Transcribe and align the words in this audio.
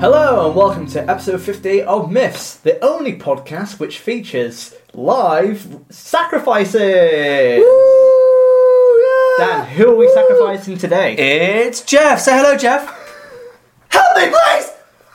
Hello 0.00 0.46
and 0.46 0.56
welcome 0.56 0.86
to 0.88 1.10
episode 1.10 1.42
50 1.42 1.82
of 1.82 2.10
Myths, 2.10 2.56
the 2.56 2.82
only 2.82 3.18
podcast 3.18 3.78
which 3.78 3.98
features 3.98 4.74
live 4.94 5.78
sacrifices. 5.90 6.74
Dan, 9.38 9.66
who 9.76 9.90
are 9.92 9.96
we 9.96 10.08
sacrificing 10.08 10.78
today? 10.78 11.14
It's 11.16 11.82
Jeff. 11.82 12.18
Say 12.20 12.32
hello, 12.34 12.56
Jeff. 12.56 12.86
Help 13.90 14.16
me, 14.16 14.28
please! 14.30 14.72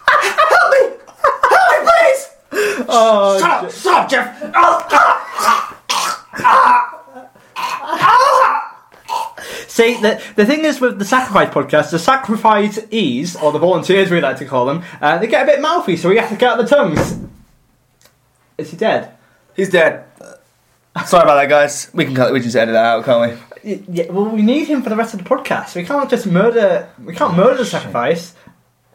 Help 0.08 0.72
me! 0.72 0.98
Help 1.18 1.72
me, 1.72 1.78
please! 1.90 2.86
Oh, 2.88 3.40
Shut 3.40 3.64
up! 3.64 3.72
Shut 3.72 3.94
up, 4.04 4.10
Jeff! 4.10 4.52
Oh, 4.56 4.86
See, 9.76 9.96
the, 10.00 10.24
the 10.38 10.46
thing 10.46 10.64
is 10.64 10.80
with 10.80 11.00
the 11.00 11.04
Sacrifice 11.04 11.50
podcast, 11.54 11.92
the 11.92 12.00
sacrificees, 12.00 13.36
or 13.36 13.52
the 13.52 13.60
volunteers 13.60 14.10
we 14.10 14.22
like 14.22 14.38
to 14.38 14.46
call 14.46 14.66
them, 14.68 14.86
uh, 15.02 15.18
they 15.18 15.28
get 15.28 15.44
a 15.44 15.46
bit 15.46 15.60
mouthy, 15.60 15.98
so 15.98 16.08
we 16.08 16.16
have 16.16 16.30
to 16.30 16.38
cut 16.38 16.52
out 16.52 16.58
the 16.60 16.66
tongues. 16.66 17.20
Is 18.58 18.72
he 18.72 18.78
dead? 18.78 19.12
He's 19.54 19.70
dead. 19.70 20.06
Sorry 21.06 21.24
about 21.24 21.36
that, 21.36 21.50
guys. 21.50 21.92
We 21.94 22.06
can 22.06 22.16
cut. 22.16 22.32
We 22.32 22.40
can 22.40 22.46
just 22.46 22.56
edit 22.56 22.72
that 22.72 22.86
out, 22.86 23.04
can't 23.04 23.38
we? 23.66 23.74
Yeah, 23.90 24.10
well, 24.14 24.30
we 24.30 24.44
need 24.44 24.70
him 24.70 24.82
for 24.82 24.90
the 24.90 24.96
rest 24.96 25.14
of 25.14 25.22
the 25.22 25.30
podcast. 25.30 25.76
We 25.76 25.84
can't 25.84 26.10
just 26.10 26.26
murder. 26.26 26.88
We 27.04 27.14
can't 27.14 27.36
murder 27.36 27.58
the 27.58 27.66
sacrifice. 27.66 28.34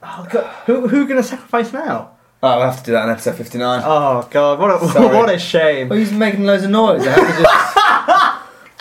Oh 0.02 0.26
God, 0.30 0.46
who 0.64 0.88
who 0.88 1.06
going 1.06 1.20
to 1.20 1.28
sacrifice 1.28 1.74
now? 1.74 2.12
Oh, 2.42 2.56
we'll 2.56 2.66
have 2.70 2.78
to 2.78 2.84
do 2.84 2.92
that 2.92 3.04
in 3.04 3.10
episode 3.10 3.36
fifty-nine. 3.36 3.82
Oh 3.84 4.26
God, 4.30 4.58
what 4.58 4.82
a 4.82 4.88
Sorry. 4.94 5.14
what 5.14 5.28
a 5.28 5.38
shame. 5.38 5.90
Well, 5.90 5.98
he's 5.98 6.10
making 6.10 6.44
loads 6.44 6.64
of 6.64 6.70
noise. 6.70 7.06
I 7.06 7.10
have 7.10 7.36
to 7.36 7.42
just... 7.42 7.76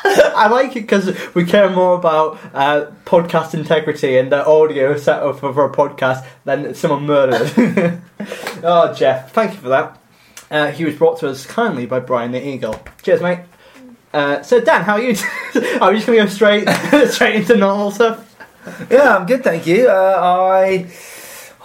I 0.06 0.48
like 0.50 0.76
it 0.76 0.82
because 0.82 1.16
we 1.34 1.46
care 1.46 1.70
more 1.70 1.96
about 1.96 2.40
uh, 2.54 2.92
podcast 3.06 3.54
integrity 3.54 4.18
and 4.18 4.32
the 4.32 4.46
audio 4.46 4.98
setup 4.98 5.44
of 5.44 5.58
a 5.58 5.70
podcast 5.70 6.26
than 6.46 6.74
someone 6.74 7.06
murdered. 7.06 8.02
oh, 8.64 8.94
Jeff, 8.94 9.32
thank 9.34 9.54
you 9.54 9.60
for 9.60 9.70
that. 9.70 10.02
Uh, 10.52 10.72
he 10.72 10.86
was 10.86 10.96
brought 10.96 11.20
to 11.20 11.30
us 11.30 11.46
kindly 11.46 11.86
by 11.86 12.00
Brian 12.00 12.32
the 12.32 12.46
Eagle. 12.46 12.82
Cheers, 13.02 13.22
mate. 13.22 13.40
Uh, 14.14 14.42
so, 14.42 14.60
Dan, 14.60 14.84
how 14.84 14.94
are 14.94 15.02
you? 15.02 15.16
are 15.82 15.92
we 15.92 15.98
just 15.98 16.08
going 16.08 16.20
to 16.20 16.26
go 16.26 16.28
straight 16.28 16.68
straight 17.10 17.36
into 17.36 17.56
normal 17.56 17.92
stuff? 17.92 18.26
yeah, 18.90 19.16
I'm 19.16 19.26
good, 19.26 19.44
thank 19.44 19.68
you. 19.68 19.88
Uh, 19.88 20.18
I. 20.20 20.90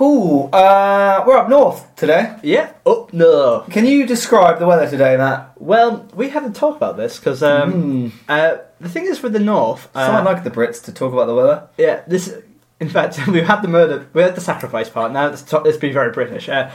Ooh, 0.00 0.44
uh, 0.52 1.22
we're 1.24 1.36
up 1.38 1.48
north 1.48 1.94
today. 1.94 2.36
Yeah. 2.42 2.72
Oh 2.84 3.08
no. 3.12 3.64
Can 3.70 3.86
you 3.86 4.06
describe 4.06 4.58
the 4.58 4.66
weather 4.66 4.90
today, 4.90 5.16
Matt? 5.16 5.52
Well, 5.60 6.08
we 6.14 6.30
had 6.30 6.42
to 6.42 6.50
talk 6.50 6.76
about 6.76 6.96
this 6.96 7.18
because 7.18 7.42
um, 7.44 7.72
Hmm. 7.72 8.08
uh, 8.28 8.56
the 8.80 8.88
thing 8.88 9.04
is 9.06 9.22
with 9.22 9.32
the 9.34 9.38
north. 9.38 9.88
Uh, 9.94 10.06
Someone 10.06 10.24
like 10.24 10.42
the 10.42 10.50
Brits 10.50 10.82
to 10.84 10.92
talk 10.92 11.12
about 11.12 11.26
the 11.26 11.34
weather. 11.34 11.68
Yeah, 11.78 12.02
this. 12.08 12.34
In 12.80 12.88
fact, 12.88 13.24
we've 13.28 13.46
had 13.46 13.62
the 13.62 13.68
murder, 13.68 14.08
we 14.12 14.22
had 14.22 14.34
the 14.34 14.40
sacrifice 14.40 14.88
part. 14.88 15.12
Now 15.12 15.26
let's, 15.28 15.42
talk, 15.42 15.64
let's 15.64 15.76
be 15.76 15.92
very 15.92 16.10
British. 16.10 16.48
Uh, 16.48 16.72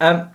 um, 0.00 0.30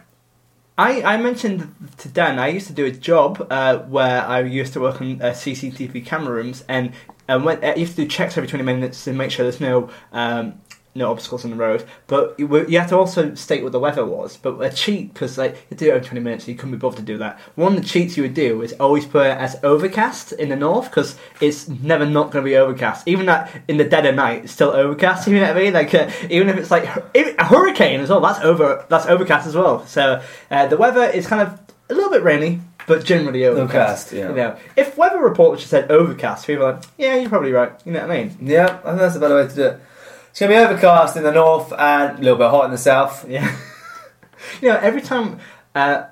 I 0.78 1.02
I 1.02 1.18
mentioned 1.18 1.74
to 1.98 2.08
Dan 2.08 2.38
I 2.38 2.50
used 2.50 2.68
to 2.68 2.74
do 2.74 2.86
a 2.86 2.92
job 2.92 3.48
uh, 3.50 3.80
where 3.80 4.24
I 4.24 4.42
used 4.42 4.74
to 4.74 4.80
work 4.80 5.02
on 5.02 5.20
uh, 5.24 5.32
CCTV 5.32 6.06
camera 6.06 6.36
rooms 6.36 6.64
and 6.70 6.92
and 7.28 7.44
when 7.44 7.66
I 7.66 7.74
used 7.74 7.96
to 7.96 8.04
do 8.04 8.08
checks 8.08 8.38
every 8.38 8.48
twenty 8.48 8.64
minutes 8.64 9.06
to 9.06 9.14
make 9.14 9.32
sure 9.32 9.44
there's 9.44 9.60
no. 9.60 9.90
Um, 10.12 10.62
no 10.98 11.12
obstacles 11.12 11.46
on 11.46 11.52
the 11.52 11.58
road, 11.58 11.86
but 12.08 12.36
you, 12.38 12.68
you 12.68 12.80
have 12.80 12.90
to 12.90 12.98
also 12.98 13.34
state 13.36 13.64
what 13.64 13.72
the 13.72 13.80
weather 13.80 14.06
was. 14.06 14.36
But 14.36 14.60
a 14.62 14.70
cheat, 14.70 15.14
because 15.14 15.38
like 15.38 15.56
you 15.70 15.78
do 15.78 15.88
it 15.88 15.92
every 15.92 16.08
twenty 16.08 16.22
minutes, 16.22 16.48
you 16.48 16.56
couldn't 16.56 16.72
be 16.72 16.78
bothered 16.78 17.00
to 17.00 17.04
do 17.06 17.18
that. 17.20 17.40
One 17.56 17.76
of 17.76 17.82
the 17.82 17.88
cheats 17.88 18.18
you 18.18 18.24
would 18.24 18.34
do 18.34 18.62
is 18.62 18.74
always 18.74 19.06
put 19.06 19.28
it 19.28 19.38
as 19.38 19.58
overcast 19.64 20.34
in 20.34 20.50
the 20.50 20.56
north, 20.56 20.90
because 20.90 21.18
it's 21.40 21.68
never 21.70 22.06
not 22.06 22.32
going 22.32 22.44
to 22.44 22.50
be 22.50 22.58
overcast. 22.58 23.08
Even 23.08 23.28
that 23.28 23.62
in 23.68 23.78
the 23.78 23.84
dead 23.86 24.06
of 24.06 24.16
night, 24.16 24.44
it's 24.46 24.54
still 24.54 24.72
overcast. 24.72 25.28
You 25.38 25.42
know 25.42 25.48
what 25.48 25.58
I 25.58 25.60
mean? 25.62 25.74
Like 25.74 25.94
uh, 25.94 26.10
even 26.30 26.50
if 26.50 26.58
it's 26.58 26.72
like 26.72 26.86
a 26.86 27.44
hurricane 27.44 28.00
as 28.00 28.10
well, 28.10 28.22
that's 28.22 28.40
over. 28.40 28.86
That's 28.90 29.06
overcast 29.06 29.46
as 29.48 29.56
well. 29.56 29.86
So 29.86 30.22
uh, 30.50 30.68
the 30.68 30.78
weather 30.78 31.04
is 31.04 31.28
kind 31.28 31.42
of 31.42 31.60
a 31.90 31.94
little 31.94 32.10
bit 32.10 32.24
rainy. 32.24 32.62
But 32.88 33.04
generally 33.04 33.46
overcast. 33.46 34.14
Overcast, 34.14 34.14
yeah. 34.14 34.30
You 34.30 34.36
know, 34.36 34.58
if 34.78 34.98
weather 34.98 35.20
report 35.20 35.60
just 35.60 35.70
said 35.70 35.92
overcast, 35.92 36.48
people 36.48 36.66
are 36.66 36.74
like, 36.76 36.84
yeah, 36.98 37.16
you're 37.16 37.30
probably 37.30 37.52
right. 37.52 37.74
You 37.84 37.92
know 37.92 38.00
what 38.08 38.12
I 38.12 38.24
mean? 38.24 38.38
Yeah, 38.42 38.80
I 38.86 38.90
think 38.90 39.00
that's 39.00 39.16
a 39.18 39.20
better 39.20 39.36
way 39.36 39.48
to 39.48 39.54
do 39.56 39.64
it. 39.64 39.80
It's 40.38 40.42
gonna 40.42 40.54
be 40.54 40.60
overcast 40.60 41.18
in 41.18 41.24
the 41.24 41.32
north 41.32 41.74
and 41.74 42.20
a 42.20 42.22
little 42.22 42.38
bit 42.38 42.52
hot 42.52 42.66
in 42.66 42.70
the 42.70 42.78
south. 42.78 43.28
Yeah. 43.28 43.58
you 44.62 44.70
know, 44.70 44.78
every 44.78 45.02
time, 45.02 45.40
uh, 45.74 46.04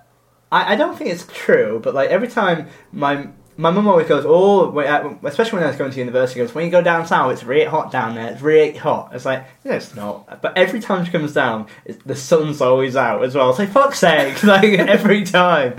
I, 0.52 0.74
I 0.74 0.76
don't 0.76 0.98
think 0.98 1.12
it's 1.12 1.28
true, 1.32 1.80
but 1.84 1.94
like 1.94 2.10
every 2.10 2.28
time 2.28 2.68
my 2.92 3.28
my 3.56 3.70
mum 3.70 3.88
always 3.88 4.08
goes, 4.08 4.24
oh, 4.28 4.76
uh, 4.80 5.16
especially 5.26 5.58
when 5.58 5.66
I 5.66 5.68
was 5.68 5.76
going 5.76 5.92
to 5.92 6.00
university, 6.00 6.40
goes, 6.40 6.56
when 6.56 6.66
you 6.66 6.72
go 6.72 6.82
down 6.82 7.06
south, 7.06 7.34
it's 7.34 7.44
really 7.44 7.66
hot 7.66 7.92
down 7.92 8.16
there. 8.16 8.32
It's 8.32 8.42
really 8.42 8.76
hot. 8.76 9.12
It's 9.14 9.26
like, 9.26 9.46
no, 9.64 9.74
it's 9.74 9.96
not. 9.96 10.42
But 10.42 10.58
every 10.58 10.80
time 10.80 11.06
she 11.06 11.12
comes 11.12 11.32
down, 11.32 11.68
it's, 11.86 12.04
the 12.04 12.16
sun's 12.16 12.62
always 12.62 12.96
out 12.96 13.24
as 13.24 13.36
well. 13.36 13.52
It's 13.52 13.60
like, 13.60 13.70
fuck's 13.70 14.00
sake, 14.00 14.42
like 14.44 14.64
every 14.80 15.24
time. 15.24 15.76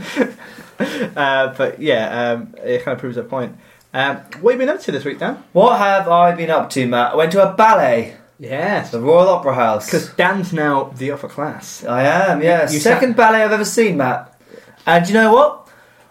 uh, 0.78 1.52
but 1.52 1.82
yeah, 1.82 2.30
um, 2.30 2.54
it 2.62 2.84
kind 2.84 2.94
of 2.94 3.00
proves 3.00 3.16
her 3.16 3.24
point. 3.24 3.56
Um, 3.92 4.18
what 4.40 4.52
have 4.52 4.60
you 4.60 4.66
been 4.66 4.68
up 4.68 4.80
to 4.82 4.92
this 4.92 5.04
week, 5.04 5.18
Dan? 5.18 5.42
What 5.52 5.78
have 5.78 6.08
I 6.08 6.30
been 6.30 6.50
up 6.50 6.70
to, 6.70 6.86
Matt? 6.86 7.14
I 7.14 7.16
went 7.16 7.32
to 7.32 7.42
a 7.42 7.52
ballet, 7.52 8.14
Yes, 8.38 8.90
the 8.90 9.00
Royal 9.00 9.28
Opera 9.28 9.54
House. 9.54 9.86
because 9.86 10.08
Dan's 10.10 10.52
now 10.52 10.92
the 10.96 11.10
upper 11.10 11.28
class. 11.28 11.84
I 11.84 12.02
am, 12.02 12.42
yes. 12.42 12.74
You 12.74 12.80
Second 12.80 13.16
ballet 13.16 13.42
I've 13.42 13.52
ever 13.52 13.64
seen, 13.64 13.96
Matt. 13.96 14.38
And 14.86 15.08
you 15.08 15.14
know 15.14 15.32
what? 15.32 15.68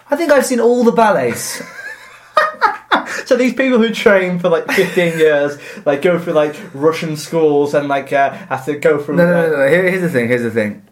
I 0.09 0.15
think 0.15 0.31
I've 0.31 0.45
seen 0.45 0.59
all 0.59 0.83
the 0.83 0.91
ballets. 0.91 1.61
So 3.25 3.35
these 3.35 3.53
people 3.53 3.79
who 3.79 3.89
train 3.91 4.37
for 4.37 4.49
like 4.49 4.69
15 4.71 5.17
years, 5.19 5.57
like 5.83 6.03
go 6.03 6.19
through 6.19 6.33
like 6.33 6.55
Russian 6.75 7.17
schools 7.17 7.73
and 7.73 7.87
like 7.87 8.13
uh, 8.13 8.29
have 8.31 8.65
to 8.65 8.77
go 8.77 9.01
through. 9.01 9.15
No, 9.15 9.25
no, 9.25 9.49
no, 9.49 9.57
no. 9.57 9.67
Here, 9.67 9.89
here's 9.89 10.03
the 10.03 10.09
thing. 10.09 10.27
Here's 10.27 10.43
the 10.43 10.51
thing. 10.51 10.85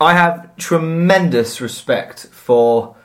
I 0.00 0.14
have 0.14 0.56
tremendous 0.56 1.60
respect 1.60 2.26
for 2.28 2.96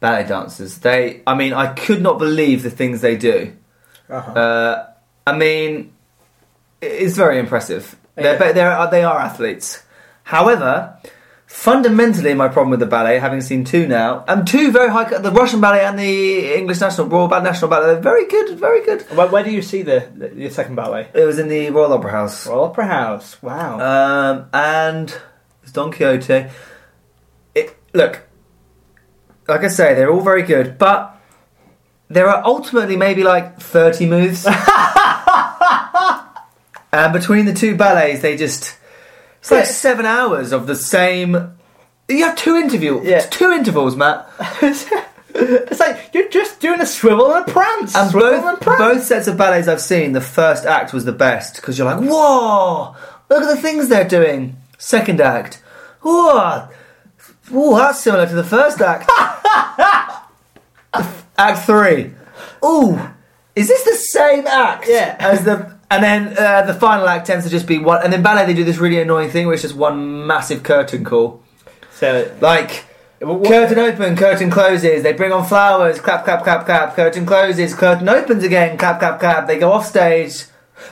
ballet 0.00 0.26
dancers. 0.26 0.78
They, 0.78 1.22
I 1.26 1.34
mean, 1.34 1.52
I 1.52 1.74
could 1.74 2.00
not 2.00 2.18
believe 2.18 2.62
the 2.62 2.70
things 2.70 3.02
they 3.02 3.16
do. 3.16 3.54
Uh-huh. 4.08 4.32
Uh, 4.32 4.86
I 5.26 5.36
mean, 5.36 5.92
it's 6.80 7.16
very 7.16 7.38
impressive. 7.38 7.96
They're, 8.14 8.32
Yeah. 8.32 8.38
but 8.38 8.54
they're, 8.54 8.86
they 8.90 9.04
are 9.04 9.18
athletes. 9.18 9.82
However, 10.24 10.96
fundamentally, 11.46 12.34
my 12.34 12.48
problem 12.48 12.70
with 12.70 12.80
the 12.80 12.86
ballet, 12.86 13.18
having 13.18 13.40
seen 13.40 13.64
two 13.64 13.86
now, 13.86 14.24
and 14.26 14.46
two 14.46 14.70
very 14.72 14.88
high, 14.90 15.04
the 15.18 15.30
Russian 15.30 15.60
ballet 15.60 15.84
and 15.84 15.98
the 15.98 16.54
English 16.56 16.80
National 16.80 17.06
Royal 17.06 17.28
Ballet 17.28 17.44
National 17.44 17.70
Ballet, 17.70 17.86
they're 17.94 18.00
very 18.00 18.26
good, 18.26 18.58
very 18.58 18.84
good. 18.84 19.02
Where, 19.16 19.28
where 19.28 19.44
do 19.44 19.50
you 19.50 19.62
see 19.62 19.82
the, 19.82 20.08
the 20.16 20.34
your 20.34 20.50
second 20.50 20.74
ballet? 20.74 21.08
It 21.14 21.24
was 21.24 21.38
in 21.38 21.48
the 21.48 21.70
Royal 21.70 21.92
Opera 21.92 22.10
House. 22.10 22.46
Royal 22.46 22.64
Opera 22.64 22.86
House. 22.86 23.40
Wow. 23.42 23.78
Um, 23.80 24.46
and 24.52 25.14
it's 25.62 25.72
Don 25.72 25.92
Quixote. 25.92 26.50
It, 27.54 27.76
look, 27.94 28.22
like 29.48 29.62
I 29.62 29.68
say, 29.68 29.94
they're 29.94 30.10
all 30.10 30.20
very 30.22 30.42
good, 30.42 30.76
but 30.78 31.16
there 32.08 32.28
are 32.28 32.42
ultimately 32.44 32.96
maybe 32.96 33.22
like 33.22 33.60
30 33.60 34.06
moves. 34.06 34.46
and 36.96 37.12
between 37.12 37.46
the 37.46 37.54
two 37.54 37.76
ballets, 37.76 38.22
they 38.22 38.36
just. 38.36 38.76
It's 39.40 39.50
like 39.50 39.66
seven 39.66 40.06
hours 40.06 40.52
of 40.52 40.66
the 40.66 40.74
same. 40.74 41.56
You 42.08 42.24
have 42.24 42.36
two 42.36 42.56
interviews. 42.56 43.06
Yeah. 43.06 43.20
Two 43.20 43.52
intervals, 43.52 43.94
Matt. 43.96 44.28
it's 45.38 45.80
like 45.80 46.10
you're 46.12 46.28
just 46.28 46.60
doing 46.60 46.80
a 46.80 46.86
swivel 46.86 47.32
and 47.32 47.48
a 47.48 47.52
prance. 47.52 47.94
And 47.94 48.10
swivel 48.10 48.30
both, 48.30 48.44
and 48.44 48.60
prance. 48.60 48.78
both 48.78 49.02
sets 49.04 49.28
of 49.28 49.36
ballets 49.36 49.68
I've 49.68 49.80
seen, 49.80 50.12
the 50.12 50.20
first 50.20 50.64
act 50.64 50.92
was 50.92 51.04
the 51.04 51.12
best 51.12 51.56
because 51.56 51.78
you're 51.78 51.86
like, 51.86 52.00
whoa, 52.00 52.96
look 53.28 53.42
at 53.42 53.54
the 53.54 53.60
things 53.60 53.88
they're 53.88 54.08
doing. 54.08 54.56
Second 54.78 55.20
act, 55.20 55.62
whoa, 56.02 56.68
whoa, 57.50 57.76
that's 57.76 58.00
similar 58.00 58.26
to 58.26 58.34
the 58.34 58.44
first 58.44 58.80
act. 58.80 59.10
act 61.38 61.66
three, 61.66 62.12
ooh, 62.64 63.00
is 63.54 63.68
this 63.68 63.84
the 63.84 63.94
same 63.94 64.46
act? 64.46 64.84
Yeah. 64.86 65.16
As 65.18 65.44
the 65.44 65.75
and 65.90 66.02
then 66.02 66.36
uh, 66.38 66.62
the 66.62 66.74
final 66.74 67.08
act 67.08 67.26
tends 67.26 67.44
to 67.44 67.50
just 67.50 67.66
be 67.66 67.78
one. 67.78 68.02
And 68.02 68.12
then 68.12 68.22
ballet 68.22 68.46
they 68.46 68.54
do 68.54 68.64
this 68.64 68.78
really 68.78 69.00
annoying 69.00 69.30
thing 69.30 69.46
where 69.46 69.54
it's 69.54 69.62
just 69.62 69.76
one 69.76 70.26
massive 70.26 70.62
curtain 70.62 71.04
call, 71.04 71.42
So 71.92 72.30
like. 72.40 72.84
Wh- 73.22 73.40
wh- 73.42 73.48
Curtain 73.48 73.78
open, 73.78 74.14
curtain 74.16 74.50
closes. 74.50 75.02
They 75.02 75.14
bring 75.14 75.32
on 75.32 75.46
flowers. 75.46 75.98
Clap, 76.00 76.24
clap, 76.24 76.42
clap, 76.44 76.66
clap. 76.66 76.94
Curtain 76.94 77.24
closes. 77.24 77.74
Curtain 77.74 78.08
opens 78.10 78.44
again. 78.44 78.76
Clap, 78.76 78.98
clap, 78.98 79.18
clap. 79.20 79.46
They 79.46 79.58
go 79.58 79.72
off 79.72 79.86
stage. 79.86 80.44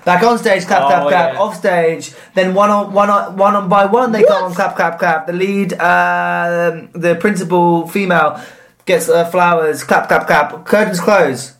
Back 0.07 0.23
on 0.23 0.39
stage, 0.39 0.65
clap, 0.65 0.85
Oh, 0.85 0.87
clap, 0.89 1.03
clap. 1.09 1.35
yeah. 1.35 1.41
Off 1.41 1.57
stage, 1.57 2.15
then 2.35 2.55
one 2.55 2.71
on 2.71 2.95
one 2.95 3.11
on 3.11 3.37
one 3.37 3.55
on 3.55 3.69
by 3.69 3.85
one, 3.85 4.13
they 4.13 4.21
What? 4.21 4.29
come 4.29 4.45
on, 4.45 4.55
clap, 4.55 4.75
clap, 4.77 4.99
clap. 4.99 5.27
The 5.27 5.35
lead, 5.35 5.75
um, 5.75 6.89
the 6.95 7.15
principal 7.21 7.87
female 7.89 8.41
gets 8.87 9.11
uh, 9.11 9.27
flowers, 9.27 9.85
clap, 9.85 10.09
clap, 10.09 10.27
clap. 10.27 10.65
Curtains 10.65 11.01
close. 11.01 11.54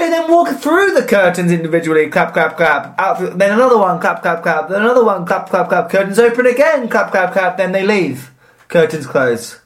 They 0.00 0.08
then 0.08 0.30
walk 0.30 0.48
through 0.48 0.94
the 0.94 1.04
curtains 1.06 1.52
individually, 1.52 2.08
clap, 2.08 2.32
clap, 2.32 2.56
clap. 2.56 2.98
Out, 2.98 3.18
th- 3.18 3.34
then 3.34 3.52
another 3.52 3.76
one, 3.76 4.00
clap, 4.00 4.22
clap, 4.22 4.42
clap. 4.42 4.70
Then 4.70 4.80
another 4.80 5.04
one, 5.04 5.26
clap, 5.26 5.50
clap, 5.50 5.68
clap. 5.68 5.90
Curtains 5.90 6.18
open 6.18 6.46
again, 6.46 6.88
clap, 6.88 7.10
clap, 7.10 7.34
clap. 7.34 7.58
Then 7.58 7.72
they 7.72 7.84
leave. 7.84 8.30
Curtains 8.68 9.06
close. 9.06 9.60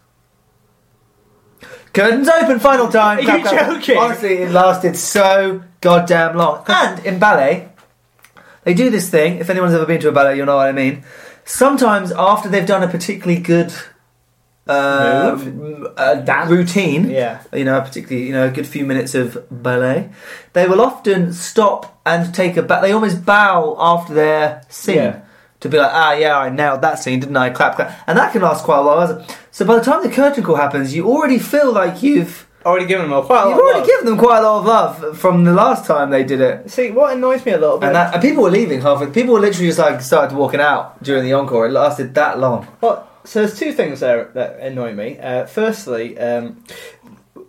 Curtains 1.93 2.29
open, 2.29 2.59
final 2.59 2.89
time. 2.89 3.21
Are 3.21 3.23
clap, 3.23 3.39
you 3.39 3.45
clap. 3.45 3.71
joking? 3.75 3.97
Honestly, 3.97 4.35
it 4.39 4.51
lasted 4.51 4.97
so 4.97 5.63
goddamn 5.81 6.37
long. 6.37 6.65
And 6.67 7.07
in 7.07 7.21
ballet, 7.21 7.69
they 8.65 8.75
do 8.75 8.91
this 8.91 9.09
thing. 9.09 9.39
If 9.39 9.49
anyone's 9.51 9.73
ever 9.73 9.87
been 9.87 10.01
to 10.01 10.09
a 10.09 10.13
ballet, 10.13 10.37
you'll 10.37 10.47
know 10.47 10.57
what 10.57 10.67
I 10.67 10.73
mean. 10.73 11.05
Sometimes 11.45 12.11
after 12.11 12.49
they've 12.49 12.67
done 12.67 12.83
a 12.83 12.89
particularly 12.89 13.41
good 13.41 13.73
uh, 14.67 15.37
Move? 15.39 15.93
uh, 15.97 16.15
Dance? 16.17 16.51
routine, 16.51 17.11
Yeah. 17.11 17.39
you 17.53 17.65
know, 17.65 17.81
particularly 17.81 18.27
you 18.27 18.33
know 18.33 18.47
a 18.47 18.51
good 18.51 18.67
few 18.67 18.85
minutes 18.85 19.15
of 19.15 19.39
ballet, 19.51 20.11
they 20.53 20.67
will 20.67 20.81
often 20.81 21.33
stop 21.33 22.01
and 22.07 22.35
take 22.35 22.57
a 22.57 22.63
bow. 22.63 22.81
They 22.81 22.93
almost 22.93 23.25
bow 23.25 23.77
after 23.79 24.15
their 24.15 24.63
scene 24.69 24.97
Yeah. 24.97 25.17
to 25.61 25.69
be 25.69 25.79
like, 25.79 25.91
ah, 25.93 26.13
yeah, 26.13 26.39
I 26.39 26.49
nailed 26.51 26.83
that 26.83 26.99
scene, 26.99 27.21
didn't 27.21 27.37
I? 27.37 27.51
Clap, 27.51 27.77
clap, 27.77 27.93
and 28.07 28.17
that 28.19 28.33
can 28.33 28.43
last 28.43 28.65
quite 28.65 28.79
a 28.79 28.83
while. 28.83 29.25
So 29.51 29.65
by 29.65 29.77
the 29.77 29.83
time 29.85 30.03
the 30.03 30.09
curtain 30.11 30.43
call 30.45 30.57
happens, 30.57 30.95
you 30.95 31.07
already 31.09 31.39
feel 31.39 31.73
like 31.73 32.03
you've 32.03 32.47
Already 32.67 32.87
given 32.87 33.11
them 33.11 33.19
a 33.19 33.23
quite 33.23 33.43
a 33.45 33.49
you've 33.51 33.59
lot 33.59 33.59
of 33.59 33.65
already 33.67 33.79
love. 33.81 33.87
given 33.89 34.07
them 34.07 34.17
quite 34.19 34.39
a 34.39 34.43
lot 34.43 34.59
of 34.61 34.65
love 34.65 35.19
from 35.19 35.45
the 35.45 35.53
last 35.53 35.85
time 35.85 36.09
they 36.09 36.25
did 36.25 36.41
it. 36.41 36.71
See, 36.71 36.91
what 36.91 37.13
annoys 37.15 37.45
me 37.45 37.53
a 37.53 37.59
little 37.59 37.77
bit. 37.77 37.89
And, 37.89 37.95
that, 37.97 38.15
and 38.15 38.23
people 38.23 38.43
were 38.43 38.51
leaving 38.51 38.81
halfway. 38.81 39.09
People 39.09 39.35
were 39.35 39.41
literally 39.41 39.67
just 39.67 39.79
like 39.79 40.01
started 40.01 40.35
walking 40.35 40.61
out 40.61 41.03
during 41.03 41.25
the 41.25 41.35
encore. 41.35 41.67
It 41.67 41.73
lasted 41.73 42.15
that 42.15 42.39
long. 42.39 42.67
Well, 42.81 43.07
so 43.25 43.41
there's 43.41 43.59
two 43.59 43.73
things 43.73 44.01
there 44.01 44.31
that 44.35 44.61
annoy 44.61 44.95
me. 44.95 45.19
Uh, 45.19 45.47
firstly, 45.47 46.19
um, 46.19 46.63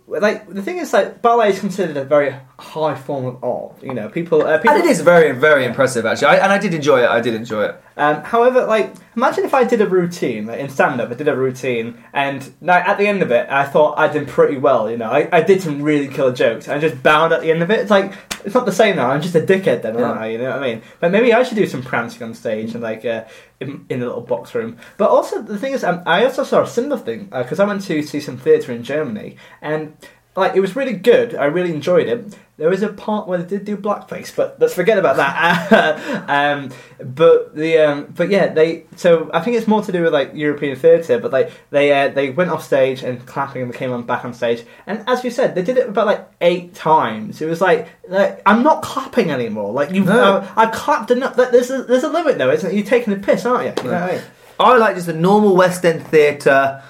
like 0.06 0.48
the 0.48 0.62
thing 0.62 0.78
is, 0.78 0.92
like 0.92 1.20
ballet 1.22 1.50
is 1.50 1.60
considered 1.60 1.96
a 1.96 2.04
very 2.04 2.34
high 2.58 2.94
form 2.94 3.26
of 3.26 3.44
art. 3.44 3.82
You 3.82 3.94
know, 3.94 4.08
people. 4.08 4.42
Uh, 4.42 4.58
people 4.58 4.76
And 4.76 4.84
it 4.84 4.90
is 4.90 5.00
very, 5.00 5.32
very 5.32 5.64
impressive 5.64 6.06
actually. 6.06 6.28
I, 6.28 6.36
and 6.36 6.52
I 6.52 6.58
did 6.58 6.74
enjoy 6.74 7.02
it. 7.02 7.08
I 7.08 7.20
did 7.20 7.34
enjoy 7.34 7.64
it. 7.64 7.82
Um, 7.98 8.22
however, 8.22 8.66
like 8.66 8.94
imagine 9.16 9.44
if 9.44 9.54
I 9.54 9.64
did 9.64 9.80
a 9.80 9.86
routine 9.86 10.46
like, 10.46 10.60
in 10.60 10.68
stand 10.68 11.00
up. 11.00 11.10
I 11.10 11.14
did 11.14 11.28
a 11.28 11.36
routine, 11.36 12.02
and 12.12 12.52
now 12.60 12.76
at 12.76 12.98
the 12.98 13.06
end 13.06 13.22
of 13.22 13.30
it, 13.30 13.48
I 13.48 13.64
thought 13.64 13.98
I 13.98 14.08
did 14.08 14.28
pretty 14.28 14.58
well. 14.58 14.90
You 14.90 14.98
know, 14.98 15.10
I, 15.10 15.28
I 15.32 15.40
did 15.42 15.62
some 15.62 15.82
really 15.82 16.08
killer 16.08 16.32
jokes. 16.32 16.68
I 16.68 16.78
just 16.78 17.02
bowed 17.02 17.32
at 17.32 17.40
the 17.40 17.50
end 17.50 17.62
of 17.62 17.70
it. 17.70 17.80
It's 17.80 17.90
like 17.90 18.12
it's 18.44 18.54
not 18.54 18.66
the 18.66 18.72
same 18.72 18.96
now. 18.96 19.10
I'm 19.10 19.22
just 19.22 19.34
a 19.34 19.40
dickhead 19.40 19.82
then, 19.82 19.96
aren't 19.96 20.20
Yeah. 20.20 20.24
I? 20.24 20.28
You 20.28 20.38
know 20.38 20.50
what 20.50 20.62
I 20.62 20.74
mean? 20.74 20.82
But 21.00 21.10
maybe 21.10 21.32
I 21.32 21.42
should 21.42 21.56
do 21.56 21.66
some 21.66 21.82
prancing 21.82 22.22
on 22.22 22.34
stage 22.34 22.74
and 22.74 22.82
like 22.82 23.04
uh, 23.04 23.24
in, 23.60 23.86
in 23.88 24.02
a 24.02 24.06
little 24.06 24.20
box 24.20 24.54
room. 24.54 24.76
But 24.98 25.10
also 25.10 25.42
the 25.42 25.58
thing 25.58 25.72
is, 25.72 25.82
um, 25.82 26.02
I 26.06 26.24
also 26.24 26.44
saw 26.44 26.62
a 26.62 26.66
similar 26.66 26.98
thing 26.98 27.24
because 27.24 27.60
I 27.60 27.64
went 27.64 27.82
to 27.82 28.02
see 28.02 28.20
some 28.20 28.36
theatre 28.36 28.72
in 28.72 28.82
Germany, 28.82 29.36
and 29.62 29.96
like 30.36 30.54
it 30.56 30.60
was 30.60 30.76
really 30.76 30.92
good. 30.94 31.34
I 31.34 31.46
really 31.46 31.72
enjoyed 31.72 32.08
it. 32.08 32.36
There 32.58 32.70
was 32.70 32.82
a 32.82 32.88
part 32.88 33.28
where 33.28 33.38
they 33.38 33.46
did 33.58 33.66
do 33.66 33.76
blackface, 33.76 34.34
but 34.34 34.56
let's 34.58 34.72
forget 34.72 34.96
about 34.96 35.16
that. 35.16 36.28
um, 36.30 36.70
but 36.98 37.54
the 37.54 37.78
um, 37.78 38.12
but 38.16 38.30
yeah, 38.30 38.46
they. 38.48 38.84
So 38.96 39.30
I 39.34 39.40
think 39.40 39.56
it's 39.58 39.66
more 39.66 39.82
to 39.82 39.92
do 39.92 40.02
with 40.02 40.12
like 40.12 40.32
European 40.34 40.74
theatre. 40.76 41.18
But 41.18 41.32
like 41.32 41.52
they 41.70 41.92
uh, 41.92 42.08
they 42.08 42.30
went 42.30 42.50
off 42.50 42.64
stage 42.64 43.02
and 43.02 43.24
clapping, 43.26 43.62
and 43.62 43.74
came 43.74 43.92
on 43.92 44.04
back 44.04 44.24
on 44.24 44.32
stage. 44.32 44.64
And 44.86 45.04
as 45.06 45.22
you 45.22 45.30
said, 45.30 45.54
they 45.54 45.62
did 45.62 45.76
it 45.76 45.88
about 45.88 46.06
like 46.06 46.26
eight 46.40 46.74
times. 46.74 47.42
It 47.42 47.46
was 47.46 47.60
like, 47.60 47.88
like 48.08 48.40
I'm 48.46 48.62
not 48.62 48.82
clapping 48.82 49.30
anymore. 49.30 49.72
Like 49.72 49.90
you, 49.90 50.04
No. 50.04 50.36
uh, 50.36 50.52
I've 50.56 50.72
clapped 50.72 51.10
enough. 51.10 51.36
There's 51.36 51.70
a, 51.70 51.82
there's 51.82 52.04
a 52.04 52.08
limit 52.08 52.38
though, 52.38 52.50
isn't 52.50 52.70
it? 52.70 52.74
You're 52.74 52.86
taking 52.86 53.12
the 53.14 53.20
piss, 53.20 53.44
aren't 53.44 53.64
you? 53.76 53.84
You 53.84 53.90
know 53.90 53.96
I 53.98 54.12
mean? 54.12 54.22
I 54.58 54.76
like 54.78 54.96
just 54.96 55.08
a 55.08 55.12
normal 55.12 55.54
West 55.54 55.84
End 55.84 56.06
theatre. 56.06 56.82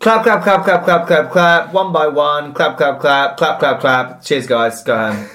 Clap, 0.00 0.22
clap, 0.22 0.42
clap, 0.44 0.64
clap, 0.64 0.84
clap, 0.84 1.06
clap, 1.06 1.30
clap. 1.32 1.72
One 1.72 1.92
by 1.92 2.06
one. 2.06 2.54
Clap, 2.54 2.76
clap, 2.76 3.00
clap, 3.00 3.36
clap, 3.36 3.58
clap, 3.58 3.80
clap. 3.80 4.22
Cheers, 4.22 4.46
guys. 4.46 4.82
Go 4.84 4.96
home. 5.12 5.28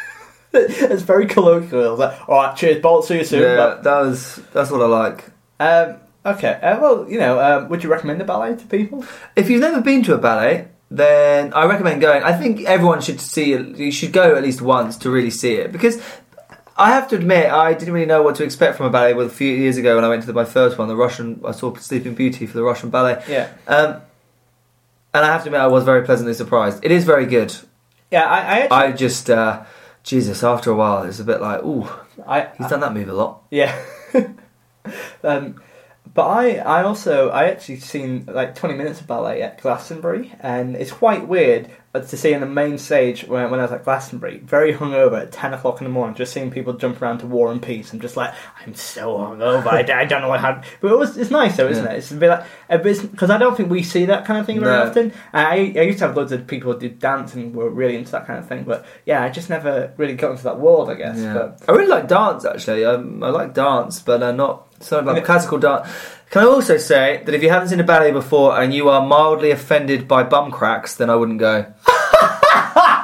it's 0.52 1.02
very 1.02 1.26
colloquial. 1.26 1.92
It's 1.92 2.00
like, 2.00 2.28
all 2.28 2.42
right, 2.42 2.56
cheers, 2.56 2.82
bolt, 2.82 3.04
see 3.06 3.18
you 3.18 3.24
soon. 3.24 3.42
yeah, 3.42 3.56
But- 3.56 3.82
that 3.84 4.00
was 4.00 4.40
that's 4.52 4.70
what 4.70 4.80
I 4.82 4.86
like. 4.86 5.24
Um, 5.60 5.96
okay. 6.26 6.52
Uh, 6.62 6.80
well, 6.80 7.08
you 7.08 7.18
know, 7.18 7.38
um, 7.40 7.68
would 7.68 7.84
you 7.84 7.90
recommend 7.90 8.20
the 8.20 8.24
ballet 8.24 8.56
to 8.56 8.66
people? 8.66 9.04
If 9.36 9.48
you've 9.50 9.60
never 9.60 9.80
been 9.80 10.02
to 10.04 10.14
a 10.14 10.18
ballet, 10.18 10.68
then 10.90 11.52
I 11.52 11.64
recommend 11.66 12.00
going. 12.00 12.22
I 12.24 12.32
think 12.32 12.62
everyone 12.66 13.00
should 13.00 13.20
see 13.20 13.52
it. 13.52 13.76
You 13.76 13.92
should 13.92 14.12
go 14.12 14.34
at 14.34 14.42
least 14.42 14.60
once 14.62 14.96
to 14.98 15.10
really 15.10 15.30
see 15.30 15.54
it 15.54 15.70
because 15.70 16.02
I 16.76 16.90
have 16.90 17.08
to 17.08 17.16
admit 17.16 17.50
I 17.50 17.74
didn't 17.74 17.92
really 17.94 18.06
know 18.06 18.22
what 18.22 18.36
to 18.36 18.44
expect 18.44 18.76
from 18.78 18.86
a 18.86 18.90
ballet. 18.90 19.12
Well, 19.14 19.26
a 19.26 19.30
few 19.30 19.52
years 19.52 19.76
ago 19.76 19.94
when 19.96 20.04
I 20.04 20.08
went 20.08 20.22
to 20.22 20.26
the, 20.26 20.32
my 20.32 20.44
first 20.44 20.78
one, 20.78 20.88
the 20.88 20.96
Russian, 20.96 21.40
I 21.44 21.52
saw 21.52 21.74
Sleeping 21.76 22.14
Beauty 22.14 22.46
for 22.46 22.56
the 22.56 22.62
Russian 22.64 22.88
ballet, 22.90 23.22
Yeah. 23.28 23.48
um, 23.66 24.00
and 25.14 25.24
I 25.24 25.32
have 25.32 25.42
to 25.42 25.48
admit 25.48 25.60
I 25.60 25.66
was 25.66 25.84
very 25.84 26.04
pleasantly 26.04 26.34
surprised. 26.34 26.84
It 26.84 26.92
is 26.92 27.04
very 27.04 27.26
good. 27.26 27.54
Yeah, 28.10 28.24
I, 28.24 28.38
I 28.38 28.58
actually, 28.60 28.76
I 28.76 28.92
just, 28.92 29.30
uh, 29.30 29.64
Jesus, 30.02 30.42
after 30.42 30.70
a 30.70 30.74
while, 30.74 31.02
it's 31.04 31.20
a 31.20 31.24
bit 31.24 31.40
like, 31.40 31.62
ooh, 31.62 31.88
I, 32.26 32.48
he's 32.56 32.68
done 32.68 32.80
that 32.80 32.94
move 32.94 33.08
a 33.08 33.12
lot. 33.12 33.42
yeah. 33.50 33.78
um, 35.22 35.60
but 36.14 36.26
I, 36.26 36.56
I 36.56 36.82
also, 36.82 37.30
I 37.30 37.44
actually 37.50 37.80
seen 37.80 38.24
like 38.26 38.54
twenty 38.54 38.74
minutes 38.76 39.00
of 39.00 39.06
ballet 39.06 39.42
at 39.42 39.60
Glastonbury, 39.60 40.32
and 40.40 40.76
it's 40.76 40.92
quite 40.92 41.26
weird 41.28 41.70
uh, 41.94 42.00
to 42.00 42.16
see 42.16 42.32
in 42.32 42.40
the 42.40 42.46
main 42.46 42.76
stage 42.78 43.24
when, 43.24 43.50
when 43.50 43.60
I 43.60 43.64
was 43.64 43.72
at 43.72 43.84
Glastonbury, 43.84 44.38
very 44.38 44.72
hungover 44.74 45.20
at 45.22 45.32
ten 45.32 45.54
o'clock 45.54 45.80
in 45.80 45.84
the 45.84 45.90
morning, 45.90 46.14
just 46.16 46.32
seeing 46.32 46.50
people 46.50 46.72
jump 46.74 47.00
around 47.00 47.18
to 47.18 47.26
War 47.26 47.50
and 47.50 47.62
Peace. 47.62 47.92
I'm 47.92 48.00
just 48.00 48.16
like, 48.16 48.34
I'm 48.64 48.74
so 48.74 49.16
hungover. 49.18 49.66
I, 49.66 50.00
I 50.00 50.04
don't 50.04 50.22
know 50.22 50.28
what 50.28 50.40
happened, 50.40 50.66
but 50.80 50.92
it 50.92 50.98
was, 50.98 51.16
it's 51.16 51.30
nice 51.30 51.56
though, 51.56 51.68
isn't 51.68 51.84
Yeah. 51.84 51.92
it? 51.92 51.98
It's 51.98 52.10
a 52.10 52.16
bit 52.16 52.28
like 52.28 52.82
because 52.82 53.30
I 53.30 53.38
don't 53.38 53.56
think 53.56 53.70
we 53.70 53.82
see 53.82 54.04
that 54.06 54.24
kind 54.26 54.38
of 54.38 54.46
thing 54.46 54.60
very 54.60 54.72
No. 54.72 54.88
often. 54.88 55.12
I, 55.32 55.72
I 55.76 55.82
used 55.82 55.98
to 56.00 56.06
have 56.06 56.16
loads 56.16 56.32
of 56.32 56.46
people 56.46 56.72
who 56.72 56.78
did 56.78 56.98
dance 56.98 57.34
and 57.34 57.54
were 57.54 57.70
really 57.70 57.96
into 57.96 58.12
that 58.12 58.26
kind 58.26 58.38
of 58.38 58.46
thing, 58.46 58.64
but 58.64 58.84
yeah, 59.06 59.22
I 59.22 59.30
just 59.30 59.48
never 59.48 59.92
really 59.96 60.14
got 60.14 60.32
into 60.32 60.44
that 60.44 60.60
world, 60.60 60.90
I 60.90 60.94
guess. 60.94 61.18
Yeah. 61.18 61.32
But 61.34 61.62
I 61.68 61.72
really 61.72 61.88
like 61.88 62.08
dance 62.08 62.44
actually. 62.44 62.84
Um, 62.84 63.22
I 63.22 63.30
like 63.30 63.54
dance, 63.54 64.00
but 64.00 64.22
uh, 64.22 64.32
not 64.32 64.67
of 64.92 65.06
like 65.06 65.24
classical 65.24 65.58
dance. 65.58 65.88
Can 66.30 66.42
I 66.42 66.46
also 66.46 66.76
say 66.76 67.22
that 67.24 67.34
if 67.34 67.42
you 67.42 67.48
haven't 67.48 67.68
seen 67.68 67.80
a 67.80 67.84
ballet 67.84 68.12
before 68.12 68.60
and 68.60 68.74
you 68.74 68.88
are 68.90 69.04
mildly 69.06 69.50
offended 69.50 70.06
by 70.06 70.22
bum 70.24 70.50
cracks, 70.50 70.94
then 70.96 71.08
I 71.08 71.14
wouldn't 71.16 71.38
go. 71.38 71.64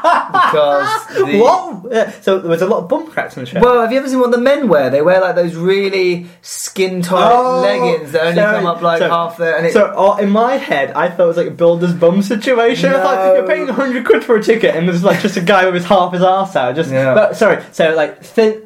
because 0.05 1.07
the, 1.17 1.39
what? 1.41 1.93
Yeah, 1.93 2.11
so 2.21 2.39
there 2.39 2.51
was 2.51 2.61
a 2.63 2.67
lot 2.67 2.83
of 2.83 2.89
bum 2.89 3.11
cracks 3.11 3.37
in 3.37 3.45
the 3.45 3.51
show. 3.51 3.61
Well, 3.61 3.81
have 3.81 3.93
you 3.93 3.99
ever 3.99 4.09
seen 4.09 4.21
what 4.21 4.31
the 4.31 4.39
men 4.39 4.69
wear? 4.69 4.91
They 4.91 5.01
wear 5.03 5.21
like 5.21 5.35
those 5.37 5.55
really 5.57 6.27
skin 6.43 7.01
tight 7.03 7.33
Oh, 7.33 7.61
leggings 7.63 8.13
that 8.13 8.23
only 8.27 8.43
come 8.43 8.67
up 8.67 8.83
like 8.83 8.99
So- 8.99 9.09
half 9.09 9.37
there. 9.39 9.57
And 9.57 9.67
it, 9.67 9.73
so 9.73 9.93
oh, 9.97 10.17
in 10.19 10.31
my 10.31 10.57
head, 10.57 10.91
I 10.93 11.09
thought 11.09 11.25
it 11.25 11.29
was 11.29 11.37
like 11.37 11.47
a 11.47 11.51
builder's 11.53 11.95
bum 11.95 12.21
situation. 12.23 12.91
I 12.91 13.03
thought 13.03 13.27
No. 13.27 13.35
you're 13.37 13.47
paying 13.47 13.69
hundred 13.69 14.05
quid 14.05 14.23
for 14.25 14.37
a 14.37 14.43
ticket, 14.43 14.75
and 14.77 14.87
there's 14.89 15.03
like 15.05 15.21
just 15.21 15.37
a 15.37 15.41
guy 15.43 15.65
with 15.65 15.75
his 15.75 15.85
half 15.87 16.13
his 16.13 16.23
ass 16.23 16.55
out. 16.57 16.75
Just, 16.77 16.91
Yeah. 16.91 17.15
but 17.15 17.37
sorry. 17.37 17.63
So 17.73 17.95
like 17.95 18.23
thin, 18.23 18.63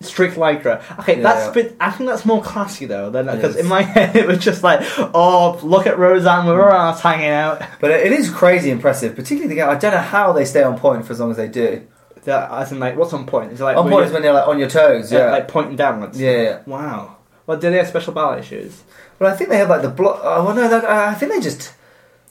strict 0.00 0.36
lycra. 0.36 0.82
Okay, 1.00 1.16
Yeah, 1.16 1.22
that's 1.22 1.46
yeah. 1.46 1.62
bit. 1.62 1.76
I 1.80 1.90
think 1.90 2.08
that's 2.08 2.24
more 2.24 2.42
classy 2.42 2.86
though, 2.86 3.10
than 3.10 3.26
because 3.26 3.56
in 3.56 3.66
my 3.66 3.82
head 3.94 4.16
it 4.16 4.26
was 4.26 4.38
just 4.38 4.62
like, 4.62 4.80
oh, 5.14 5.58
look 5.62 5.86
at 5.86 5.98
Roseanne 5.98 6.46
with 6.46 6.56
her 6.56 6.70
ass 6.70 7.00
hanging 7.00 7.28
out. 7.30 7.62
but 7.80 7.90
it 7.90 8.12
is 8.12 8.30
crazy 8.30 8.70
impressive, 8.70 9.14
particularly 9.14 9.48
the 9.54 9.60
guy. 9.60 9.70
I 9.70 9.76
don't 9.76 9.92
know 9.92 9.98
how 9.98 10.32
they 10.32 10.44
stay 10.44 10.62
on 10.62 10.78
point 10.78 11.06
for 11.06 11.12
as 11.12 11.20
long 11.20 11.30
as 11.30 11.36
they 11.36 11.48
do. 11.48 11.86
That, 12.24 12.50
as 12.50 12.70
in 12.70 12.78
like, 12.80 12.96
what's 12.96 13.12
on 13.14 13.24
point? 13.26 13.52
Is 13.52 13.60
it 13.60 13.64
like 13.64 13.76
on 13.76 13.88
point 13.88 14.06
is 14.06 14.12
when 14.12 14.22
you're 14.22 14.34
like 14.34 14.46
on 14.46 14.58
your 14.58 14.68
toes. 14.68 15.10
Yeah, 15.10 15.30
like 15.30 15.48
pointing 15.48 15.76
downwards. 15.76 16.20
yeah. 16.20 16.42
yeah. 16.42 16.62
Wow. 16.66 17.16
Well, 17.46 17.58
do 17.58 17.70
they 17.70 17.78
have 17.78 17.88
special 17.88 18.12
ballet 18.12 18.42
shoes? 18.42 18.82
Well, 19.18 19.32
I 19.32 19.36
think 19.36 19.50
they 19.50 19.56
have 19.56 19.68
like 19.68 19.82
the 19.82 19.88
block. 19.88 20.20
Oh 20.22 20.44
well, 20.44 20.54
no, 20.54 20.68
that, 20.68 20.84
uh, 20.84 21.10
I 21.10 21.14
think 21.14 21.32
they 21.32 21.40
just. 21.40 21.74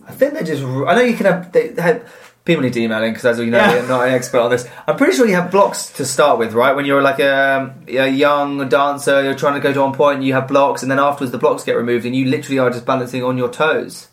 I 0.07 0.11
think 0.11 0.33
they 0.33 0.43
just. 0.43 0.63
I 0.63 0.95
know 0.95 1.01
you 1.01 1.15
can 1.15 1.25
have. 1.25 1.51
They 1.51 1.73
have. 1.79 2.28
People 2.49 2.63
need 2.63 2.73
to 2.73 2.81
email 2.81 3.03
in 3.03 3.11
because, 3.13 3.25
as 3.25 3.37
you 3.37 3.45
know, 3.51 3.59
Yeah. 3.59 3.73
we're 3.81 3.87
not 3.87 4.07
an 4.07 4.13
expert 4.15 4.39
on 4.39 4.49
this. 4.49 4.67
I'm 4.87 4.97
pretty 4.97 5.15
sure 5.15 5.27
you 5.27 5.35
have 5.35 5.51
blocks 5.51 5.91
to 5.93 6.03
start 6.03 6.39
with, 6.39 6.53
right? 6.53 6.75
When 6.75 6.83
you're 6.83 7.03
like 7.03 7.19
a, 7.19 7.75
a 7.87 8.07
young 8.09 8.67
dancer, 8.69 9.21
you're 9.21 9.35
trying 9.35 9.53
to 9.53 9.59
go 9.59 9.71
to 9.71 9.83
on 9.83 9.93
point, 9.93 10.23
you 10.23 10.33
have 10.33 10.47
blocks, 10.47 10.81
and 10.81 10.89
then 10.89 10.97
afterwards 10.97 11.31
the 11.31 11.37
blocks 11.37 11.63
get 11.63 11.73
removed, 11.73 12.07
and 12.07 12.15
you 12.15 12.25
literally 12.25 12.57
are 12.57 12.71
just 12.71 12.87
balancing 12.87 13.23
on 13.23 13.37
your 13.37 13.49
toes. 13.51 14.07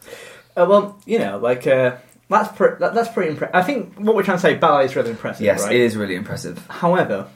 Uh, 0.54 0.66
well, 0.68 0.98
you 1.06 1.18
know, 1.18 1.38
like 1.38 1.66
uh, 1.66 1.96
that's 2.28 2.54
pre- 2.54 2.76
that, 2.78 2.92
that's 2.92 3.08
pretty 3.08 3.30
impressive. 3.30 3.54
I 3.54 3.62
think 3.62 3.94
what 3.98 4.14
we're 4.14 4.22
trying 4.22 4.36
to 4.36 4.42
say, 4.42 4.54
ballet 4.54 4.84
is 4.84 4.94
really 4.94 5.12
impressive. 5.12 5.40
Yes, 5.46 5.62
right? 5.62 5.72
it 5.74 5.80
is 5.80 5.96
really 5.96 6.14
impressive. 6.14 6.58
However, 6.68 7.28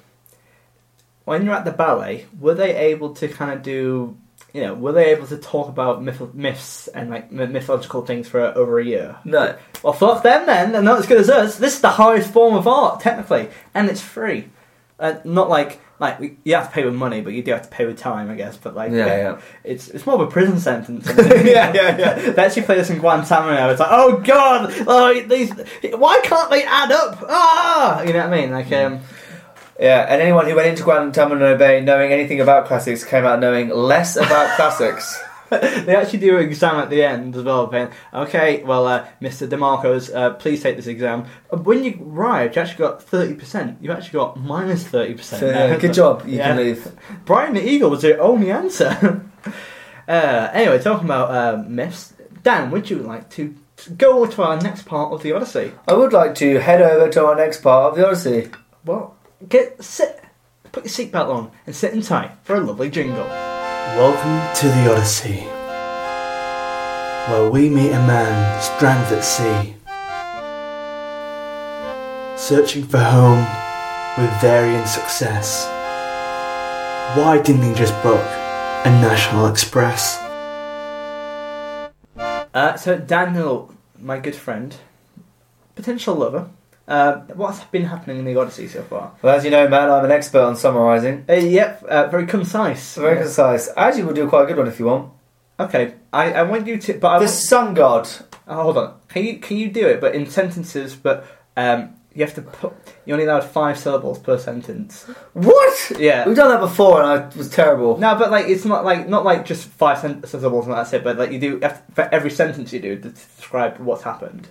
when 1.25 1.47
you're 1.47 1.55
at 1.55 1.65
the 1.65 1.73
ballet, 1.73 2.27
were 2.39 2.53
they 2.55 2.77
able 2.77 3.15
to 3.15 3.27
kind 3.29 3.53
of 3.53 3.63
do, 3.63 4.19
you 4.53 4.63
know, 4.63 4.75
were 4.75 4.93
they 4.93 5.11
able 5.13 5.27
to 5.29 5.37
talk 5.37 5.69
about 5.69 6.03
myth- 6.03 6.35
myths 6.35 6.89
and 6.89 7.11
like 7.11 7.31
mythological 7.31 8.05
things 8.05 8.29
for 8.29 8.41
over 8.41 8.79
a 8.79 8.85
year? 8.85 9.17
No, 9.25 9.57
Well, 9.83 9.93
fuck 9.93 10.23
them 10.23 10.47
then. 10.47 10.73
They're 10.73 10.83
not 10.83 10.99
as 10.99 11.07
good 11.07 11.19
as 11.21 11.31
us. 11.31 11.57
This 11.59 11.75
is 11.77 11.81
the 11.81 11.91
highest 11.91 12.33
form 12.33 12.55
of 12.57 12.67
art, 12.67 13.01
technically, 13.01 13.49
and 13.75 13.89
it's 13.89 14.01
free. 14.01 14.49
Uh, 14.99 15.15
not 15.25 15.49
like 15.49 15.81
like 15.99 16.39
you 16.45 16.55
have 16.55 16.69
to 16.69 16.73
pay 16.73 16.85
with 16.85 16.95
money, 16.95 17.21
but 17.21 17.33
you 17.35 17.43
do 17.43 17.53
have 17.53 17.63
to 17.63 17.69
pay 17.69 17.85
with 17.87 17.99
time, 17.99 18.31
I 18.31 18.35
guess. 18.35 18.57
But 18.57 18.75
like, 18.75 18.91
Yeah, 18.91 19.07
yeah. 19.07 19.41
it's 19.65 19.89
it's 19.89 20.07
more 20.07 20.15
of 20.17 20.23
a 20.23 20.27
prison 20.31 20.59
sentence. 20.59 21.07
Yeah, 21.17 21.73
yeah, 21.75 21.99
yeah. 21.99 22.15
They 22.33 22.43
actually 22.45 22.63
play 22.63 22.77
this 22.77 22.91
in 22.91 22.99
Guantanamo. 22.99 23.71
It's 23.71 23.81
like, 23.81 23.89
oh 23.93 24.19
god, 24.19 24.73
oh, 24.87 25.21
these, 25.23 25.53
why 25.95 26.21
can't 26.25 26.51
they 26.51 26.65
add 26.65 26.91
up? 26.93 27.23
Ah, 27.29 28.03
you 28.03 28.13
know 28.13 28.21
what 28.29 28.33
I 28.35 28.41
mean? 28.41 28.51
Like, 28.51 28.71
um, 28.73 29.01
Yeah, 29.81 30.07
and 30.09 30.21
anyone 30.21 30.47
who 30.47 30.55
went 30.55 30.69
into 30.69 30.83
Guantanamo 30.83 31.57
Bay 31.57 31.81
knowing 31.81 32.13
anything 32.13 32.41
about 32.41 32.67
classics 32.67 33.03
came 33.03 33.25
out 33.25 33.41
knowing 33.41 33.71
less 33.71 34.17
about 34.17 34.55
classics. 34.57 35.19
they 35.51 35.97
actually 35.97 36.19
do 36.21 36.37
an 36.37 36.45
exam 36.45 36.77
at 36.77 36.91
the 36.91 37.03
end 37.03 37.35
as 37.35 37.43
well, 37.43 37.69
saying, 37.71 37.89
okay, 38.15 38.63
well, 38.63 38.87
uh, 38.87 39.07
Mr. 39.21 39.49
DeMarcos, 39.49 40.15
uh, 40.15 40.35
please 40.35 40.63
take 40.63 40.77
this 40.77 40.87
exam. 40.87 41.25
Uh, 41.53 41.57
When 41.57 41.83
you 41.83 41.99
arrived, 42.01 42.55
you 42.55 42.63
actually 42.63 42.79
got 42.79 43.05
30%. 43.05 43.83
You 43.83 43.91
actually 43.91 44.13
got 44.19 44.39
minus 44.39 44.85
30%. 44.85 45.21
So, 45.21 45.47
yeah, 45.49 45.77
good 45.81 45.95
job. 45.95 46.25
You 46.29 46.39
can 46.39 46.57
leave. 46.59 46.93
Brian 47.25 47.55
the 47.55 47.69
Eagle 47.69 47.91
was 47.91 48.03
the 48.03 48.19
only 48.19 48.53
answer. 48.53 49.25
uh, 50.07 50.51
anyway, 50.53 50.79
talking 50.79 51.07
about 51.07 51.31
uh, 51.31 51.63
myths, 51.67 52.13
Dan, 52.45 52.71
would 52.71 52.89
you 52.89 52.99
like 52.99 53.29
to 53.31 53.55
go 53.97 54.27
to 54.27 54.43
our 54.43 54.61
next 54.61 54.83
part 54.83 55.13
of 55.13 55.23
the 55.23 55.33
Odyssey? 55.33 55.73
I 55.89 55.95
would 55.95 56.13
like 56.13 56.37
to 56.37 56.61
head 56.61 56.81
over 56.81 57.11
to 57.11 57.27
our 57.27 57.35
next 57.35 57.63
part 57.63 57.91
of 57.91 57.99
the 57.99 58.07
Odyssey. 58.07 58.51
Well, 58.85 59.17
get 59.49 59.83
sit, 59.83 60.23
put 60.73 60.85
your 60.85 60.91
seatbelt 60.91 61.35
on, 61.35 61.51
and 61.67 61.75
sit 61.75 61.95
in 61.95 62.03
tight 62.03 62.33
for 62.43 62.57
a 62.57 62.61
lovely 62.61 62.91
jingle. 62.91 63.25
Welcome 63.25 64.55
to 64.61 64.69
the 64.69 64.93
Odyssey, 64.93 65.41
where 67.31 67.51
we 67.51 67.69
meet 67.71 67.91
a 67.91 68.07
man 68.07 68.61
stranded 68.63 69.19
at 69.19 69.25
sea, 69.25 69.75
searching 72.37 72.85
for 72.85 72.99
home 72.99 73.47
with 74.19 74.41
varying 74.41 74.87
success. 74.87 75.67
Why 77.17 77.41
didn't 77.43 77.63
he 77.63 77.75
just 77.75 78.01
book 78.03 78.21
a 78.21 78.91
National 79.01 79.47
Express? 79.47 80.19
Uh, 82.53 82.77
so 82.77 82.99
Daniel, 82.99 83.75
my 83.99 84.19
good 84.19 84.35
friend, 84.35 84.77
potential 85.75 86.15
lover, 86.15 86.51
uh, 86.91 87.21
what's 87.35 87.63
been 87.65 87.85
happening 87.85 88.19
in 88.19 88.25
the 88.25 88.37
Odyssey 88.37 88.69
so 88.69 88.83
far? 88.83 89.13
Well, 89.23 89.37
as 89.37 89.45
you 89.45 89.51
know, 89.51 89.69
man, 89.69 89.91
I'm 89.91 90.05
an 90.05 90.11
expert 90.11 90.41
on 90.43 90.57
summarising. 90.57 91.25
Uh, 91.29 91.35
yep, 91.35 91.83
uh, 91.85 92.09
very 92.09 92.27
concise. 92.27 92.97
Very 92.97 93.17
concise. 93.23 93.71
Actually, 93.77 94.03
we'll 94.05 94.15
do 94.15 94.29
quite 94.29 94.45
a 94.45 94.47
good 94.47 94.59
one 94.59 94.69
if 94.69 94.79
you 94.79 94.87
want. 94.87 95.13
Okay, 95.59 95.95
I, 96.13 96.33
I 96.33 96.43
want 96.43 96.67
you 96.67 96.79
to, 96.79 96.95
but 96.95 97.09
I 97.09 97.19
The 97.19 97.25
want, 97.27 97.31
sun 97.37 97.75
god. 97.75 98.09
oh, 98.49 98.63
hold 98.63 98.77
on. 98.79 98.95
Can 99.09 99.25
you 99.25 99.39
can 99.39 99.57
you 99.57 99.71
do 99.71 99.87
it, 99.87 100.01
but 100.01 100.15
in 100.15 100.29
sentences? 100.29 100.97
But 100.97 101.27
um, 101.57 101.95
you 102.15 102.25
have 102.25 102.35
to 102.35 102.43
put. 102.43 102.73
You 103.07 103.13
only 103.15 103.27
allowed 103.27 103.45
five 103.45 103.79
syllables 103.79 104.19
per 104.19 104.39
sentence. 104.39 105.05
What? 105.35 105.93
Yeah. 105.99 106.27
We've 106.27 106.35
done 106.37 106.49
that 106.49 106.61
before, 106.61 107.03
and 107.03 107.09
I 107.25 107.37
was 107.37 107.51
terrible. 107.51 107.99
No, 107.99 108.15
but 108.17 108.31
like 108.31 108.47
it's 108.49 108.65
not 108.65 108.85
like 108.85 109.09
not 109.09 109.25
like 109.25 109.45
just 109.45 109.69
five 109.69 109.99
sen- 109.99 110.25
syllables 110.27 110.67
and 110.67 110.75
that's 110.77 110.93
it. 110.93 111.05
But 111.05 111.19
like 111.19 111.31
you 111.31 111.39
do 111.39 111.47
you 111.47 111.61
have 111.61 111.87
to- 111.87 111.93
for 111.93 112.09
every 112.13 112.31
sentence 112.31 112.73
you 112.73 112.81
do 112.81 112.97
to 112.99 113.11
describe 113.11 113.79
what's 113.79 114.03
happened. 114.03 114.49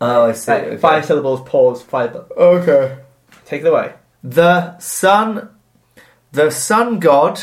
Oh, 0.00 0.26
I 0.26 0.32
see. 0.32 0.52
Like, 0.52 0.62
okay. 0.64 0.76
Five 0.76 1.04
syllables. 1.04 1.40
Pause. 1.42 1.82
Five. 1.82 2.14
Okay. 2.36 2.98
Take 3.44 3.62
it 3.62 3.66
away. 3.66 3.94
The 4.22 4.78
sun, 4.78 5.48
the 6.32 6.50
sun 6.50 6.98
god 6.98 7.40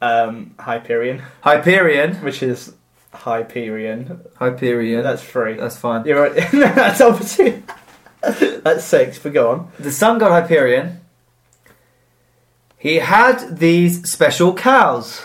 Um, 0.00 0.54
Hyperion, 0.58 1.22
Hyperion. 1.42 2.16
which 2.16 2.42
is 2.42 2.74
Hyperion. 3.12 4.20
Hyperion. 4.36 5.02
That's 5.02 5.22
three. 5.22 5.54
That's 5.54 5.76
fine. 5.76 6.04
You're 6.04 6.20
right. 6.22 6.34
that's 6.52 7.00
obviously. 7.00 7.62
that's 8.20 8.84
six. 8.84 9.18
But 9.18 9.32
go 9.32 9.50
on. 9.50 9.72
The 9.78 9.92
sun 9.92 10.18
god 10.18 10.30
Hyperion. 10.42 11.00
He 12.78 12.96
had 12.96 13.58
these 13.58 14.10
special 14.10 14.54
cows. 14.54 15.22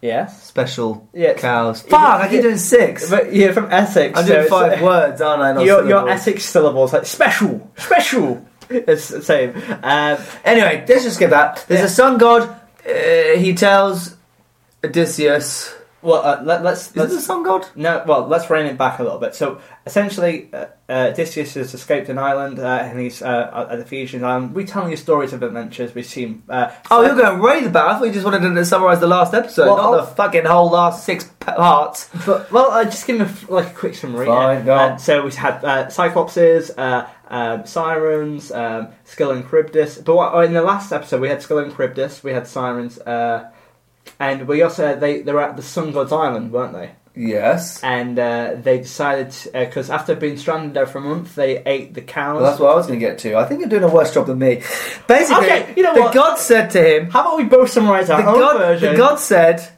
Yes. 0.00 0.42
Special 0.44 1.08
Yeah. 1.12 1.34
cows. 1.34 1.82
Fuck! 1.82 2.00
I 2.22 2.28
keep 2.28 2.42
doing 2.42 2.56
six. 2.58 3.10
But 3.10 3.32
you're 3.34 3.52
from 3.52 3.70
Essex. 3.72 4.16
I'm 4.18 4.26
so 4.26 4.34
doing 4.34 4.48
five 4.48 4.80
words, 4.80 5.20
aren't 5.20 5.42
I? 5.42 5.52
Not 5.52 5.64
Your, 5.64 5.88
your. 5.88 6.08
Essex 6.08 6.44
syllables 6.44 6.92
like 6.92 7.04
special, 7.06 7.70
special. 7.76 8.44
It's 8.70 9.08
the 9.08 9.22
same. 9.22 9.54
Um, 9.82 10.18
Anyway, 10.44 10.84
let's 10.86 11.02
just 11.02 11.16
skip 11.16 11.30
that. 11.30 11.64
There's 11.68 11.80
Yeah. 11.80 11.86
a 11.86 11.88
sun 11.88 12.18
god. 12.18 12.42
Uh, 12.86 13.38
he 13.38 13.54
tells 13.54 14.14
Odysseus. 14.84 15.74
Well, 16.00 16.24
uh, 16.24 16.40
let, 16.44 16.62
let's 16.62 16.82
Is 16.82 16.88
it 16.90 16.94
the 16.94 17.02
let's 17.14 17.24
sun 17.26 17.42
god? 17.42 17.66
no. 17.74 18.04
Well, 18.06 18.26
let's 18.28 18.48
rein 18.50 18.66
it 18.66 18.78
back 18.78 19.00
a 19.00 19.02
little 19.02 19.18
bit. 19.18 19.34
So 19.34 19.60
essentially, 19.84 20.48
uh, 20.52 20.66
uh, 20.88 21.10
Odysseus 21.12 21.54
has 21.54 21.74
escaped 21.74 22.08
an 22.08 22.18
island, 22.18 22.60
uh, 22.60 22.66
and 22.84 23.00
he's 23.00 23.20
uh, 23.20 23.66
at 23.70 23.78
the 23.78 23.84
Phoenician 23.84 24.22
island. 24.24 24.54
We 24.54 24.64
telling 24.64 24.90
you 24.90 24.96
stories 24.96 25.32
of 25.32 25.42
adventures. 25.42 25.94
We've 25.94 26.06
seen. 26.06 26.44
Uh, 26.48 26.70
Oh, 26.90 27.02
you're 27.04 27.16
going 27.16 27.40
right 27.40 27.66
about. 27.66 27.88
I 27.88 27.98
thought 27.98 28.04
you 28.06 28.12
just 28.12 28.24
wanted 28.24 28.40
to 28.54 28.64
summarise 28.64 29.00
the 29.00 29.08
last 29.08 29.34
episode, 29.34 29.66
Well, 29.66 29.76
not 29.76 29.84
I'll- 29.86 29.96
the 29.96 30.06
fucking 30.14 30.44
whole 30.44 30.70
last 30.70 31.04
six 31.04 31.24
parts. 31.40 32.08
But, 32.24 32.50
well, 32.52 32.70
uh, 32.70 32.84
just 32.84 33.06
give 33.06 33.20
f- 33.20 33.48
like 33.50 33.68
a 33.68 33.74
quick 33.74 33.94
summary. 33.96 34.26
Fine, 34.26 34.68
on. 34.68 34.98
so 35.00 35.24
we 35.24 35.32
had 35.32 35.64
uh, 35.64 35.86
Cyclopses, 35.86 36.70
uh, 36.78 37.06
um, 37.28 37.66
Sirens, 37.66 38.52
um, 38.52 38.88
Scylla 39.04 39.34
and 39.34 39.48
Charybdis. 39.50 39.98
But 39.98 40.14
what, 40.14 40.44
in 40.44 40.52
the 40.52 40.62
last 40.62 40.92
episode, 40.92 41.20
we 41.20 41.28
had 41.28 41.42
Scylla 41.42 41.64
and 41.64 41.74
Charybdis, 41.74 42.22
we 42.22 42.32
had 42.32 42.46
Sirens, 42.46 42.98
uh, 43.00 43.50
and 44.20 44.46
we 44.48 44.62
also 44.62 44.94
they 44.98 45.22
they 45.22 45.32
were 45.32 45.42
at 45.42 45.56
the 45.56 45.62
Sun 45.62 45.92
God's 45.92 46.12
Island, 46.12 46.52
weren't 46.52 46.72
they? 46.72 46.90
Yes. 47.14 47.82
And 47.82 48.16
uh, 48.16 48.54
they 48.62 48.78
decided 48.78 49.34
because 49.52 49.90
after 49.90 50.14
being 50.14 50.36
stranded 50.36 50.74
there 50.74 50.86
for 50.86 50.98
a 50.98 51.00
month, 51.00 51.34
they 51.34 51.58
ate 51.64 51.92
the 51.94 52.00
cows. 52.02 52.36
Well, 52.40 52.44
that's 52.48 52.60
what 52.60 52.70
I 52.70 52.76
was 52.76 52.86
going 52.86 53.00
to 53.00 53.04
get 53.04 53.18
to. 53.20 53.34
I 53.36 53.44
think 53.44 53.58
you're 53.60 53.68
doing 53.68 53.82
a 53.82 53.88
worse 53.92 54.14
job 54.14 54.26
than 54.28 54.38
me. 54.38 54.62
Basically, 55.08 55.46
Okay, 55.46 55.74
you 55.76 55.82
know 55.82 55.94
the 55.94 56.00
what? 56.02 56.14
god 56.14 56.36
said 56.38 56.70
to 56.70 56.80
him, 56.96 57.10
How 57.10 57.22
about 57.22 57.38
we 57.38 57.44
both 57.44 57.70
summarise 57.70 58.08
our 58.08 58.22
the 58.22 58.28
own 58.28 58.38
god, 58.38 58.58
version? 58.58 58.92
the 58.92 58.96
god 58.96 59.16
said, 59.16 59.68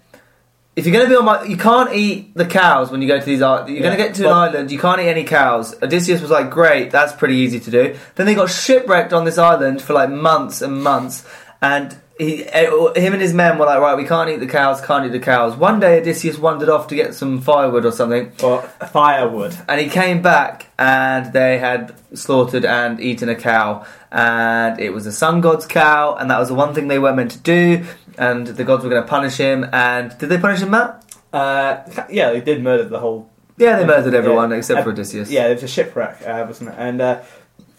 if 0.76 0.84
you're 0.86 0.92
going 0.92 1.06
to 1.06 1.10
be 1.10 1.16
on 1.16 1.24
my, 1.24 1.42
you 1.44 1.56
can't 1.56 1.94
eat 1.94 2.34
the 2.34 2.44
cows 2.44 2.90
when 2.90 3.00
you 3.00 3.08
go 3.08 3.18
to 3.18 3.24
these. 3.24 3.40
islands. 3.42 3.70
You're 3.70 3.82
going 3.82 3.96
to 3.96 4.02
get 4.02 4.14
to 4.16 4.26
an 4.26 4.32
island. 4.32 4.70
You 4.70 4.78
can't 4.78 5.00
eat 5.00 5.08
any 5.08 5.24
cows. 5.24 5.74
Odysseus 5.82 6.20
was 6.20 6.30
like, 6.30 6.50
great, 6.50 6.90
that's 6.90 7.12
pretty 7.14 7.36
easy 7.36 7.58
to 7.60 7.70
do. 7.70 7.96
Then 8.16 8.26
they 8.26 8.34
got 8.34 8.50
shipwrecked 8.50 9.12
on 9.14 9.24
this 9.24 9.38
island 9.38 9.80
for 9.82 9.94
like 9.94 10.10
months 10.10 10.60
and 10.62 10.82
months, 10.82 11.26
and. 11.62 11.96
He, 12.20 12.44
eh, 12.44 12.66
him 12.96 13.14
and 13.14 13.22
his 13.22 13.32
men 13.32 13.56
were 13.56 13.64
like, 13.64 13.80
right, 13.80 13.96
we 13.96 14.04
can't 14.04 14.28
eat 14.28 14.40
the 14.40 14.46
cows, 14.46 14.82
can't 14.82 15.06
eat 15.06 15.12
the 15.12 15.18
cows. 15.20 15.56
One 15.56 15.80
day, 15.80 16.00
Odysseus 16.02 16.36
wandered 16.36 16.68
off 16.68 16.86
to 16.88 16.94
get 16.94 17.14
some 17.14 17.40
firewood 17.40 17.86
or 17.86 17.92
something, 17.92 18.30
or 18.42 18.60
firewood. 18.92 19.56
and 19.66 19.80
he 19.80 19.88
came 19.88 20.20
back 20.20 20.66
and 20.78 21.32
they 21.32 21.56
had 21.56 21.94
slaughtered 22.12 22.66
and 22.66 23.00
eaten 23.00 23.30
a 23.30 23.34
cow 23.34 23.86
and 24.12 24.78
it 24.78 24.90
was 24.92 25.04
the 25.06 25.12
sun 25.12 25.40
god's 25.40 25.64
cow 25.66 26.14
and 26.16 26.30
that 26.30 26.38
was 26.38 26.48
the 26.48 26.54
one 26.54 26.74
thing 26.74 26.88
they 26.88 26.98
weren't 26.98 27.16
meant 27.16 27.30
to 27.30 27.38
do 27.38 27.86
and 28.18 28.48
the 28.48 28.64
gods 28.64 28.84
were 28.84 28.90
going 28.90 29.02
to 29.02 29.08
punish 29.08 29.38
him 29.38 29.64
and 29.72 30.16
did 30.18 30.28
they 30.28 30.36
punish 30.38 30.60
him 30.60 30.70
matt 30.70 31.02
Uh, 31.32 31.76
yeah, 32.10 32.32
they 32.32 32.40
did 32.42 32.62
murder 32.62 32.84
the 32.84 32.98
whole 32.98 33.30
yeah 33.56 33.76
they 33.78 33.86
murdered 33.86 34.12
everyone 34.14 34.50
Yeah. 34.50 34.56
except 34.58 34.82
for 34.84 34.90
odysseus 34.90 35.30
Yeah, 35.30 35.44
there 35.44 35.54
was 35.54 35.62
a 35.62 35.68
shipwreck, 35.68 36.20
uh, 36.26 36.44
wasn't 36.46 36.70
it? 36.70 36.76
And 36.78 37.00
uh, 37.00 37.20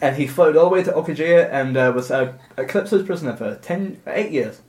and 0.01 0.15
he 0.15 0.27
floated 0.27 0.57
all 0.57 0.65
the 0.65 0.71
way 0.71 0.83
to 0.83 0.91
Ogygia 0.91 1.49
and 1.51 1.77
uh, 1.77 1.91
was 1.95 2.11
uh, 2.11 2.33
a 2.57 2.65
Calypso's 2.65 3.05
prisoner 3.05 3.35
for 3.35 3.55
ten, 3.55 4.01
eight 4.07 4.31
years. 4.31 4.61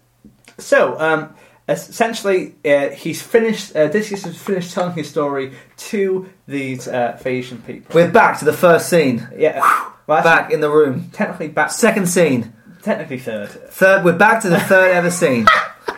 So, 0.58 1.00
um, 1.00 1.34
essentially, 1.68 2.54
uh, 2.64 2.90
he's 2.90 3.22
finished. 3.22 3.74
Uh, 3.74 3.80
Odysseus 3.80 4.24
has 4.24 4.38
finished 4.38 4.72
telling 4.72 4.94
his 4.94 5.08
story 5.08 5.54
to 5.76 6.28
these 6.46 6.86
uh, 6.86 7.16
Phaeacian 7.20 7.62
people. 7.62 7.94
we're 7.94 8.10
back 8.10 8.38
to 8.40 8.44
the 8.44 8.52
first 8.52 8.88
scene 8.88 9.26
yeah, 9.36 9.60
well, 10.06 10.18
actually, 10.18 10.30
back 10.30 10.50
in 10.52 10.60
the 10.60 10.70
room 10.70 11.10
technically 11.12 11.48
back, 11.48 11.70
second 11.70 12.06
scene 12.06 12.52
technically 12.82 13.18
third. 13.18 13.48
third 13.48 14.04
we're 14.04 14.16
back 14.16 14.42
to 14.42 14.50
the 14.50 14.60
third 14.60 14.92
ever 14.92 15.10
scene 15.10 15.46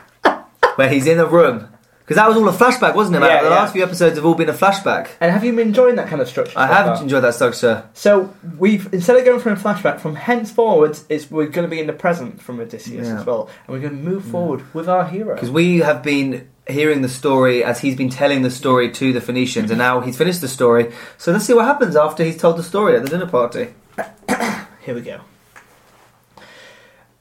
where 0.77 0.89
he's 0.89 1.07
in 1.07 1.19
the 1.19 1.27
room 1.27 1.69
because 2.05 2.17
that 2.17 2.29
was 2.29 2.37
all 2.37 2.47
a 2.49 2.53
flashback 2.53 2.95
wasn't 2.95 3.17
it 3.17 3.21
Matt? 3.21 3.31
Yeah, 3.31 3.43
the 3.45 3.49
yeah. 3.49 3.55
last 3.57 3.73
few 3.73 3.83
episodes 3.83 4.17
have 4.17 4.25
all 4.27 4.35
been 4.35 4.49
a 4.49 4.53
flashback 4.55 5.09
And 5.21 5.33
have 5.33 5.43
you 5.45 5.53
been 5.53 5.69
enjoying 5.69 5.97
that 5.97 6.09
kind 6.09 6.21
of 6.21 6.29
structure? 6.29 6.53
i 6.59 6.69
so 6.69 6.75
have 6.75 6.87
far? 6.87 7.03
enjoyed 7.03 7.25
that 7.25 7.35
structure 7.35 7.89
So 7.95 8.35
we've 8.59 8.93
instead 8.93 9.17
of 9.17 9.25
going 9.25 9.41
from 9.41 9.53
a 9.53 9.57
flashback 9.57 10.01
from 10.01 10.15
henceforward, 10.17 10.99
is 11.09 11.31
we're 11.31 11.47
going 11.47 11.69
to 11.69 11.71
be 11.71 11.81
in 11.81 11.87
the 11.87 11.93
present 11.93 12.41
from 12.41 12.61
Odysseus 12.61 13.07
Yeah. 13.09 13.21
as 13.21 13.27
well, 13.27 13.49
and 13.67 13.75
we're 13.75 13.81
going 13.89 13.97
to 13.97 14.03
move 14.11 14.25
mm. 14.25 14.31
forward 14.31 14.75
with 14.75 14.89
our 14.89 15.07
hero. 15.07 15.35
Because 15.35 15.51
we 15.51 15.79
have 15.79 16.03
been 16.03 16.49
hearing 16.69 17.03
the 17.03 17.09
story 17.09 17.63
as 17.65 17.81
he's 17.81 17.97
been 17.97 18.11
telling 18.11 18.43
the 18.43 18.51
story 18.51 18.91
to 18.93 19.13
the 19.13 19.21
Phoenicians, 19.21 19.71
and 19.71 19.79
now 19.79 20.01
he's 20.01 20.17
finished 20.17 20.41
the 20.41 20.49
story. 20.49 20.93
So 21.19 21.33
let's 21.33 21.45
see 21.45 21.55
what 21.55 21.65
happens 21.67 21.97
after 21.97 22.25
he's 22.25 22.37
told 22.39 22.57
the 22.57 22.63
story 22.63 22.97
at 22.97 23.03
the 23.03 23.09
dinner 23.11 23.27
party. 23.27 23.69
Here 24.81 24.95
we 24.95 25.01
go. 25.03 25.21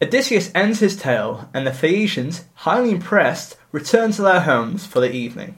Odysseus 0.04 0.52
ends 0.54 0.80
his 0.82 0.98
tale, 0.98 1.50
and 1.54 1.66
the 1.66 1.72
Phaeacians, 1.72 2.44
highly 2.56 2.92
impressed, 2.92 3.56
return 3.72 4.12
to 4.12 4.22
their 4.22 4.42
homes 4.42 4.86
for 4.86 5.00
the 5.00 5.10
evening. 5.10 5.56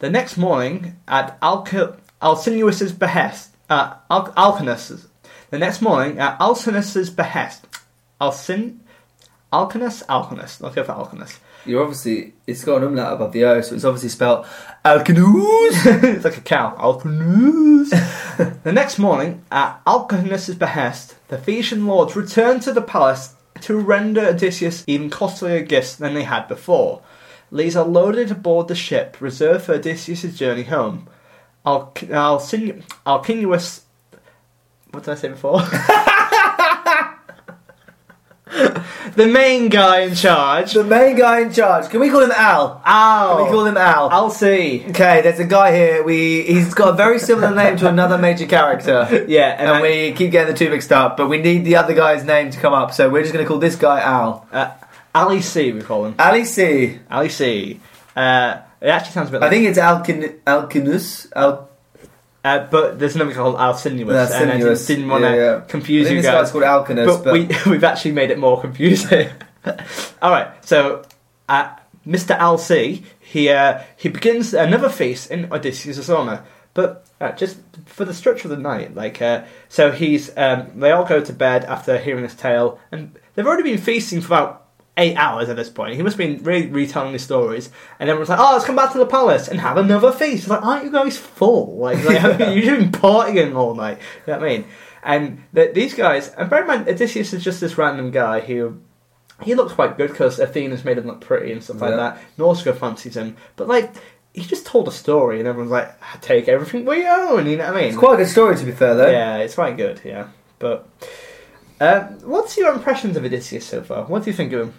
The 0.00 0.10
next 0.10 0.36
morning, 0.36 0.96
at 1.08 1.38
Alca- 1.40 1.96
Alcinous's 2.20 2.92
behest, 2.92 3.56
uh, 3.70 3.94
Al- 4.10 4.34
Alcinous, 4.36 5.06
the 5.48 5.58
next 5.58 5.80
morning 5.80 6.18
at 6.18 6.38
Alcinous's 6.38 7.08
behest, 7.08 7.66
Alcin, 8.20 8.80
Alcinous, 9.50 10.02
Alcinous. 10.06 10.60
Let's 10.60 10.74
go 10.74 10.84
for 10.84 10.92
Alcinous. 10.92 11.38
You're 11.64 11.82
obviously 11.82 12.34
it's 12.46 12.64
got 12.64 12.78
an 12.82 12.88
umlaut 12.88 13.14
above 13.14 13.32
the 13.32 13.44
O, 13.44 13.60
so 13.62 13.74
it's 13.74 13.84
obviously 13.84 14.10
spelled 14.10 14.44
Alcanus. 14.84 16.04
it's 16.04 16.24
like 16.24 16.36
a 16.36 16.42
cow. 16.42 16.74
Alcinous. 16.78 17.88
the 18.64 18.72
next 18.72 18.98
morning, 18.98 19.42
at 19.50 19.80
Alcinous' 19.86 20.50
behest, 20.58 21.16
the 21.28 21.38
Phaeacian 21.38 21.86
lords 21.86 22.14
returned 22.14 22.60
to 22.62 22.72
the 22.74 22.82
palace 22.82 23.34
to 23.62 23.76
render 23.78 24.26
Odysseus 24.26 24.84
even 24.86 25.10
costlier 25.10 25.62
gifts 25.62 25.96
than 25.96 26.14
they 26.14 26.24
had 26.24 26.46
before. 26.48 27.02
These 27.50 27.76
are 27.76 27.84
loaded 27.84 28.30
aboard 28.30 28.68
the 28.68 28.74
ship 28.74 29.16
reserved 29.20 29.64
for 29.64 29.74
Odysseus' 29.74 30.36
journey 30.36 30.64
home. 30.64 31.08
Alc- 31.64 32.00
Alcin- 32.00 32.82
Alcinous. 33.06 33.82
What 34.90 35.04
did 35.04 35.12
I 35.12 35.14
say 35.14 35.28
before? 35.28 35.60
the 39.16 39.26
main 39.26 39.68
guy 39.68 40.00
in 40.00 40.14
charge. 40.14 40.72
The 40.74 40.84
main 40.84 41.16
guy 41.16 41.40
in 41.40 41.52
charge. 41.52 41.88
Can 41.88 42.00
we 42.00 42.10
call 42.10 42.20
him 42.22 42.32
Al? 42.32 42.82
Al. 42.84 43.36
Can 43.36 43.44
we 43.46 43.50
call 43.52 43.64
him 43.66 43.76
Al? 43.76 44.08
I'll 44.10 44.30
see. 44.30 44.84
Okay, 44.90 45.22
there's 45.22 45.38
a 45.40 45.44
guy 45.44 45.74
here. 45.74 46.02
We 46.02 46.42
he's 46.42 46.74
got 46.74 46.90
a 46.90 46.92
very 46.96 47.18
similar 47.18 47.54
name 47.54 47.76
to 47.78 47.88
another 47.88 48.18
major 48.18 48.46
character. 48.46 49.06
Yeah, 49.28 49.50
and, 49.52 49.60
And 49.62 49.70
I- 49.70 49.82
we 49.82 50.12
keep 50.12 50.30
getting 50.32 50.52
the 50.52 50.58
two 50.58 50.68
mixed 50.70 50.92
up, 50.92 51.16
but 51.16 51.28
we 51.28 51.38
need 51.38 51.64
the 51.64 51.76
other 51.76 51.94
guy's 51.94 52.24
name 52.24 52.50
to 52.50 52.58
come 52.60 52.74
up, 52.74 52.92
so 52.92 53.08
we're 53.08 53.22
just 53.22 53.32
going 53.32 53.44
to 53.44 53.48
call 53.48 53.58
this 53.58 53.76
guy 53.76 54.00
Al. 54.00 54.46
uh, 54.52 54.70
Ali 55.14 55.40
C. 55.40 55.72
We 55.72 55.82
call 55.82 56.06
him 56.06 56.14
Ali 56.18 56.44
C. 56.44 56.98
Ali 57.10 57.28
C. 57.28 57.80
Uh, 58.16 58.58
it 58.80 58.88
actually 58.88 59.12
sounds 59.12 59.28
a 59.28 59.32
bit. 59.32 59.42
I 59.42 59.46
Like, 59.46 59.50
think 59.52 59.68
it's 59.68 59.78
Alkin 59.78 60.40
Alkinus. 60.44 61.30
Al- 61.36 61.68
uh, 62.44 62.66
but 62.70 62.98
there's 62.98 63.14
another 63.14 63.32
called 63.34 63.56
Alcinuous, 63.56 64.30
No, 64.30 64.36
and 64.36 64.50
I 64.50 64.54
Alcinuous. 64.54 64.86
didn't, 64.86 65.08
want 65.08 65.24
to 65.24 65.30
Yeah, 65.30 65.36
yeah. 65.36 65.56
I 65.58 65.60
confuse 65.68 66.06
think 66.08 66.16
you 66.16 66.22
this 66.22 66.30
guys. 66.30 66.50
called 66.50 66.64
Alkinus, 66.64 67.06
but, 67.06 67.24
but, 67.24 67.32
we 67.32 67.48
we've 67.70 67.84
actually 67.84 68.12
made 68.12 68.30
it 68.30 68.38
more 68.38 68.60
confusing. 68.60 69.28
All 70.22 70.30
right, 70.30 70.48
so 70.64 71.04
uh, 71.48 71.76
Mr. 72.06 72.30
Al 72.36 72.58
C. 72.58 73.04
He 73.20 73.48
uh, 73.48 73.80
he 73.96 74.08
begins 74.08 74.52
another 74.54 74.88
feast 74.90 75.30
in 75.30 75.50
Odysseus' 75.52 76.08
honor, 76.10 76.44
but 76.74 77.06
uh, 77.20 77.32
just 77.32 77.58
for 77.86 78.04
the 78.04 78.12
structure 78.12 78.46
of 78.46 78.50
the 78.56 78.62
night, 78.62 78.94
like 78.94 79.22
uh, 79.22 79.44
so 79.68 79.90
he's 79.90 80.36
um, 80.36 80.70
they 80.78 80.90
all 80.90 81.04
go 81.04 81.20
to 81.22 81.32
bed 81.32 81.64
after 81.64 81.96
hearing 81.98 82.24
this 82.24 82.34
tale, 82.34 82.78
and 82.90 83.16
they've 83.34 83.46
already 83.46 83.62
been 83.62 83.78
feasting 83.78 84.20
for 84.20 84.26
about. 84.34 84.58
Eight 84.98 85.16
hours 85.16 85.48
at 85.48 85.56
this 85.56 85.70
point. 85.70 85.94
He 85.94 86.02
must 86.02 86.18
have 86.18 86.26
been 86.26 86.44
really 86.44 86.66
retelling 86.66 87.12
these 87.12 87.22
stories, 87.22 87.70
and 87.98 88.10
everyone's 88.10 88.28
like, 88.28 88.38
"Oh, 88.38 88.52
let's 88.52 88.66
come 88.66 88.76
back 88.76 88.92
to 88.92 88.98
the 88.98 89.06
palace 89.06 89.48
and 89.48 89.58
have 89.58 89.78
another 89.78 90.12
feast." 90.12 90.42
It's 90.42 90.48
like, 90.48 90.62
aren't 90.62 90.84
you 90.84 90.92
guys 90.92 91.16
full? 91.16 91.78
Like, 91.78 92.04
like 92.04 92.38
you've 92.54 92.78
been 92.78 92.92
partying 92.92 93.54
all 93.54 93.74
night. 93.74 93.98
You 94.26 94.34
know 94.34 94.38
what 94.40 94.48
I 94.48 94.52
mean? 94.52 94.64
And 95.02 95.44
th 95.54 95.74
these 95.74 95.94
guys, 95.94 96.28
and 96.34 96.50
bear 96.50 96.60
in 96.60 96.66
mind, 96.66 96.88
Odysseus 96.88 97.32
is 97.32 97.42
just 97.42 97.60
this 97.60 97.78
random 97.78 98.10
guy 98.10 98.40
who 98.40 98.80
he 99.42 99.54
looks 99.54 99.72
quite 99.72 99.96
good 99.96 100.10
because 100.10 100.38
Athena's 100.38 100.84
made 100.84 100.98
him 100.98 101.06
look 101.06 101.20
pretty 101.22 101.52
and 101.52 101.62
stuff 101.64 101.80
like 101.80 101.96
that. 101.96 102.18
Nausicaa 102.36 102.74
fancies 102.74 103.16
him, 103.16 103.36
but 103.56 103.68
like 103.68 103.94
he 104.34 104.42
just 104.42 104.64
told 104.66 104.88
a 104.88 104.92
story, 104.92 105.38
and 105.38 105.48
everyone's 105.48 105.72
like, 105.72 105.92
"Take 106.20 106.48
everything 106.48 106.84
we 106.84 107.06
own." 107.06 107.46
You 107.46 107.56
know 107.56 107.66
what 107.66 107.76
I 107.76 107.80
mean? 107.80 107.88
it's 107.90 107.98
quite 107.98 108.14
a 108.14 108.16
good 108.18 108.28
story 108.28 108.56
to 108.56 108.64
be 108.64 108.72
fair, 108.72 108.94
though. 108.94 109.10
yeah, 109.10 109.38
it's 109.38 109.54
quite 109.54 109.76
good. 109.76 110.00
Yeah, 110.04 110.28
but 110.58 110.88
uh, 111.82 112.00
what's 112.24 112.56
your 112.56 112.72
impressions 112.72 113.16
of 113.16 113.24
Odysseus 113.24 113.66
so 113.66 113.82
far? 113.82 114.04
What 114.04 114.24
do 114.24 114.30
you 114.30 114.36
think 114.36 114.52
of 114.52 114.60
him? 114.68 114.74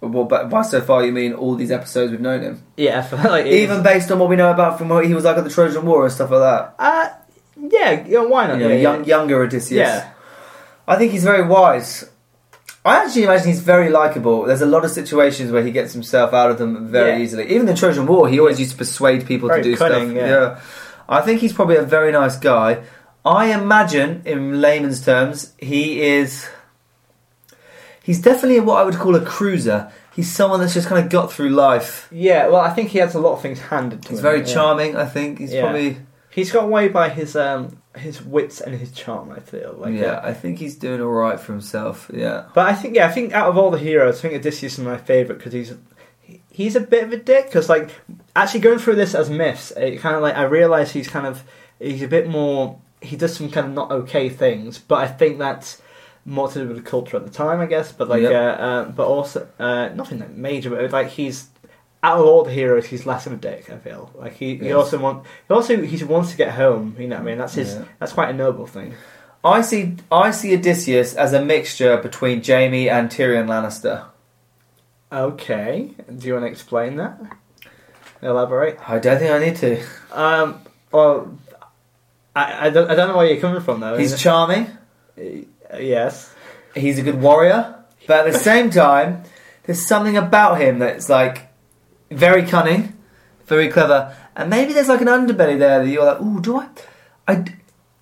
Well, 0.00 0.24
but 0.24 0.48
by 0.48 0.62
so 0.62 0.80
far 0.80 1.04
you 1.04 1.12
mean 1.12 1.34
all 1.34 1.54
these 1.56 1.70
episodes 1.70 2.10
we've 2.10 2.20
known 2.20 2.40
him, 2.42 2.62
Yeah, 2.76 3.06
like 3.24 3.46
even 3.46 3.78
is- 3.78 3.82
based 3.84 4.10
on 4.10 4.18
what 4.18 4.28
we 4.30 4.36
know 4.36 4.50
about 4.50 4.78
from 4.78 4.88
what 4.88 5.04
he 5.06 5.12
was 5.14 5.24
like 5.24 5.36
at 5.36 5.44
the 5.44 5.50
Trojan 5.50 5.84
War 5.84 6.04
and 6.04 6.12
stuff 6.12 6.30
like 6.30 6.40
that. 6.40 6.74
uh, 6.78 7.08
yeah, 7.70 8.04
yeah, 8.08 8.20
why 8.24 8.46
not? 8.46 8.58
You 8.58 8.64
know, 8.68 8.74
yeah, 8.74 8.80
young, 8.80 9.00
yeah. 9.04 9.16
younger 9.16 9.42
Odysseus. 9.42 9.72
Yeah. 9.78 10.10
I 10.88 10.96
think 10.96 11.12
he's 11.12 11.24
very 11.24 11.46
wise. 11.46 12.08
I 12.82 13.04
actually 13.04 13.24
imagine 13.24 13.48
he's 13.48 13.60
very 13.60 13.90
likable. 13.90 14.44
There's 14.44 14.62
a 14.62 14.66
lot 14.74 14.86
of 14.86 14.90
situations 14.90 15.52
where 15.52 15.62
he 15.62 15.70
gets 15.70 15.92
himself 15.92 16.32
out 16.32 16.50
of 16.50 16.56
them 16.56 16.88
very 16.90 17.18
Yeah. 17.18 17.22
easily. 17.24 17.44
Even 17.54 17.66
the 17.66 17.74
Trojan 17.74 18.06
War, 18.06 18.26
he 18.26 18.40
always 18.40 18.58
used 18.58 18.72
to 18.72 18.78
persuade 18.78 19.26
people 19.26 19.48
Very 19.48 19.62
to 19.62 19.70
do 19.70 19.76
cunning, 19.76 20.12
stuff. 20.16 20.26
yeah. 20.30 20.60
I 21.06 21.20
think 21.20 21.40
he's 21.42 21.52
probably 21.52 21.76
a 21.76 21.82
very 21.82 22.10
nice 22.10 22.36
guy. 22.38 22.82
I 23.24 23.52
imagine, 23.52 24.22
in 24.24 24.60
layman's 24.60 25.04
terms, 25.04 25.52
he 25.58 26.02
is. 26.02 26.48
He's 28.02 28.20
definitely 28.20 28.60
what 28.60 28.78
I 28.78 28.84
would 28.84 28.94
call 28.94 29.14
a 29.14 29.24
cruiser. 29.24 29.92
He's 30.14 30.30
someone 30.30 30.60
that's 30.60 30.74
just 30.74 30.88
kind 30.88 31.04
of 31.04 31.10
got 31.10 31.32
through 31.32 31.50
life. 31.50 32.08
Yeah, 32.10 32.48
well, 32.48 32.60
I 32.60 32.70
think 32.70 32.90
he 32.90 32.98
has 32.98 33.14
a 33.14 33.20
lot 33.20 33.34
of 33.34 33.42
things 33.42 33.60
handed 33.60 34.02
to 34.02 34.08
He's 34.08 34.18
him. 34.18 34.22
very 34.22 34.38
yeah. 34.40 34.44
charming. 34.54 34.96
I 34.96 35.04
think 35.06 35.38
he's 35.38 35.52
Yeah. 35.52 35.62
probably. 35.62 35.98
He's 36.30 36.50
got 36.52 36.64
away 36.64 36.88
by 36.88 37.08
his 37.08 37.34
um 37.36 37.76
his 37.96 38.22
wits 38.22 38.60
and 38.60 38.74
his 38.74 38.92
charm. 38.92 39.30
I 39.32 39.40
feel 39.40 39.74
like 39.78 39.94
yeah, 39.94 40.12
uh, 40.12 40.28
I 40.28 40.32
think 40.32 40.58
he's 40.58 40.76
doing 40.76 41.00
all 41.00 41.08
right 41.10 41.38
for 41.38 41.52
himself. 41.52 42.08
Yeah. 42.12 42.44
But 42.54 42.66
I 42.68 42.74
think 42.74 42.94
yeah, 42.96 43.06
I 43.06 43.10
think 43.10 43.32
out 43.32 43.48
of 43.48 43.58
all 43.58 43.70
the 43.70 43.78
heroes, 43.78 44.18
I 44.18 44.22
think 44.22 44.34
Odysseus 44.34 44.78
is 44.78 44.84
my 44.84 44.96
favorite 44.96 45.38
because 45.38 45.52
he's 45.52 45.74
he's 46.50 46.76
a 46.76 46.80
bit 46.80 47.04
of 47.04 47.12
a 47.12 47.16
dick. 47.16 47.46
Because 47.46 47.68
like 47.68 47.90
actually 48.34 48.60
going 48.60 48.78
through 48.78 48.94
this 48.96 49.14
as 49.14 49.28
myths, 49.28 49.72
it 49.72 49.98
kind 50.00 50.16
of 50.16 50.22
like 50.22 50.36
I 50.36 50.42
realise 50.44 50.92
he's 50.92 51.08
kind 51.08 51.26
of 51.26 51.42
he's 51.78 52.02
a 52.02 52.08
bit 52.08 52.28
more. 52.28 52.78
He 53.02 53.16
does 53.16 53.34
some 53.36 53.50
kind 53.50 53.66
of 53.68 53.72
not 53.72 53.90
okay 53.92 54.28
things, 54.28 54.78
but 54.78 54.96
I 54.96 55.08
think 55.08 55.38
that's 55.38 55.80
more 56.24 56.48
to 56.48 56.58
do 56.60 56.68
with 56.68 56.76
the 56.76 56.82
culture 56.82 57.16
at 57.16 57.24
the 57.24 57.30
time, 57.30 57.60
I 57.60 57.66
guess. 57.66 57.92
But 57.92 58.08
like, 58.08 58.22
Yep. 58.22 58.32
uh, 58.32 58.36
uh, 58.62 58.84
but 58.90 59.06
also 59.06 59.48
uh, 59.58 59.88
nothing 59.94 60.18
that 60.18 60.36
major. 60.36 60.70
But 60.70 60.90
like 60.92 61.08
he's 61.08 61.48
out 62.02 62.18
of 62.20 62.26
all 62.26 62.44
the 62.44 62.50
heroes, 62.52 62.86
he's 62.86 63.06
less 63.06 63.26
of 63.26 63.32
a 63.32 63.36
dick. 63.36 63.70
I 63.70 63.78
feel 63.78 64.10
like 64.14 64.34
he, 64.34 64.56
he 64.56 64.66
Yes. 64.66 64.74
also 64.74 64.98
want 64.98 65.26
he 65.48 65.54
also 65.54 65.80
he 65.82 66.04
wants 66.04 66.30
to 66.32 66.36
get 66.36 66.52
home. 66.54 66.94
You 66.98 67.08
know 67.08 67.16
what 67.16 67.22
I 67.22 67.24
mean? 67.24 67.38
That's 67.38 67.54
his. 67.54 67.74
Yeah. 67.74 67.84
That's 67.98 68.12
quite 68.12 68.30
a 68.30 68.34
noble 68.34 68.66
thing. 68.66 68.94
I 69.42 69.62
see 69.62 69.96
I 70.12 70.30
see 70.32 70.54
Odysseus 70.54 71.14
as 71.14 71.32
a 71.32 71.42
mixture 71.42 71.96
between 71.96 72.44
Jaime 72.44 72.90
and 72.90 73.08
Tyrion 73.10 73.46
Lannister. 73.46 74.04
Okay, 75.12 75.90
do 76.18 76.26
you 76.26 76.34
want 76.34 76.44
to 76.44 76.50
explain 76.50 76.96
that? 76.96 77.18
Elaborate. 78.22 78.78
I 78.88 78.98
don't 78.98 79.18
think 79.18 79.30
I 79.30 79.38
need 79.38 79.56
to. 79.56 79.82
Um. 80.12 80.60
Well, 80.92 81.38
I, 82.34 82.66
I 82.66 82.70
don't 82.70 82.90
I 82.90 82.94
don't 82.94 83.08
know 83.08 83.16
where 83.16 83.26
you're 83.26 83.40
coming 83.40 83.60
from 83.60 83.80
though. 83.80 83.96
He's 83.98 84.18
charming, 84.20 84.66
Uh, 85.18 85.78
yes. 85.78 86.32
he's 86.74 86.98
a 86.98 87.02
good 87.02 87.20
warrior, 87.20 87.74
but 88.06 88.26
at 88.26 88.32
the 88.32 88.38
same 88.38 88.70
time, 88.70 89.24
there's 89.64 89.84
something 89.86 90.16
about 90.16 90.60
him 90.60 90.78
that's 90.78 91.08
like 91.08 91.48
very 92.10 92.44
cunning, 92.44 92.96
very 93.46 93.68
clever, 93.68 94.14
and 94.36 94.48
maybe 94.50 94.72
there's 94.72 94.88
like 94.88 95.00
an 95.00 95.08
underbelly 95.08 95.58
there 95.58 95.84
that 95.84 95.88
you're 95.90 96.04
like, 96.04 96.20
ooh, 96.20 96.40
do 96.40 96.58
I, 96.58 96.68
I, 97.28 97.44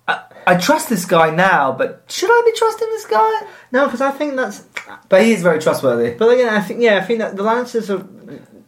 I, 0.07 0.23
I 0.47 0.55
trust 0.57 0.89
this 0.89 1.05
guy 1.05 1.29
now, 1.31 1.71
but 1.71 2.03
should 2.07 2.29
I 2.31 2.41
be 2.45 2.57
trusting 2.57 2.87
this 2.89 3.05
guy? 3.05 3.41
No, 3.71 3.85
because 3.85 4.01
I 4.01 4.11
think 4.11 4.35
that's. 4.35 4.63
But 5.09 5.23
he 5.23 5.31
is 5.33 5.43
very 5.43 5.59
trustworthy. 5.59 6.15
But 6.17 6.29
again, 6.29 6.53
I 6.53 6.61
think 6.61 6.81
yeah, 6.81 6.97
I 6.97 7.01
think 7.01 7.19
that 7.19 7.35
the 7.35 7.43
Lancers 7.43 7.89
are. 7.89 8.05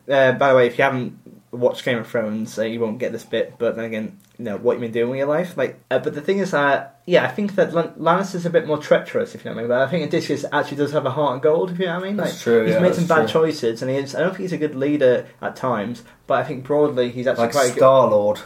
Uh, 0.10 0.32
by 0.34 0.50
the 0.50 0.56
way, 0.56 0.68
if 0.68 0.78
you 0.78 0.84
haven't 0.84 1.18
watched 1.52 1.84
Game 1.86 1.98
of 1.98 2.08
Thrones, 2.08 2.58
uh, 2.58 2.64
you 2.64 2.80
won't 2.80 2.98
get 3.00 3.12
this 3.12 3.24
bit. 3.26 3.56
But 3.58 3.76
then 3.76 3.86
again, 3.86 4.18
you 4.38 4.46
know 4.46 4.58
what 4.58 4.74
you've 4.74 4.82
been 4.82 4.92
doing 4.92 5.10
with 5.10 5.18
your 5.20 5.28
life. 5.28 5.58
Like, 5.58 5.80
uh, 5.92 6.00
but 6.00 6.14
the 6.16 6.22
thing 6.22 6.40
is, 6.40 6.54
uh, 6.54 6.88
yeah, 7.06 7.24
I 7.26 7.28
think 7.28 7.56
that 7.56 7.74
Lan- 7.74 7.94
Lannister's 7.98 8.46
a 8.46 8.50
bit 8.50 8.66
more 8.68 8.78
treacherous, 8.78 9.36
if 9.36 9.44
you 9.44 9.52
know 9.52 9.56
what 9.56 9.60
I 9.60 9.64
mean. 9.64 9.70
But 9.70 9.82
I 9.82 9.88
think 9.92 10.08
Odysseus 10.08 10.46
actually 10.52 10.78
does 10.78 10.92
have 10.94 11.06
a 11.06 11.12
heart 11.12 11.36
of 11.38 11.42
gold, 11.42 11.72
if 11.72 11.80
you 11.80 11.86
know 11.86 11.96
what 11.96 12.04
I 12.04 12.08
mean. 12.08 12.18
That's 12.18 12.34
like, 12.34 12.42
true, 12.42 12.66
He's 12.66 12.74
yeah, 12.76 12.80
made 12.80 12.96
some 12.96 13.06
bad 13.08 13.30
true. 13.30 13.42
choices, 13.48 13.82
and 13.82 13.92
he's. 13.92 14.16
I 14.16 14.20
don't 14.20 14.30
think 14.32 14.42
he's 14.42 14.54
a 14.54 14.58
good 14.58 14.76
leader 14.76 15.28
at 15.42 15.56
times, 15.56 16.04
but 16.28 16.36
I 16.40 16.44
think 16.44 16.64
broadly 16.64 17.12
he's 17.12 17.28
actually 17.28 17.44
Like 17.46 17.52
quite. 17.54 17.72
Star 17.74 18.08
Lord. 18.10 18.40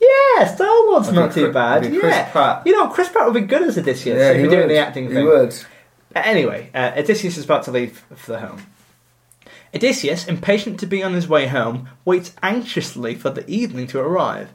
Yeah, 0.00 0.54
Star 0.54 0.66
Lord's 0.86 1.10
not 1.10 1.32
too 1.32 1.50
bad. 1.52 1.82
Chris 1.82 2.02
Yeah, 2.02 2.30
Pratt. 2.30 2.66
you 2.66 2.72
know, 2.72 2.88
Chris 2.88 3.08
Pratt 3.08 3.24
would 3.24 3.34
be 3.34 3.46
good 3.46 3.62
as 3.62 3.78
Odysseus 3.78 4.18
Yeah, 4.18 4.30
if 4.32 4.36
he 4.36 4.42
you're 4.42 4.50
doing 4.50 4.68
the 4.68 4.76
acting 4.76 5.08
He 5.08 5.14
thing. 5.14 5.24
would. 5.24 5.54
Uh, 6.14 6.20
Anyway, 6.24 6.70
uh, 6.74 6.92
Odysseus 6.96 7.36
is 7.38 7.44
about 7.44 7.64
to 7.64 7.70
leave 7.70 8.04
for 8.14 8.32
the 8.32 8.40
home. 8.40 8.60
Odysseus, 9.76 10.26
impatient 10.26 10.80
to 10.80 10.86
be 10.86 11.02
on 11.02 11.12
his 11.12 11.28
way 11.28 11.46
home, 11.48 11.88
waits 12.06 12.32
anxiously 12.42 13.14
for 13.14 13.28
the 13.28 13.48
evening 13.48 13.86
to 13.88 14.00
arrive. 14.00 14.50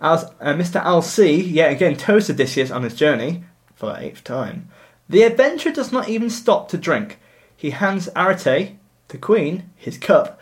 As 0.00 0.24
uh, 0.40 0.52
Mr. 0.52 0.82
Al-C 0.82 1.40
yet 1.40 1.70
again 1.70 1.96
toasts 1.96 2.28
Odysseus 2.28 2.72
on 2.72 2.82
his 2.82 2.96
journey, 2.96 3.44
for 3.76 3.92
the 3.92 4.00
eighth 4.00 4.24
time, 4.24 4.68
the 5.08 5.22
adventurer 5.22 5.72
does 5.72 5.92
not 5.92 6.08
even 6.08 6.28
stop 6.28 6.68
to 6.70 6.76
drink. 6.76 7.20
He 7.56 7.70
hands 7.70 8.08
Arete, 8.16 8.76
the 9.08 9.18
queen, 9.18 9.70
his 9.76 9.96
cup, 9.96 10.40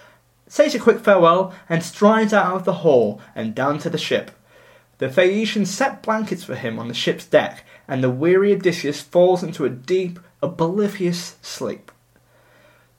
says 0.49 0.75
a 0.75 0.79
quick 0.79 1.01
farewell, 1.01 1.55
and 1.69 1.83
strides 1.83 2.33
out 2.33 2.57
of 2.57 2.65
the 2.65 2.81
hall 2.81 3.21
and 3.35 3.55
down 3.55 3.79
to 3.81 3.91
the 3.91 3.99
ship. 3.99 4.31
The 4.97 5.11
Phaeacians 5.11 5.71
set 5.71 6.03
blankets 6.03 6.45
for 6.45 6.55
him 6.55 6.79
on 6.79 6.89
the 6.89 6.95
ship's 6.95 7.27
deck, 7.27 7.65
and 7.87 8.03
the 8.03 8.11
weary 8.11 8.55
Odysseus 8.55 9.03
falls 9.03 9.43
into 9.43 9.67
a 9.67 9.71
deep, 9.71 10.19
oblivious 10.43 11.37
sleep. 11.43 11.92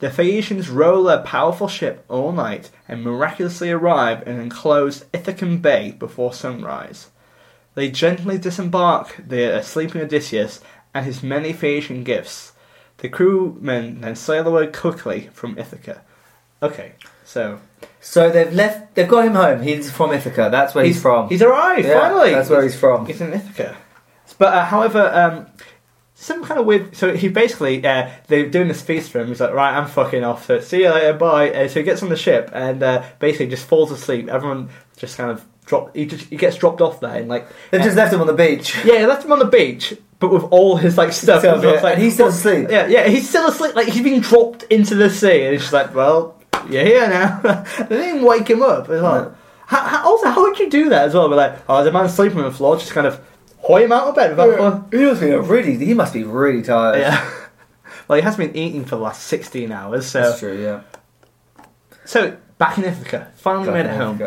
The 0.03 0.09
Phaeacians 0.09 0.69
row 0.69 1.01
their 1.01 1.21
powerful 1.21 1.69
ship 1.69 2.03
all 2.09 2.33
night 2.33 2.69
and 2.89 3.05
miraculously 3.05 3.71
arrive 3.71 4.27
in 4.27 4.37
enclosed 4.37 5.09
Ithacan 5.13 5.61
Bay 5.61 5.91
before 5.91 6.33
sunrise. 6.33 7.09
They 7.73 7.89
gently 7.89 8.37
disembark 8.37 9.15
the 9.25 9.61
sleeping 9.61 10.01
Odysseus 10.01 10.59
and 10.93 11.05
his 11.05 11.23
many 11.23 11.53
Phaeacian 11.53 12.03
gifts. 12.03 12.51
The 12.97 13.07
crewmen 13.07 14.01
then 14.01 14.17
sail 14.17 14.45
away 14.45 14.67
quickly 14.67 15.29
from 15.31 15.57
Ithaca. 15.57 16.01
Okay, 16.61 16.95
so 17.23 17.61
So 18.01 18.29
they've 18.29 18.53
left. 18.53 18.95
They've 18.95 19.07
got 19.07 19.23
him 19.23 19.35
home. 19.35 19.61
He's 19.61 19.89
from 19.89 20.11
Ithaca. 20.11 20.49
That's 20.51 20.75
where 20.75 20.83
he's, 20.83 21.01
from. 21.01 21.29
He's 21.29 21.41
arrived 21.41 21.87
Yeah, 21.87 22.01
finally. 22.01 22.31
That's 22.31 22.49
where 22.49 22.63
he's 22.63 22.75
from. 22.75 23.05
He's 23.05 23.21
in 23.21 23.31
Ithaca. 23.31 23.77
But 24.37 24.53
uh, 24.53 24.65
however, 24.65 25.09
um, 25.13 25.45
some 26.23 26.43
kind 26.43 26.59
of 26.59 26.65
weird. 26.65 26.95
So 26.95 27.15
he 27.15 27.27
basically 27.27 27.85
uh, 27.85 28.09
they're 28.27 28.49
doing 28.49 28.67
this 28.67 28.81
feast 28.81 29.11
for 29.11 29.19
him. 29.19 29.27
He's 29.27 29.41
like, 29.41 29.53
right, 29.53 29.77
I'm 29.77 29.87
fucking 29.87 30.23
off. 30.23 30.45
So 30.45 30.59
see 30.59 30.83
you 30.83 30.89
later, 30.89 31.13
bye. 31.13 31.51
Uh, 31.51 31.67
so 31.67 31.81
he 31.81 31.83
gets 31.83 32.01
on 32.01 32.09
the 32.09 32.15
ship 32.15 32.49
and 32.53 32.81
uh, 32.81 33.03
basically 33.19 33.47
just 33.47 33.65
falls 33.65 33.91
asleep. 33.91 34.29
Everyone 34.29 34.69
just 34.97 35.17
kind 35.17 35.29
of 35.29 35.45
drop. 35.65 35.95
He 35.95 36.05
just 36.05 36.25
he 36.25 36.37
gets 36.37 36.55
dropped 36.57 36.81
off 36.81 37.01
there 37.01 37.15
and 37.15 37.27
like 37.27 37.47
They've 37.71 37.81
just 37.81 37.97
left 37.97 38.13
him 38.13 38.21
on 38.21 38.27
the 38.27 38.33
beach. 38.33 38.75
yeah, 38.85 38.99
he 38.99 39.05
left 39.05 39.25
him 39.25 39.33
on 39.33 39.39
the 39.39 39.45
beach, 39.45 39.93
but 40.19 40.31
with 40.31 40.43
all 40.45 40.77
his 40.77 40.97
like 40.97 41.11
stuff. 41.11 41.43
And 41.43 41.55
it's 41.57 41.63
yeah, 41.63 41.81
like, 41.81 41.95
and 41.95 42.03
he's 42.03 42.13
still 42.13 42.27
asleep. 42.27 42.67
Yeah, 42.69 42.87
yeah, 42.87 43.07
he's 43.07 43.27
still 43.27 43.47
asleep. 43.47 43.75
Like 43.75 43.89
he's 43.89 44.03
been 44.03 44.21
dropped 44.21 44.63
into 44.63 44.95
the 44.95 45.09
sea, 45.09 45.43
and 45.43 45.55
it's 45.55 45.63
just 45.63 45.73
like, 45.73 45.93
well, 45.93 46.39
you're 46.69 46.85
here 46.85 47.07
now. 47.07 47.41
they 47.89 47.97
didn't 47.97 48.23
wake 48.23 48.49
him 48.49 48.61
up 48.63 48.89
as 48.89 49.01
well. 49.01 49.23
No. 49.23 49.35
How, 49.65 49.79
how, 49.87 50.05
also, 50.05 50.29
how 50.29 50.41
would 50.41 50.59
you 50.59 50.69
do 50.69 50.89
that 50.89 51.05
as 51.05 51.13
well? 51.13 51.27
Be 51.29 51.35
like, 51.35 51.57
oh, 51.67 51.83
the 51.83 51.91
man's 51.91 52.13
sleeping 52.13 52.37
on 52.39 52.45
the 52.45 52.51
floor, 52.51 52.77
just 52.77 52.91
kind 52.91 53.07
of 53.07 53.19
hoy 53.63 53.85
him 53.85 53.91
out 53.91 54.07
of 54.07 54.15
bed 54.15 54.31
without. 54.31 54.93
He 54.93 55.05
must 55.05 55.21
be 55.21 55.31
really. 55.31 55.85
He 55.85 55.93
must 55.93 56.13
be 56.13 56.23
really 56.23 56.61
tired. 56.61 56.99
Yeah. 56.99 57.29
Well, 58.07 58.17
he 58.17 58.21
hasn't 58.21 58.53
been 58.53 58.61
eating 58.61 58.83
for 58.83 58.97
the 58.97 59.01
last 59.01 59.23
16 59.27 59.71
hours, 59.71 60.07
so. 60.07 60.37
true. 60.37 60.61
Yeah. 60.61 60.81
So, 62.03 62.35
back 62.57 62.77
in 62.77 62.83
Ithaca. 62.83 63.31
Finally 63.35 63.71
made 63.71 63.85
it 63.85 63.95
home. 63.95 64.19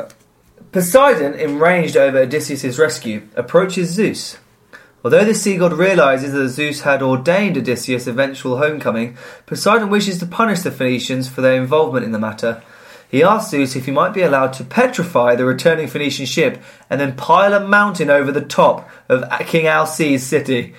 Poseidon, 0.73 1.35
enraged 1.35 1.95
over 1.95 2.21
Odysseus' 2.21 2.79
rescue, 2.79 3.29
approaches 3.37 3.91
Zeus. 3.91 4.39
Although 5.05 5.25
the 5.25 5.35
sea 5.35 5.57
god 5.57 5.73
realizes 5.75 6.33
that 6.33 6.49
Zeus 6.49 6.81
had 6.81 7.03
ordained 7.03 7.57
Odysseus' 7.57 8.07
eventual 8.07 8.59
homecoming, 8.59 9.17
Poseidon 9.47 9.91
wishes 9.91 10.19
to 10.19 10.27
punish 10.27 10.61
the 10.61 10.71
Phoenicians 10.71 11.29
for 11.29 11.43
their 11.43 11.61
involvement 11.61 12.05
in 12.05 12.13
the 12.13 12.19
matter. 12.19 12.63
He 13.09 13.23
asks 13.23 13.51
Zeus 13.51 13.77
if 13.77 13.87
he 13.87 13.93
might 13.93 14.15
be 14.15 14.23
allowed 14.23 14.53
to 14.55 14.65
petrify 14.65 15.35
the 15.35 15.45
returning 15.45 15.87
Phoenician 15.87 16.27
ship 16.27 16.63
and 16.91 17.01
then 17.01 17.17
pile 17.17 17.55
a 17.55 17.67
mountain 17.67 18.11
over 18.11 18.33
the 18.33 18.41
top 18.41 18.89
of 19.09 19.29
King 19.47 19.67
Alces's 19.67 20.27
city. 20.27 20.75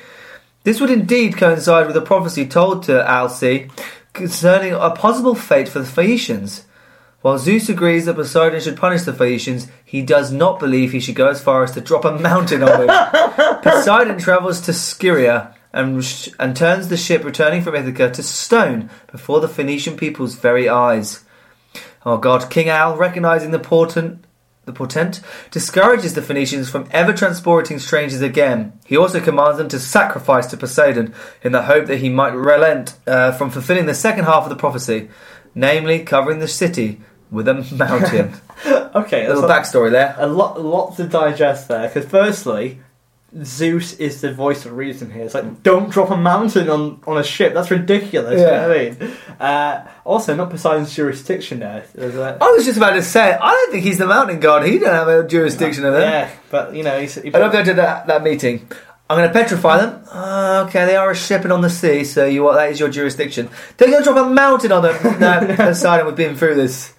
This 0.64 0.82
would 0.82 0.90
indeed 0.90 1.38
coincide 1.38 1.88
with 1.88 1.96
a 1.96 2.02
prophecy 2.02 2.46
told 2.46 2.84
to 2.84 3.04
Alceste 3.10 3.72
concerning 4.12 4.74
a 4.74 4.92
possible 4.92 5.36
fate 5.36 5.70
for 5.70 5.80
the 5.80 5.86
Phoenicians. 5.86 6.66
While 7.22 7.38
Zeus 7.38 7.70
agrees 7.70 8.06
that 8.06 8.16
Poseidon 8.16 8.60
should 8.60 8.78
punish 8.78 9.04
the 9.04 9.14
Phoenicians, 9.14 9.68
he 9.84 10.02
does 10.02 10.32
not 10.32 10.60
believe 10.60 10.92
he 10.92 11.00
should 11.00 11.16
go 11.16 11.30
as 11.30 11.42
far 11.42 11.64
as 11.64 11.72
to 11.72 11.82
drop 11.82 12.06
a 12.06 12.20
mountain 12.20 12.64
on 12.64 12.86
them. 12.86 13.62
Poseidon 13.64 14.20
travels 14.20 14.62
to 14.62 14.74
Scheria 14.74 15.56
and, 15.74 16.04
and 16.40 16.56
turns 16.56 16.90
the 16.90 16.98
ship 16.98 17.24
returning 17.24 17.62
from 17.62 17.76
Ithaca 17.76 18.12
to 18.12 18.24
stone 18.24 18.90
before 19.12 19.40
the 19.40 19.48
Phoenician 19.48 19.96
people's 19.96 20.36
very 20.36 20.68
eyes. 20.68 21.24
Oh 22.08 22.16
God, 22.16 22.50
King 22.50 22.70
Al, 22.70 22.96
recognizing 22.96 23.52
the 23.52 23.60
portent, 23.60 24.24
the 24.64 24.72
portent, 24.72 25.20
discourages 25.52 26.14
the 26.14 26.22
Phoenicians 26.22 26.70
from 26.70 26.88
ever 26.92 27.12
transporting 27.12 27.80
strangers 27.80 28.22
again. 28.22 28.80
He 28.86 28.96
also 28.96 29.20
commands 29.20 29.58
them 29.58 29.68
to 29.68 29.78
sacrifice 29.78 30.48
to 30.48 30.56
Poseidon 30.56 31.14
in 31.42 31.52
the 31.52 31.64
hope 31.64 31.88
that 31.88 31.98
he 31.98 32.08
might 32.08 32.34
relent 32.34 32.96
uh, 33.06 33.34
from 33.34 33.50
fulfilling 33.50 33.88
the 33.88 33.94
second 33.94 34.24
half 34.24 34.44
of 34.44 34.50
the 34.50 34.56
prophecy, 34.56 35.10
namely 35.54 36.00
covering 36.00 36.40
the 36.40 36.48
city 36.48 37.02
with 37.30 37.46
a 37.50 37.56
mountain. 37.76 38.34
Okay, 38.96 39.26
a 39.26 39.30
little 39.30 39.48
backstory 39.48 39.92
there. 39.92 40.16
a 40.18 40.26
lot, 40.26 40.58
a 40.58 40.62
lot 40.62 40.96
to 40.96 41.04
digest 41.04 41.68
there. 41.68 41.88
Because 41.88 42.10
firstly, 42.10 42.80
Zeus 43.44 43.94
is 43.96 44.22
the 44.22 44.32
voice 44.34 44.66
of 44.66 44.72
reason 44.74 45.12
here. 45.12 45.24
It's 45.24 45.34
like, 45.34 45.62
don't 45.62 45.90
drop 45.90 46.10
a 46.12 46.18
mountain 46.18 46.70
on, 46.70 47.02
on 47.06 47.18
a 47.18 47.24
ship. 47.24 47.54
That's 47.54 47.70
ridiculous. 47.70 48.40
You 48.40 48.46
know 48.46 48.68
what 48.70 48.78
I 48.78 48.84
mean? 49.08 49.18
Uh, 49.40 49.88
also, 50.06 50.34
not 50.36 50.50
Poseidon's 50.50 50.96
jurisdiction 50.96 51.60
there. 51.60 51.84
A- 51.98 52.38
I 52.42 52.52
was 52.52 52.64
just 52.66 52.78
about 52.78 52.92
to 52.94 53.04
say, 53.04 53.34
I 53.34 53.52
don't 53.52 53.72
think 53.72 53.84
he's 53.84 53.98
the 53.98 54.08
mountain 54.08 54.40
god. 54.40 54.66
He 54.66 54.80
don't 54.80 54.94
have 54.94 55.08
a 55.10 55.28
jurisdiction 55.28 55.84
over 55.84 55.98
there. 56.00 56.10
yeah, 56.10 56.32
but 56.50 56.74
you 56.74 56.84
know, 56.84 57.00
he's, 57.00 57.16
he, 57.16 57.34
I 57.34 57.40
don't 57.40 57.52
go 57.52 57.64
to 57.64 57.74
that, 57.74 58.08
that 58.08 58.24
meeting. 58.24 58.68
I'm 59.10 59.18
going 59.18 59.28
to 59.30 59.34
petrify 59.34 59.78
them. 59.78 60.04
Uh, 60.12 60.66
okay, 60.68 60.86
they 60.86 60.96
are 60.98 61.12
a 61.12 61.16
ship 61.16 61.44
and 61.44 61.54
on 61.54 61.62
the 61.62 61.70
sea, 61.70 62.04
so 62.04 62.26
you 62.26 62.44
what? 62.44 62.56
That 62.56 62.72
is 62.72 62.80
your 62.80 62.90
jurisdiction. 62.90 63.50
Don't 63.78 63.92
go 63.92 64.04
drop 64.04 64.26
a 64.26 64.30
mountain 64.30 64.72
on 64.72 64.84
them. 64.84 65.20
No, 65.20 65.56
Poseidon, 65.56 66.06
we've 66.08 66.16
been 66.16 66.36
through 66.36 66.56
this. 66.56 66.94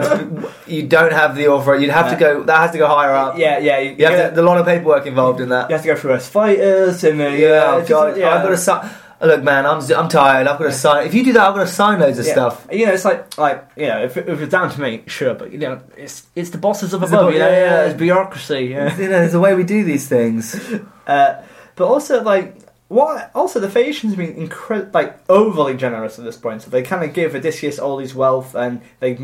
That's 0.00 0.68
you 0.68 0.82
don't 0.86 1.12
have 1.12 1.34
the 1.36 1.48
offer. 1.48 1.74
You'd 1.74 1.90
have 1.90 2.10
to 2.10 2.16
go. 2.16 2.42
That 2.44 2.58
has 2.58 2.70
to 2.72 2.78
go 2.78 2.86
higher 2.88 3.12
up. 3.14 3.38
yeah, 3.38 3.58
yeah. 3.58 3.78
You, 3.78 3.96
You 3.98 4.06
have 4.06 4.34
to, 4.34 4.40
a 4.40 4.42
lot 4.42 4.58
of 4.58 4.66
paperwork 4.66 5.06
involved 5.06 5.40
in 5.40 5.48
that. 5.50 5.68
you 5.70 5.74
have 5.76 5.82
to 5.84 5.88
go 5.94 5.96
through 5.96 6.12
us 6.14 6.28
fighters 6.28 7.04
and 7.04 7.20
uh, 7.20 7.28
Yeah, 7.28 7.64
oh 7.82 7.84
God, 7.86 8.16
yeah. 8.16 8.34
I've 8.34 8.42
got 8.42 8.50
to 8.50 8.56
sign. 8.56 8.90
Look, 9.20 9.44
man, 9.44 9.66
I'm 9.66 9.78
I'm 9.92 10.08
tired. 10.08 10.48
I've 10.48 10.58
got 10.58 10.64
to 10.64 10.72
sign. 10.72 11.06
If 11.06 11.14
you 11.14 11.22
do 11.24 11.32
that, 11.34 11.48
I've 11.48 11.54
got 11.54 11.60
to 11.68 11.72
sign 11.72 12.00
loads 12.00 12.18
of 12.18 12.26
Yeah. 12.26 12.32
stuff. 12.32 12.66
You 12.72 12.86
know, 12.86 12.92
it's 12.92 13.04
like 13.04 13.38
like 13.38 13.68
you 13.76 13.86
know, 13.86 14.02
if, 14.02 14.16
if 14.16 14.40
it's 14.40 14.50
down 14.50 14.68
to 14.70 14.80
me, 14.80 15.04
sure, 15.06 15.34
but 15.34 15.52
you 15.52 15.58
know, 15.58 15.80
it's 15.96 16.26
it's 16.34 16.50
the 16.50 16.58
bosses 16.58 16.92
of 16.92 17.04
above. 17.04 17.12
bo- 17.12 17.28
you 17.28 17.38
know, 17.38 17.48
yeah, 17.48 17.52
yeah. 17.56 17.64
yeah, 17.84 17.84
it's 17.90 17.96
bureaucracy. 17.98 18.64
Yeah. 18.66 18.96
You 18.96 19.04
know, 19.04 19.10
there's 19.20 19.34
a 19.34 19.38
way 19.40 19.54
we 19.54 19.62
do 19.64 19.84
these 19.84 20.08
things. 20.08 20.56
Uh, 21.06 21.42
but 21.74 21.86
also 21.88 22.22
like 22.22 22.56
what? 22.86 23.30
Also, 23.34 23.58
the 23.58 23.68
Phaeacians 23.68 24.14
have 24.14 24.18
been 24.18 24.48
incre- 24.48 24.92
like 24.94 25.18
overly 25.28 25.74
generous 25.76 26.16
at 26.18 26.24
this 26.24 26.36
point. 26.36 26.62
So 26.62 26.70
they 26.70 26.82
kind 26.82 27.02
of 27.02 27.12
give 27.12 27.34
Odysseus 27.34 27.78
all 27.80 27.98
his 27.98 28.14
wealth 28.14 28.54
and 28.54 28.80
they 29.00 29.18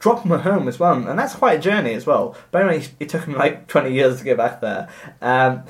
drop 0.00 0.24
him 0.24 0.32
at 0.32 0.40
home 0.40 0.66
as 0.66 0.80
well, 0.80 0.94
and 0.94 1.18
that's 1.18 1.34
quite 1.36 1.58
a 1.58 1.62
journey 1.62 1.94
as 1.94 2.06
well. 2.06 2.36
But 2.50 2.62
anyway, 2.62 2.86
it 2.98 3.08
took 3.08 3.24
him 3.24 3.34
like 3.34 3.68
twenty 3.68 3.94
years 3.94 4.18
to 4.18 4.24
get 4.24 4.36
back 4.36 4.60
there. 4.60 4.88
Um, 5.22 5.62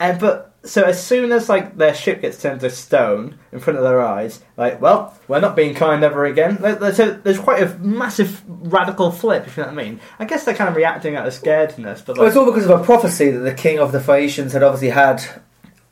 and 0.00 0.18
but 0.18 0.54
so 0.64 0.82
as 0.82 1.04
soon 1.04 1.30
as 1.30 1.48
like 1.48 1.76
their 1.76 1.94
ship 1.94 2.22
gets 2.22 2.40
turned 2.40 2.60
to 2.60 2.70
stone 2.70 3.38
in 3.52 3.60
front 3.60 3.78
of 3.78 3.84
their 3.84 4.00
eyes, 4.00 4.42
like 4.56 4.80
well, 4.80 5.16
we're 5.28 5.40
not 5.40 5.56
being 5.56 5.74
kind 5.74 6.02
ever 6.02 6.24
again. 6.24 6.58
Like, 6.60 6.78
There's, 6.78 7.38
quite 7.38 7.62
a 7.62 7.78
massive 7.78 8.42
radical 8.46 9.10
flip, 9.10 9.46
if 9.46 9.56
you 9.56 9.62
know 9.62 9.68
what 9.68 9.78
I 9.78 9.84
mean. 9.84 10.00
I 10.18 10.24
guess 10.24 10.44
they're 10.44 10.54
kind 10.54 10.70
of 10.70 10.76
reacting 10.76 11.16
out 11.16 11.26
of 11.26 11.34
scaredness, 11.34 12.04
but 12.04 12.16
Well, 12.16 12.26
like, 12.26 12.28
it's 12.28 12.36
all 12.36 12.46
because 12.46 12.64
of 12.64 12.80
a 12.80 12.84
prophecy 12.84 13.30
that 13.30 13.40
the 13.40 13.54
king 13.54 13.78
of 13.78 13.92
the 13.92 14.00
Phaeacians 14.00 14.52
had 14.52 14.62
obviously 14.62 14.90
had 14.90 15.22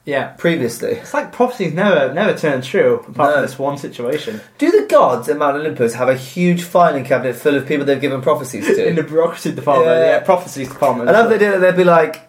yeah. 0.04 0.28
previously. 0.38 0.92
It's 0.92 1.14
like 1.14 1.32
prophecies 1.32 1.72
never 1.74 2.12
never 2.12 2.36
turn 2.36 2.60
true 2.62 2.96
apart 3.08 3.16
No. 3.30 3.32
from 3.34 3.42
this 3.42 3.58
one 3.58 3.78
situation. 3.78 4.40
Do 4.58 4.70
the 4.70 4.86
gods 4.86 5.28
at 5.28 5.36
Mount 5.38 5.56
Olympus 5.56 5.94
have 5.94 6.08
a 6.08 6.16
huge 6.16 6.62
filing 6.64 7.04
cabinet 7.04 7.36
full 7.36 7.54
of 7.54 7.66
people 7.66 7.84
they've 7.86 8.00
given 8.00 8.20
prophecies 8.22 8.66
to? 8.66 8.86
In 8.88 8.96
the 8.96 9.02
bureaucracy 9.02 9.52
department, 9.52 9.88
Yeah. 9.90 10.06
yeah, 10.06 10.20
prophecies 10.20 10.68
department. 10.68 11.08
I 11.08 11.12
love 11.12 11.30
they 11.30 11.38
did 11.38 11.54
it. 11.54 11.60
They'd 11.60 11.76
be 11.76 11.84
like, 11.84 12.20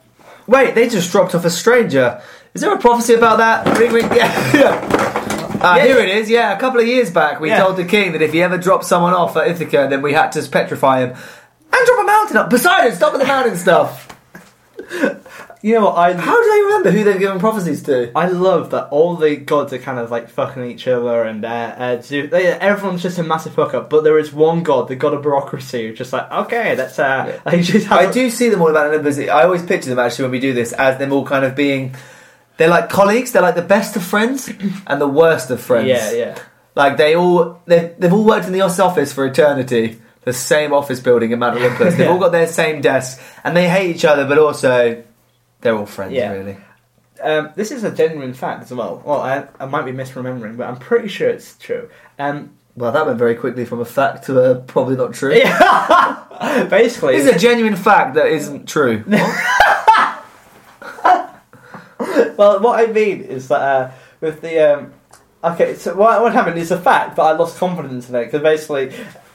"Wait, 0.47 0.75
they 0.75 0.88
just 0.89 1.12
dropped 1.12 1.33
off 1.36 1.45
a 1.45 1.49
stranger. 1.49 2.21
Is 2.53 2.62
there 2.62 2.73
a 2.73 2.77
prophecy 2.79 3.15
about 3.15 3.38
that?" 3.39 3.77
Ring, 3.79 3.91
ring. 3.91 4.05
Yeah. 4.13 4.53
yeah. 4.53 4.99
Uh, 5.62 5.75
Yeah. 5.77 5.86
Here 5.86 5.97
it 5.99 6.09
is. 6.09 6.29
Yeah, 6.29 6.55
a 6.55 6.59
couple 6.59 6.79
of 6.81 6.88
years 6.88 7.09
back, 7.09 7.39
we 7.39 7.49
Yeah. 7.49 7.59
told 7.63 7.77
the 7.77 7.86
king 7.86 8.12
that 8.12 8.21
if 8.21 8.33
he 8.33 8.41
ever 8.43 8.57
dropped 8.57 8.86
someone 8.86 9.13
off 9.13 9.36
at 9.38 9.47
Ithaca, 9.47 9.88
then 9.89 10.01
we 10.01 10.12
had 10.13 10.31
to 10.33 10.41
petrify 10.49 10.99
him 10.99 11.09
and 11.12 11.86
drop 11.88 11.99
a 11.99 12.03
mountain 12.03 12.38
up. 12.38 12.49
Poseidon, 12.49 12.93
stop 12.95 13.13
with 13.13 13.21
the 13.21 13.27
mountain 13.27 13.55
stuff. 13.57 14.09
You 15.63 15.76
know 15.76 15.86
what 15.86 15.97
I 15.97 16.12
How 16.13 16.43
do 16.43 16.52
they 16.52 16.62
remember 16.65 16.91
who 16.91 17.04
they've 17.06 17.17
given 17.19 17.39
prophecies 17.39 17.84
to? 17.84 18.12
I 18.17 18.28
love 18.28 18.71
that 18.71 18.89
all 18.89 19.15
the 19.15 19.38
gods 19.38 19.71
are 19.71 19.78
kind 19.80 19.97
of 19.97 20.12
like 20.12 20.28
fucking 20.30 20.65
each 20.65 20.89
other 20.89 21.23
and 21.23 21.43
uh, 21.45 21.47
uh, 21.47 21.95
they- 21.95 22.30
everyone's 22.60 23.02
just 23.02 23.17
a 23.17 23.23
massive 23.23 23.54
fuck 23.54 23.73
up. 23.73 23.89
But 23.89 24.04
there 24.04 24.19
is 24.19 24.34
one 24.34 24.63
god, 24.63 24.89
the 24.89 24.97
god 24.97 25.13
of 25.13 25.21
bureaucracy, 25.21 25.88
who's 25.88 25.97
just 25.97 26.12
like 26.12 26.30
okay, 26.30 26.76
that's 26.76 26.99
uh, 26.99 27.39
I 27.45 27.62
just 27.62 27.89
I 27.89 28.12
do 28.12 28.30
see 28.30 28.49
them 28.49 28.62
all 28.62 28.69
about 28.69 28.91
numbers. 28.91 29.17
I 29.17 29.43
always 29.43 29.63
picture 29.63 29.89
them 29.89 29.99
actually 29.99 30.23
when 30.26 30.32
we 30.34 30.39
do 30.41 30.52
this 30.54 30.73
as 30.73 30.97
them 30.99 31.13
all 31.13 31.26
kind 31.26 31.45
of 31.45 31.56
being. 31.56 31.95
They're 32.58 32.67
like 32.69 32.89
colleagues. 32.89 33.32
They're 33.32 33.41
like 33.41 33.56
the 33.56 33.62
best 33.62 33.95
of 33.95 34.04
friends 34.04 34.52
and 34.88 34.99
the 34.99 35.08
worst 35.08 35.49
of 35.49 35.62
friends. 35.62 35.88
Yeah, 35.88 36.12
yeah. 36.12 36.39
Like 36.76 36.97
they 36.97 37.15
all 37.15 37.62
they've, 37.67 37.95
they've 37.97 38.12
all 38.12 38.26
worked 38.26 38.47
in 38.47 38.52
the 38.54 38.62
office 38.62 39.13
for 39.13 39.26
eternity. 39.26 40.02
The 40.26 40.34
same 40.34 40.73
office 40.73 40.99
building 40.99 41.32
in 41.32 41.39
Mount 41.39 41.56
Olympus. 41.58 41.93
They've 41.97 42.06
Yeah. 42.08 42.12
all 42.12 42.19
got 42.19 42.32
their 42.34 42.47
same 42.47 42.82
desk 42.82 43.21
and 43.45 43.56
they 43.58 43.67
hate 43.69 43.93
each 43.95 44.06
other, 44.06 44.26
but 44.26 44.38
also 44.38 45.04
they're 45.63 45.76
all 45.76 45.86
friends. 45.86 46.13
Yeah. 46.13 46.32
Really. 46.34 46.58
Um, 47.21 47.52
this 47.56 47.71
is 47.71 47.84
a 47.84 47.91
genuine 47.91 48.34
fact 48.34 48.63
as 48.63 48.71
well. 48.73 49.02
Well, 49.06 49.21
I, 49.21 49.47
I 49.60 49.65
might 49.65 49.84
be 49.86 49.91
misremembering, 49.91 50.58
but 50.58 50.67
I'm 50.67 50.78
pretty 50.78 51.08
sure 51.08 51.30
it's 51.30 51.58
true. 51.58 51.89
Um, 52.19 52.52
Well, 52.76 52.91
that 52.91 53.06
went 53.06 53.17
very 53.17 53.36
quickly 53.36 53.65
from 53.65 53.80
a 53.80 53.86
fact 53.86 54.26
to 54.26 54.39
a 54.39 54.56
probably 54.56 54.95
not 54.97 55.13
true. 55.13 55.34
yeah. 55.34 56.65
Basically, 56.69 57.17
This 57.17 57.28
is 57.30 57.36
a 57.36 57.39
genuine 57.39 57.76
fact 57.78 58.15
that 58.15 58.28
isn't 58.28 58.67
true. 58.67 59.04
well, 62.38 62.60
what 62.60 62.80
I 62.80 62.91
mean 62.91 63.21
is 63.21 63.47
that 63.47 63.62
uh, 63.62 63.91
with 64.19 64.41
the 64.41 64.60
um, 64.60 64.93
okay, 65.43 65.76
so 65.76 65.95
what, 65.95 66.21
what 66.21 66.34
happened 66.34 66.58
is 66.58 66.71
a 66.71 66.80
fact, 66.80 67.15
but 67.15 67.23
I 67.23 67.32
lost 67.38 67.58
confidence 67.58 68.10
in 68.10 68.15
it 68.15 68.26
because 68.26 68.41
basically, 68.41 68.93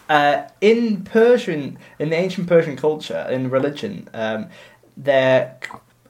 uh, 0.08 0.42
in 0.60 1.04
Persian, 1.04 1.78
in 1.98 2.10
the 2.10 2.16
ancient 2.16 2.48
Persian 2.48 2.76
culture, 2.76 3.26
in 3.30 3.50
religion, 3.50 4.08
um, 4.14 4.48
there 4.96 5.58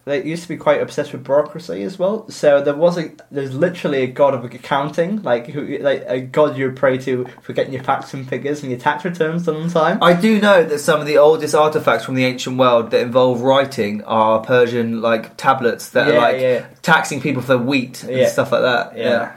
they 0.08 0.24
used 0.24 0.42
to 0.42 0.48
be 0.48 0.56
quite 0.56 0.80
obsessed 0.82 1.12
with 1.12 1.22
bureaucracy 1.24 1.82
as 1.82 1.98
well. 1.98 2.28
So 2.30 2.62
there 2.62 2.74
was 2.74 2.98
a 2.98 3.12
there's 3.30 3.54
literally 3.54 4.02
a 4.02 4.06
god 4.06 4.34
of 4.34 4.44
accounting, 4.44 5.22
like 5.22 5.46
who 5.46 5.78
like 5.78 6.04
a 6.06 6.20
god 6.20 6.56
you 6.56 6.72
pray 6.72 6.98
to 6.98 7.26
for 7.42 7.52
getting 7.52 7.72
your 7.72 7.82
facts 7.84 8.14
and 8.14 8.28
figures 8.28 8.62
and 8.62 8.70
your 8.70 8.80
tax 8.80 9.04
returns 9.04 9.46
done 9.46 9.56
on 9.56 9.68
time. 9.70 10.02
I 10.02 10.14
do 10.14 10.40
know 10.40 10.64
that 10.64 10.78
some 10.80 11.00
of 11.00 11.06
the 11.06 11.18
oldest 11.18 11.54
artifacts 11.54 12.04
from 12.04 12.14
the 12.14 12.24
ancient 12.24 12.58
world 12.58 12.90
that 12.90 13.00
involve 13.00 13.42
writing 13.42 14.02
are 14.04 14.40
Persian 14.40 15.00
like 15.00 15.36
tablets 15.36 15.90
that 15.90 16.08
are 16.08 16.18
like 16.18 16.40
yeah. 16.40 16.66
taxing 16.82 17.20
people 17.20 17.42
for 17.42 17.56
wheat 17.56 18.02
and 18.02 18.16
Yeah. 18.16 18.28
stuff 18.28 18.50
like 18.52 18.62
that. 18.62 18.96
Yeah. 18.96 19.36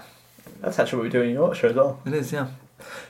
That's 0.62 0.77
actually 0.79 0.97
what 0.97 1.03
we 1.03 1.10
do 1.10 1.21
in 1.21 1.34
Yorkshire 1.34 1.67
as 1.67 1.75
well. 1.75 1.99
It 2.05 2.13
is, 2.13 2.31
yeah. 2.31 2.47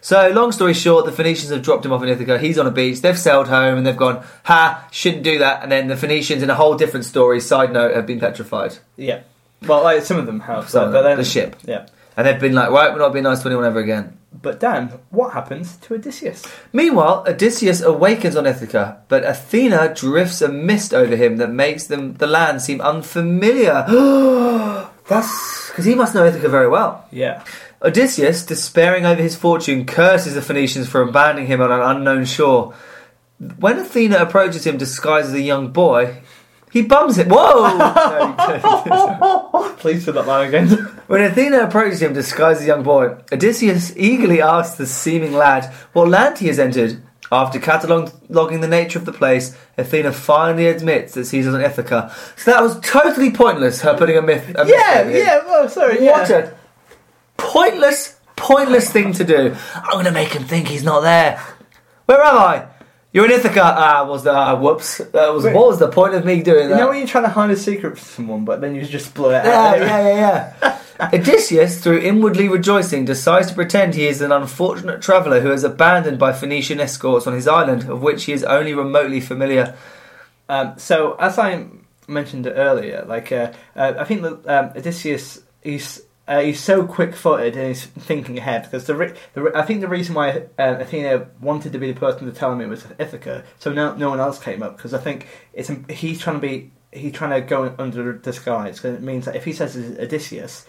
So, 0.01 0.29
long 0.29 0.51
story 0.51 0.73
short, 0.73 1.05
the 1.05 1.11
Phoenicians 1.11 1.51
have 1.51 1.61
dropped 1.61 1.85
him 1.85 1.93
off 1.93 2.03
in 2.03 2.09
Ithaca. 2.09 2.39
He's 2.39 2.57
on 2.57 2.67
a 2.67 2.71
beach. 2.71 3.01
They've 3.01 3.17
sailed 3.17 3.47
home 3.47 3.77
and 3.77 3.85
they've 3.85 3.97
gone, 3.97 4.23
ha, 4.43 4.87
shouldn't 4.91 5.23
do 5.23 5.39
that. 5.39 5.63
And 5.63 5.71
then 5.71 5.87
the 5.87 5.97
Phoenicians, 5.97 6.43
in 6.43 6.49
a 6.49 6.55
whole 6.55 6.75
different 6.75 7.05
story, 7.05 7.39
side 7.39 7.71
note, 7.71 7.95
have 7.95 8.05
been 8.05 8.19
petrified. 8.19 8.77
Yeah. 8.97 9.21
Well, 9.67 9.83
like, 9.83 10.03
some 10.03 10.17
of 10.17 10.25
them 10.25 10.41
have. 10.41 10.69
Some 10.69 10.91
but, 10.91 10.93
but 10.93 11.01
then 11.03 11.17
the 11.17 11.23
ship. 11.23 11.55
Yeah. 11.65 11.87
And 12.17 12.27
they've 12.27 12.39
been 12.39 12.53
like, 12.53 12.71
right, 12.71 12.91
we're 12.91 12.99
not 12.99 13.13
being 13.13 13.23
nice 13.23 13.41
to 13.41 13.47
anyone 13.47 13.65
ever 13.65 13.79
again. 13.79 14.17
But 14.33 14.59
Dan, 14.59 14.87
what 15.09 15.33
happens 15.33 15.77
to 15.77 15.95
Odysseus? 15.95 16.43
Meanwhile, 16.71 17.25
Odysseus 17.27 17.81
awakens 17.81 18.35
on 18.35 18.45
Ithaca, 18.45 19.03
but 19.07 19.25
Athena 19.25 19.93
drifts 19.93 20.41
a 20.41 20.47
mist 20.47 20.93
over 20.93 21.15
him 21.15 21.37
that 21.37 21.51
makes 21.51 21.87
them 21.87 22.15
the 22.15 22.27
land 22.27 22.61
seem 22.61 22.79
unfamiliar. 22.79 23.85
That's 25.09 25.69
because 25.69 25.85
he 25.85 25.95
must 25.95 26.15
know 26.15 26.25
Ithaca 26.25 26.47
very 26.47 26.69
well. 26.69 27.05
Yeah. 27.11 27.43
Odysseus, 27.83 28.45
despairing 28.45 29.05
over 29.05 29.21
his 29.21 29.35
fortune, 29.35 29.85
curses 29.85 30.35
the 30.35 30.41
Phoenicians 30.41 30.87
for 30.87 31.01
abandoning 31.01 31.47
him 31.47 31.61
on 31.61 31.71
an 31.71 31.81
unknown 31.81 32.25
shore. 32.25 32.73
When 33.57 33.79
Athena 33.79 34.17
approaches 34.17 34.65
him 34.67 34.77
disguised 34.77 35.29
as 35.29 35.33
a 35.33 35.41
young 35.41 35.71
boy, 35.71 36.17
he 36.71 36.83
bums 36.83 37.17
it. 37.17 37.27
Whoa! 37.27 37.77
No, 37.77 39.75
Please 39.79 40.05
do 40.05 40.11
that 40.11 40.27
line 40.27 40.47
again. 40.47 40.67
When 41.07 41.21
Athena 41.21 41.63
approaches 41.63 42.01
him 42.01 42.13
disguised 42.13 42.59
as 42.59 42.65
a 42.65 42.67
young 42.67 42.83
boy, 42.83 43.17
Odysseus 43.31 43.93
eagerly 43.97 44.41
asks 44.41 44.77
the 44.77 44.85
seeming 44.85 45.33
lad 45.33 45.65
what 45.93 46.07
land 46.07 46.37
he 46.37 46.47
has 46.47 46.59
entered. 46.59 47.01
After 47.33 47.59
cataloguing 47.59 48.59
the 48.59 48.67
nature 48.67 48.99
of 48.99 49.05
the 49.05 49.13
place, 49.13 49.57
Athena 49.77 50.11
finally 50.11 50.67
admits 50.67 51.13
that 51.13 51.27
she's 51.27 51.47
on 51.47 51.61
Ithaca. 51.61 52.13
So 52.35 52.51
that 52.51 52.61
was 52.61 52.77
totally 52.81 53.31
pointless, 53.31 53.81
her 53.81 53.97
putting 53.97 54.17
a 54.17 54.21
myth. 54.21 54.49
A 54.55 54.65
Yeah, 54.67 55.01
in. 55.07 55.15
yeah. 55.15 55.45
Well, 55.45 55.69
sorry. 55.69 55.93
What 56.05 56.29
yeah. 56.29 56.37
a 56.37 56.53
pointless, 57.41 58.19
pointless 58.35 58.89
thing 58.91 59.13
to 59.13 59.23
do. 59.23 59.55
I'm 59.75 59.93
going 59.93 60.05
to 60.05 60.11
make 60.11 60.29
him 60.29 60.43
think 60.43 60.67
he's 60.67 60.83
not 60.83 61.01
there. 61.01 61.41
Where 62.05 62.21
am 62.21 62.37
I? 62.37 62.67
You're 63.13 63.25
in 63.25 63.31
Ithaca. 63.31 63.61
Ah, 63.61 64.05
was 64.05 64.23
the 64.23 64.31
ah, 64.33 64.55
whoops? 64.55 64.99
That 64.99 65.33
was 65.33 65.43
Wait. 65.43 65.53
what 65.53 65.67
was 65.67 65.79
the 65.79 65.89
point 65.89 66.13
of 66.13 66.23
me 66.23 66.41
doing 66.41 66.69
that? 66.69 66.75
You 66.75 66.81
know 66.81 66.89
when 66.89 66.99
you're 66.99 67.07
trying 67.07 67.25
to 67.25 67.29
hide 67.29 67.51
a 67.51 67.57
secret 67.57 67.97
from 67.97 68.07
someone, 68.07 68.45
but 68.45 68.61
then 68.61 68.73
you 68.73 68.85
just 68.85 69.13
blow 69.13 69.31
it 69.31 69.43
yeah, 69.43 69.59
out. 69.59 69.79
yeah, 69.79 70.07
yeah, 70.07 70.53
yeah. 70.61 71.09
Odysseus, 71.13 71.83
through 71.83 71.99
inwardly 71.99 72.47
rejoicing, 72.47 73.03
decides 73.03 73.47
to 73.47 73.53
pretend 73.53 73.95
he 73.95 74.07
is 74.07 74.21
an 74.21 74.31
unfortunate 74.31 75.01
traveller 75.01 75.41
who 75.41 75.51
is 75.51 75.63
abandoned 75.63 76.19
by 76.19 76.31
Phoenician 76.31 76.79
escorts 76.79 77.27
on 77.27 77.33
his 77.33 77.47
island, 77.47 77.89
of 77.89 78.01
which 78.01 78.25
he 78.25 78.33
is 78.33 78.43
only 78.45 78.73
remotely 78.73 79.19
familiar. 79.19 79.75
Um, 80.47 80.75
so 80.77 81.15
as 81.15 81.37
I 81.37 81.65
mentioned 82.07 82.47
earlier, 82.47 83.03
like 83.05 83.31
uh, 83.31 83.51
uh, 83.75 83.93
I 83.97 84.05
think 84.05 84.21
that 84.21 84.47
um, 84.47 84.71
Odysseus 84.77 85.41
he's 85.61 86.01
uh, 86.27 86.39
he's 86.41 86.59
so 86.61 86.85
quick-footed 86.85 87.55
and 87.57 87.67
he's 87.69 87.85
thinking 87.85 88.37
ahead 88.37 88.63
because 88.63 88.85
the, 88.85 88.95
re- 88.95 89.13
the 89.33 89.41
re- 89.43 89.51
I 89.55 89.63
think 89.63 89.81
the 89.81 89.87
reason 89.87 90.15
why 90.15 90.43
uh, 90.59 90.77
Athena 90.79 91.27
wanted 91.41 91.73
to 91.73 91.79
be 91.79 91.91
the 91.91 91.99
person 91.99 92.25
to 92.25 92.31
tell 92.31 92.51
him 92.53 92.61
it 92.61 92.67
was 92.69 92.85
Ithaca, 92.99 93.43
so 93.59 93.71
no 93.73 93.95
no 93.95 94.09
one 94.09 94.19
else 94.19 94.39
came 94.41 94.61
up 94.63 94.77
because 94.77 94.93
I 94.93 94.99
think 94.99 95.27
it's 95.53 95.69
he's 95.89 96.19
trying 96.19 96.37
to 96.37 96.41
be 96.47 96.71
he's 96.93 97.13
trying 97.13 97.31
to 97.31 97.41
go 97.47 97.73
under 97.79 98.13
disguise 98.13 98.77
because 98.77 98.95
it 98.95 99.01
means 99.01 99.25
that 99.25 99.35
if 99.35 99.45
he 99.45 99.53
says 99.53 99.75
it's 99.75 99.99
Odysseus. 99.99 100.65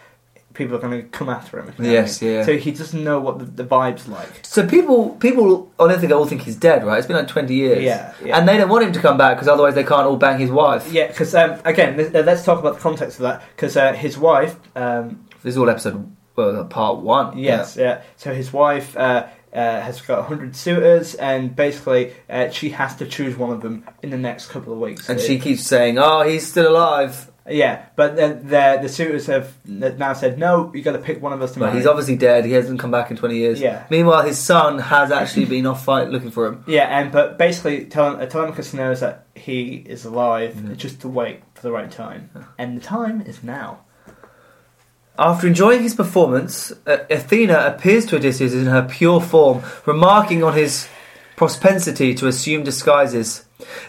People 0.54 0.76
are 0.76 0.80
going 0.80 1.00
to 1.00 1.08
come 1.08 1.30
after 1.30 1.58
him. 1.58 1.68
if 1.68 1.78
you 1.78 1.84
know 1.86 1.90
what 1.92 1.98
I 1.98 2.02
Yes, 2.02 2.20
mean. 2.20 2.30
yeah. 2.32 2.44
So 2.44 2.58
he 2.58 2.72
doesn't 2.72 3.02
know 3.02 3.18
what 3.18 3.38
the, 3.38 3.46
the 3.46 3.64
vibe's 3.64 4.06
like. 4.06 4.28
So 4.44 4.66
people, 4.68 5.12
people 5.16 5.72
on 5.78 5.90
Ithaca 5.90 6.14
all 6.14 6.26
think 6.26 6.42
he's 6.42 6.56
dead, 6.56 6.84
right? 6.84 6.98
It's 6.98 7.06
been 7.06 7.16
like 7.16 7.26
twenty 7.26 7.54
years, 7.54 7.82
Yeah, 7.82 8.12
yeah. 8.22 8.36
and 8.38 8.46
they 8.46 8.58
don't 8.58 8.68
want 8.68 8.84
him 8.84 8.92
to 8.92 9.00
come 9.00 9.16
back 9.16 9.36
because 9.38 9.48
otherwise 9.48 9.74
they 9.74 9.82
can't 9.82 10.02
all 10.02 10.18
bang 10.18 10.38
his 10.38 10.50
wife. 10.50 10.92
Yeah, 10.92 11.06
because 11.06 11.34
um, 11.34 11.58
again, 11.64 11.96
th- 11.96 12.14
uh, 12.14 12.18
let's 12.26 12.44
talk 12.44 12.58
about 12.58 12.74
the 12.74 12.80
context 12.80 13.16
of 13.18 13.22
that. 13.22 13.42
Because 13.56 13.78
uh, 13.78 13.94
his 13.94 14.18
wife, 14.18 14.56
um, 14.76 15.24
This 15.42 15.54
is 15.54 15.58
all 15.58 15.68
episode, 15.70 16.14
well, 16.36 16.64
part 16.66 16.98
one. 16.98 17.36
yes, 17.38 17.76
yeah. 17.76 18.02
So 18.16 18.32
his 18.34 18.52
wife 18.52 18.96
uh, 18.96 19.26
uh, 19.52 19.80
has 19.80 20.00
got 20.00 20.26
hundred 20.26 20.54
suitors, 20.56 21.14
and 21.14 21.54
basically 21.54 22.12
uh, 22.30 22.50
she 22.50 22.70
has 22.70 22.96
to 22.96 23.06
choose 23.06 23.36
one 23.36 23.50
of 23.50 23.60
them 23.60 23.84
in 24.02 24.10
the 24.10 24.18
next 24.18 24.46
couple 24.50 24.72
of 24.72 24.78
weeks. 24.78 25.08
And 25.08 25.20
she 25.20 25.38
keeps 25.38 25.66
saying, 25.66 25.98
"Oh, 25.98 26.22
he's 26.22 26.46
still 26.46 26.70
alive." 26.72 27.28
yeah, 27.50 27.86
but 27.96 28.14
then 28.14 28.46
the 28.46 28.78
the 28.82 28.88
suitors 28.88 29.26
have 29.26 29.52
now 29.66 30.12
said 30.12 30.38
no. 30.38 30.70
You 30.72 30.80
got 30.80 30.92
to 30.92 31.00
pick 31.00 31.20
one 31.20 31.32
of 31.32 31.42
us 31.42 31.54
to 31.54 31.58
But 31.60 31.74
he's 31.74 31.86
obviously 31.88 32.14
dead. 32.14 32.44
He 32.44 32.52
hasn't 32.52 32.78
come 32.78 32.92
back 32.92 33.10
in 33.10 33.16
twenty 33.16 33.36
years. 33.38 33.60
Yeah. 33.60 33.84
Meanwhile, 33.90 34.22
his 34.22 34.38
son 34.38 34.78
has 34.78 35.10
actually 35.10 35.46
been 35.46 35.66
off 35.66 35.84
fight 35.84 36.08
looking 36.08 36.30
for 36.30 36.46
him. 36.46 36.62
yeah, 36.68 36.84
and 37.00 37.10
but 37.10 37.36
basically, 37.38 37.86
Tele- 37.86 38.24
Telemachus 38.28 38.72
knows 38.72 39.00
that 39.00 39.26
he 39.34 39.74
is 39.74 40.04
alive, 40.04 40.54
Mhm. 40.54 40.76
just 40.76 41.00
to 41.00 41.08
wait 41.08 41.40
for 41.54 41.62
the 41.62 41.72
right 41.72 41.90
time, 41.90 42.30
and 42.58 42.76
the 42.76 42.80
time 42.80 43.20
is 43.22 43.42
now. 43.42 43.80
After 45.18 45.46
enjoying 45.46 45.82
his 45.82 45.94
performance, 45.94 46.72
Athena 46.86 47.58
appears 47.66 48.06
to 48.06 48.16
Odysseus 48.16 48.54
in 48.54 48.66
her 48.66 48.82
pure 48.82 49.20
form, 49.20 49.62
remarking 49.84 50.42
on 50.42 50.54
his 50.54 50.88
propensity 51.36 52.14
to 52.14 52.26
assume 52.26 52.64
disguises. 52.64 53.44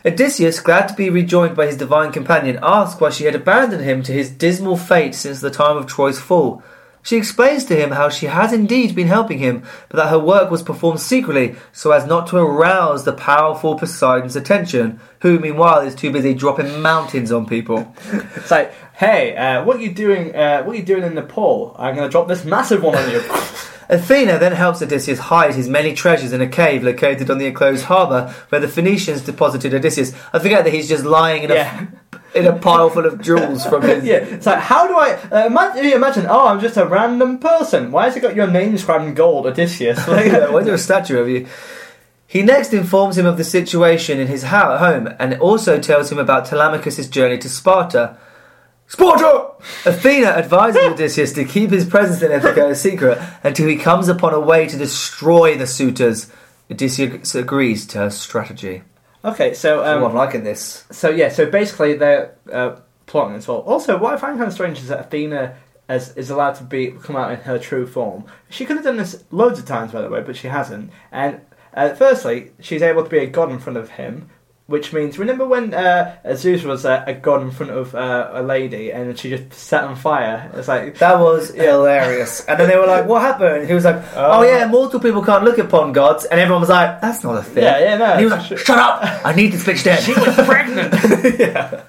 Odysseus, 0.06 0.60
glad 0.60 0.88
to 0.88 0.94
be 0.96 1.10
rejoined 1.10 1.56
by 1.56 1.68
his 1.68 1.78
divine 1.78 2.12
companion, 2.12 2.60
asks 2.62 3.00
why 3.00 3.10
she 3.10 3.24
had 3.24 3.36
abandoned 3.36 3.84
him 3.84 4.04
to 4.04 4.12
his 4.12 4.30
dismal 4.30 4.76
fate 4.76 5.16
since 5.16 5.40
the 5.40 5.50
time 5.50 5.78
of 5.78 5.88
Troy's 5.88 6.20
fall. 6.20 6.62
She 7.04 7.18
explains 7.18 7.66
to 7.66 7.76
him 7.76 7.92
how 7.92 8.08
she 8.08 8.28
has 8.28 8.54
indeed 8.54 8.96
been 8.96 9.08
helping 9.08 9.40
him, 9.40 9.64
but 9.90 9.98
that 9.98 10.10
her 10.10 10.18
work 10.18 10.50
was 10.50 10.64
performed 10.64 11.02
secretly 11.02 11.56
so 11.74 11.92
as 11.92 12.08
not 12.08 12.28
to 12.28 12.38
arouse 12.38 13.04
the 13.04 13.12
powerful 13.12 13.78
Poseidon's 13.78 14.38
attention, 14.38 15.02
who 15.20 15.38
meanwhile 15.38 15.82
is 15.82 15.96
too 15.96 16.12
busy 16.12 16.34
dropping 16.34 16.82
mountains 16.82 17.32
on 17.32 17.46
people. 17.46 17.94
It's 18.36 18.52
like, 18.52 18.74
hey, 18.94 19.36
uh, 19.36 19.64
what 19.64 19.78
are 19.78 19.82
you 19.82 19.94
doing? 19.94 20.36
Uh, 20.36 20.64
what 20.64 20.76
are 20.76 20.80
you 20.80 20.86
doing 20.86 21.04
in 21.04 21.14
Nepal? 21.14 21.76
I'm 21.78 21.96
going 21.96 22.08
to 22.08 22.12
drop 22.12 22.28
this 22.28 22.46
massive 22.46 22.82
one 22.82 22.96
on 22.96 23.10
you. 23.12 23.22
Athena 23.90 24.40
then 24.40 24.54
helps 24.54 24.82
Odysseus 24.82 25.20
hide 25.20 25.56
his 25.56 25.70
many 25.70 25.94
treasures 25.94 26.34
in 26.34 26.42
a 26.42 26.48
cave 26.48 26.84
located 26.84 27.30
on 27.30 27.38
the 27.38 27.46
enclosed 27.46 27.86
harbour 27.86 28.34
where 28.50 28.62
the 28.62 28.68
Phoenicians 28.68 29.22
deposited 29.22 29.74
Odysseus. 29.74 30.14
I 30.32 30.40
forget 30.40 30.64
that 30.64 30.74
he's 30.74 30.88
just 30.88 31.06
lying 31.06 31.44
in 31.44 31.52
a, 31.52 31.56
yeah, 31.56 31.88
in 32.36 32.48
a 32.48 32.58
pile 32.58 32.90
full 32.90 33.06
of 33.06 33.22
jewels 33.22 33.66
from 33.66 33.82
his. 33.84 34.04
yeah. 34.06 34.16
It's 34.16 34.46
like, 34.46 34.60
how 34.60 34.88
do 34.88 34.96
I 34.96 35.14
uh, 35.14 35.48
imagine, 35.48 35.86
imagine? 35.86 36.26
Oh, 36.28 36.48
I'm 36.48 36.60
just 36.60 36.78
a 36.78 36.86
random 36.86 37.40
person. 37.40 37.92
Why 37.92 38.06
has 38.06 38.16
it 38.16 38.22
got 38.22 38.36
your 38.36 38.48
name 38.48 38.70
inscribed 38.70 39.06
in 39.06 39.14
gold, 39.14 39.46
Odysseus? 39.46 40.08
Like, 40.08 40.28
Yeah, 40.28 40.50
Why 40.50 40.60
is 40.60 40.66
there 40.66 40.76
a 40.76 40.80
statue 40.80 41.20
of 41.20 41.30
you? 41.30 41.48
He 42.28 42.42
next 42.42 42.74
informs 42.74 43.18
him 43.18 43.28
of 43.28 43.38
the 43.38 43.44
situation 43.44 44.20
in 44.20 44.28
his 44.28 44.44
ho- 44.44 44.78
home 44.78 45.14
and 45.20 45.40
also 45.40 45.80
tells 45.80 46.12
him 46.12 46.18
about 46.18 46.46
Telemachus' 46.46 47.08
journey 47.08 47.38
to 47.38 47.48
Sparta. 47.48 48.18
Sparta! 48.88 49.52
Athena 49.86 50.28
advises 50.28 50.82
Odysseus 50.84 51.34
to 51.34 51.46
keep 51.46 51.70
his 51.70 51.86
presence 51.86 52.22
in 52.22 52.32
Ithaca 52.32 52.70
a 52.70 52.76
secret 52.76 53.20
until 53.44 53.68
he 53.68 53.78
comes 53.78 54.08
upon 54.08 54.34
a 54.34 54.40
way 54.40 54.68
to 54.68 54.78
destroy 54.78 55.56
the 55.56 55.68
suitors. 55.68 56.32
Odysseus 56.72 57.36
agrees 57.36 57.86
to 57.88 58.00
her 58.00 58.10
strategy. 58.10 58.82
Okay, 59.24 59.54
so 59.54 59.82
oh, 59.82 59.84
I'm 59.84 60.04
um, 60.04 60.14
liking 60.14 60.44
this. 60.44 60.86
so 60.92 61.10
yeah, 61.10 61.30
so 61.30 61.50
basically 61.50 61.96
they're 61.96 62.36
uh, 62.52 62.78
plotting 63.06 63.36
as 63.36 63.48
well. 63.48 63.60
Also, 63.60 63.98
what 63.98 64.14
I 64.14 64.18
find 64.18 64.38
kind 64.38 64.48
of 64.48 64.54
strange 64.54 64.80
is 64.80 64.88
that 64.88 65.00
Athena. 65.00 65.58
As, 65.90 66.16
is 66.16 66.30
allowed 66.30 66.54
to 66.56 66.64
be 66.64 66.92
come 66.92 67.18
out 67.18 67.34
in 67.34 67.42
her 67.42 67.60
true 67.60 67.86
form. 67.86 68.24
She 68.50 68.64
could 68.64 68.78
have 68.78 68.86
done 68.86 68.96
this 68.96 69.26
loads 69.32 69.60
of 69.60 69.66
times, 69.66 69.92
by 69.92 70.02
the 70.02 70.10
way, 70.10 70.22
but 70.22 70.38
she 70.38 70.48
hasn't. 70.48 70.92
And 71.12 71.42
uh, 71.74 71.94
firstly, 71.94 72.52
she's 72.62 72.82
able 72.82 73.04
to 73.04 73.10
be 73.10 73.18
a 73.18 73.28
god 73.28 73.52
in 73.52 73.60
front 73.60 73.78
of 73.78 73.90
him, 73.90 74.30
which 74.74 74.92
means 74.92 75.20
remember 75.20 75.46
when 75.46 75.66
uh, 75.74 76.16
Zeus 76.36 76.64
was 76.64 76.84
uh, 76.84 77.04
a 77.06 77.14
god 77.14 77.40
in 77.44 77.52
front 77.52 77.72
of 77.72 77.94
uh, 77.94 78.30
a 78.34 78.42
lady 78.42 78.92
and 78.92 79.18
she 79.20 79.30
just 79.30 79.54
set 79.54 79.84
on 79.84 79.96
fire. 79.96 80.50
It's 80.56 80.68
like 80.68 80.98
That 81.04 81.20
was 81.20 81.44
hilarious. 81.54 82.44
And 82.48 82.60
then 82.60 82.68
they 82.70 82.78
were 82.82 82.88
like, 82.96 83.06
"What 83.06 83.22
happened?" 83.22 83.68
He 83.68 83.74
was 83.80 83.86
like, 83.86 84.00
"Oh, 84.16 84.40
Oh. 84.40 84.44
yeah, 84.44 84.66
mortal 84.68 85.00
people 85.00 85.24
can't 85.24 85.44
look 85.44 85.60
upon 85.68 85.94
gods." 85.94 86.26
And 86.26 86.40
everyone 86.40 86.62
was 86.62 86.70
like, 86.80 87.00
"That's 87.02 87.24
not 87.24 87.36
a 87.38 87.44
thing." 87.44 87.64
yeah, 87.64 87.78
yeah, 87.86 87.98
no. 87.98 88.06
And 88.14 88.20
he 88.20 88.26
was 88.26 88.34
like, 88.34 88.58
"Shut 88.68 88.80
up! 88.80 88.98
I 89.30 89.32
need 89.40 89.52
this 89.54 89.64
bitch 89.64 89.84
dead." 89.84 90.00
she 90.04 90.14
was 90.14 90.36
pregnant. 90.52 90.90
yeah. 91.40 91.84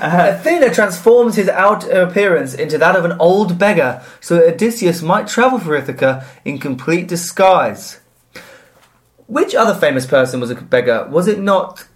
Athena 0.00 0.72
transforms 0.74 1.36
his 1.36 1.48
outer 1.48 1.90
appearance 2.02 2.54
into 2.54 2.76
that 2.78 2.96
of 2.96 3.04
an 3.04 3.12
old 3.18 3.58
beggar, 3.58 4.02
so 4.20 4.36
that 4.36 4.54
Odysseus 4.54 5.02
might 5.02 5.26
travel 5.28 5.58
for 5.58 5.74
Ithaca 5.76 6.24
in 6.44 6.58
complete 6.58 7.08
disguise. 7.08 8.00
Which 9.26 9.54
other 9.54 9.74
famous 9.78 10.06
person 10.06 10.40
was 10.40 10.50
a 10.50 10.54
beggar? 10.54 11.06
Was 11.10 11.26
it 11.28 11.38
not? 11.40 11.86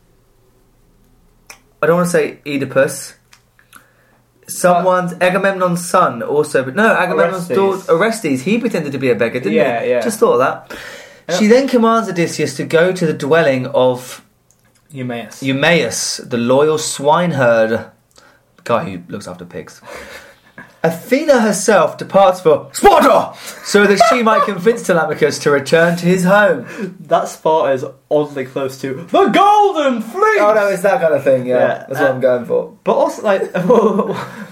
I 1.83 1.87
don't 1.87 1.97
want 1.97 2.07
to 2.07 2.13
say 2.13 2.41
Oedipus. 2.47 3.15
Someone's 4.49 5.13
Agamemnon's 5.21 5.89
son 5.89 6.23
also, 6.23 6.65
but 6.65 6.75
no, 6.75 6.93
Agamemnon's 6.95 7.49
Orestes. 7.51 7.57
daughter 7.87 7.93
Orestes. 7.93 8.43
He 8.43 8.59
pretended 8.59 8.91
to 8.93 8.99
be 8.99 9.11
a 9.11 9.15
beggar, 9.15 9.39
didn't 9.39 9.53
Yeah, 9.53 9.83
he? 9.83 9.91
yeah. 9.91 10.01
Just 10.01 10.19
thought 10.19 10.41
of 10.41 10.69
that. 11.29 11.39
She 11.39 11.47
then 11.47 11.69
commands 11.69 12.09
Odysseus 12.09 12.57
to 12.57 12.65
go 12.65 12.93
to 12.93 13.07
the 13.07 13.13
dwelling 13.13 13.67
of 13.69 14.25
Eumaeus. 14.91 15.41
Eumaeus, 15.45 16.17
the 16.29 16.37
loyal 16.37 16.79
swineherd, 16.79 17.93
guy 18.65 18.91
who 18.91 19.03
looks 19.09 19.29
after 19.29 19.45
pigs. 19.45 19.81
Athena 20.83 21.41
herself 21.41 21.99
departs 21.99 22.41
for 22.41 22.71
Sparta 22.73 23.37
so 23.65 23.87
that 23.87 24.01
she 24.09 24.23
might 24.23 24.45
convince 24.45 24.87
Telemachus 24.87 25.39
to 25.41 25.51
return 25.51 25.97
to 25.99 26.07
his 26.07 26.25
home. 26.25 26.97
that 27.01 27.29
Sparta 27.29 27.73
is 27.75 27.85
oddly 28.11 28.47
close 28.47 28.81
to 28.81 28.95
the 28.95 29.27
Golden 29.29 30.01
Fleet. 30.01 30.39
Oh 30.41 30.53
no, 30.55 30.69
it's 30.69 30.83
that 30.83 31.01
kind 31.03 31.13
of 31.15 31.23
thing, 31.23 31.45
yeah. 31.47 31.57
Yeah, 31.59 31.69
That's 31.89 32.01
what 32.01 32.03
uh, 32.11 32.13
I'm 32.15 32.21
going 32.21 32.45
for. 32.47 32.79
But 32.83 32.95
also, 32.95 33.23
like, 33.23 33.55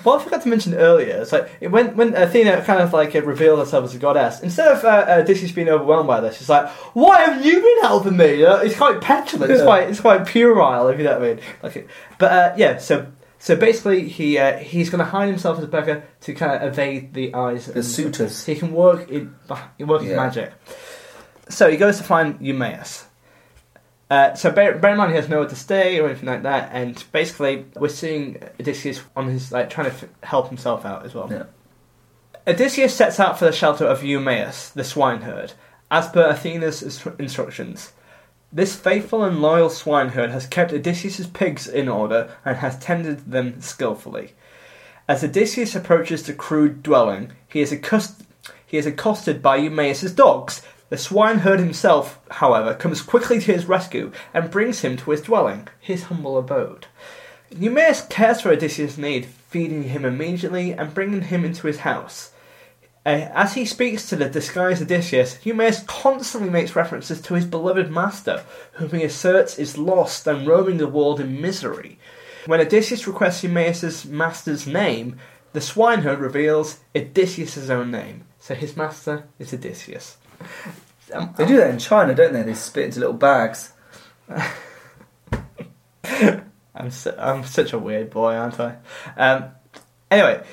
what 0.04 0.20
I 0.20 0.24
forgot 0.24 0.42
to 0.42 0.48
mention 0.48 0.74
earlier, 0.74 1.16
it's 1.22 1.32
like 1.32 1.50
it- 1.60 1.68
when 1.68 1.96
when 1.96 2.14
Athena 2.14 2.62
kind 2.62 2.80
of 2.82 2.92
like 2.92 3.14
uh, 3.16 3.22
revealed 3.22 3.58
herself 3.58 3.84
as 3.86 3.94
a 3.94 3.98
goddess, 3.98 4.40
instead 4.40 4.68
of 4.68 4.84
uh, 4.84 4.88
uh, 4.88 5.20
Odysseus 5.22 5.52
being 5.52 5.68
overwhelmed 5.68 6.06
by 6.06 6.20
this, 6.20 6.36
she's 6.38 6.48
like, 6.48 6.68
"Why 6.94 7.20
have 7.22 7.44
you 7.44 7.54
been 7.60 7.80
helping 7.80 8.16
me?" 8.16 8.44
Uh, 8.44 8.58
it's 8.58 8.76
quite 8.76 9.00
petulant. 9.00 9.50
It's 9.50 9.62
quite 9.62 9.88
it's 9.88 10.00
quite 10.00 10.26
puerile, 10.26 10.88
if 10.88 10.98
you 10.98 11.04
know 11.04 11.18
what 11.18 11.22
I 11.22 11.34
mean. 11.34 11.40
Like, 11.62 11.88
but 12.18 12.32
uh, 12.32 12.54
yeah, 12.56 12.78
so 12.78 13.06
so 13.38 13.54
basically, 13.56 14.08
he 14.08 14.38
uh, 14.38 14.58
he's 14.58 14.90
going 14.90 14.98
to 14.98 15.10
hide 15.10 15.28
himself 15.28 15.58
as 15.58 15.64
a 15.64 15.68
beggar 15.68 16.04
to 16.22 16.34
kind 16.34 16.62
of 16.62 16.72
evade 16.72 17.14
the 17.14 17.34
eyes. 17.34 17.68
Of 17.68 17.74
the 17.74 17.82
suitors. 17.82 18.44
He 18.44 18.56
can 18.56 18.72
work 18.72 19.08
in 19.08 19.34
he 19.76 19.84
work 19.84 20.02
his 20.02 20.16
magic. 20.16 20.52
So 21.48 21.70
he 21.70 21.76
goes 21.76 21.98
to 21.98 22.04
find 22.04 22.38
Eumaeus. 22.40 23.06
Uh, 24.10 24.34
so 24.34 24.50
bear, 24.50 24.78
bear 24.78 24.92
in 24.92 24.96
mind 24.96 25.10
he 25.10 25.16
has 25.16 25.28
nowhere 25.28 25.48
to 25.48 25.56
stay 25.56 26.00
or 26.00 26.06
anything 26.06 26.28
like 26.28 26.42
that, 26.42 26.70
and 26.72 27.04
basically 27.12 27.66
we're 27.76 27.88
seeing 27.88 28.42
Odysseus 28.58 29.02
on 29.14 29.28
his 29.28 29.52
like 29.52 29.68
trying 29.68 29.90
to 29.90 29.96
f- 29.96 30.08
help 30.22 30.48
himself 30.48 30.86
out 30.86 31.04
as 31.04 31.14
well. 31.14 31.28
Yeah. 31.30 31.44
Odysseus 32.46 32.94
sets 32.94 33.20
out 33.20 33.38
for 33.38 33.44
the 33.44 33.52
shelter 33.52 33.84
of 33.84 34.02
Eumaeus, 34.02 34.70
the 34.70 34.82
swineherd, 34.82 35.52
as 35.90 36.08
per 36.08 36.26
Athena's 36.30 36.82
instru- 36.82 37.18
instructions. 37.20 37.92
This 38.50 38.74
faithful 38.74 39.22
and 39.24 39.42
loyal 39.42 39.68
swineherd 39.68 40.30
has 40.30 40.46
kept 40.46 40.72
Odysseus's 40.72 41.26
pigs 41.26 41.68
in 41.68 41.86
order 41.86 42.34
and 42.46 42.56
has 42.56 42.78
tended 42.78 43.30
them 43.30 43.60
skillfully. 43.60 44.32
As 45.06 45.22
Odysseus 45.22 45.74
approaches 45.74 46.22
the 46.22 46.32
crude 46.32 46.82
dwelling, 46.82 47.32
he 47.46 47.60
is, 47.60 47.70
he 47.70 48.78
is 48.78 48.86
accosted 48.86 49.42
by 49.42 49.56
Eumaeus' 49.56 50.14
dogs. 50.14 50.62
The 50.88 50.96
swineherd 50.96 51.60
himself, 51.60 52.20
however, 52.30 52.72
comes 52.72 53.02
quickly 53.02 53.38
to 53.40 53.52
his 53.52 53.66
rescue 53.66 54.12
and 54.32 54.50
brings 54.50 54.80
him 54.80 54.96
to 54.96 55.10
his 55.10 55.20
dwelling, 55.20 55.68
his 55.78 56.04
humble 56.04 56.38
abode. 56.38 56.86
Eumaeus 57.50 58.06
cares 58.08 58.40
for 58.40 58.50
Odysseus' 58.50 58.96
need, 58.96 59.26
feeding 59.26 59.84
him 59.84 60.06
immediately 60.06 60.72
and 60.72 60.94
bringing 60.94 61.22
him 61.22 61.44
into 61.44 61.66
his 61.66 61.80
house. 61.80 62.32
Uh, 63.08 63.30
as 63.32 63.54
he 63.54 63.64
speaks 63.64 64.06
to 64.06 64.16
the 64.16 64.28
disguised 64.28 64.82
Odysseus, 64.82 65.38
Eumaeus 65.42 65.82
constantly 65.86 66.50
makes 66.50 66.76
references 66.76 67.22
to 67.22 67.32
his 67.32 67.46
beloved 67.46 67.90
master, 67.90 68.44
whom 68.72 68.90
he 68.90 69.02
asserts 69.02 69.58
is 69.58 69.78
lost 69.78 70.26
and 70.26 70.46
roaming 70.46 70.76
the 70.76 70.86
world 70.86 71.18
in 71.18 71.40
misery. 71.40 71.98
When 72.44 72.60
Odysseus 72.60 73.06
requests 73.06 73.42
Eumaeus' 73.42 74.04
master's 74.04 74.66
name, 74.66 75.16
the 75.54 75.62
swineherd 75.62 76.18
reveals 76.18 76.80
Odysseus' 76.94 77.70
own 77.70 77.90
name. 77.90 78.24
So 78.40 78.54
his 78.54 78.76
master 78.76 79.26
is 79.38 79.54
Odysseus. 79.54 80.18
Um, 81.14 81.32
They 81.38 81.46
do 81.46 81.56
that 81.56 81.70
in 81.70 81.78
China, 81.78 82.14
don't 82.14 82.34
they? 82.34 82.42
They 82.42 82.52
spit 82.52 82.84
into 82.84 83.00
little 83.00 83.14
bags. 83.14 83.72
I'm, 86.04 86.90
su- 86.90 87.16
I'm 87.16 87.42
such 87.44 87.72
a 87.72 87.78
weird 87.78 88.10
boy, 88.10 88.34
aren't 88.34 88.60
I? 88.60 88.76
Um, 89.16 89.52
anyway, 90.10 90.44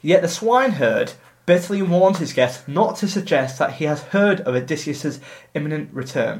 yet 0.00 0.22
the 0.22 0.28
swineherd 0.28 1.12
bitterly 1.50 1.82
warns 1.82 2.18
his 2.18 2.32
guest 2.32 2.68
not 2.68 2.94
to 2.96 3.08
suggest 3.08 3.58
that 3.58 3.72
he 3.78 3.84
has 3.84 4.00
heard 4.14 4.40
of 4.42 4.54
Odysseus' 4.54 5.18
imminent 5.52 5.92
return. 5.92 6.36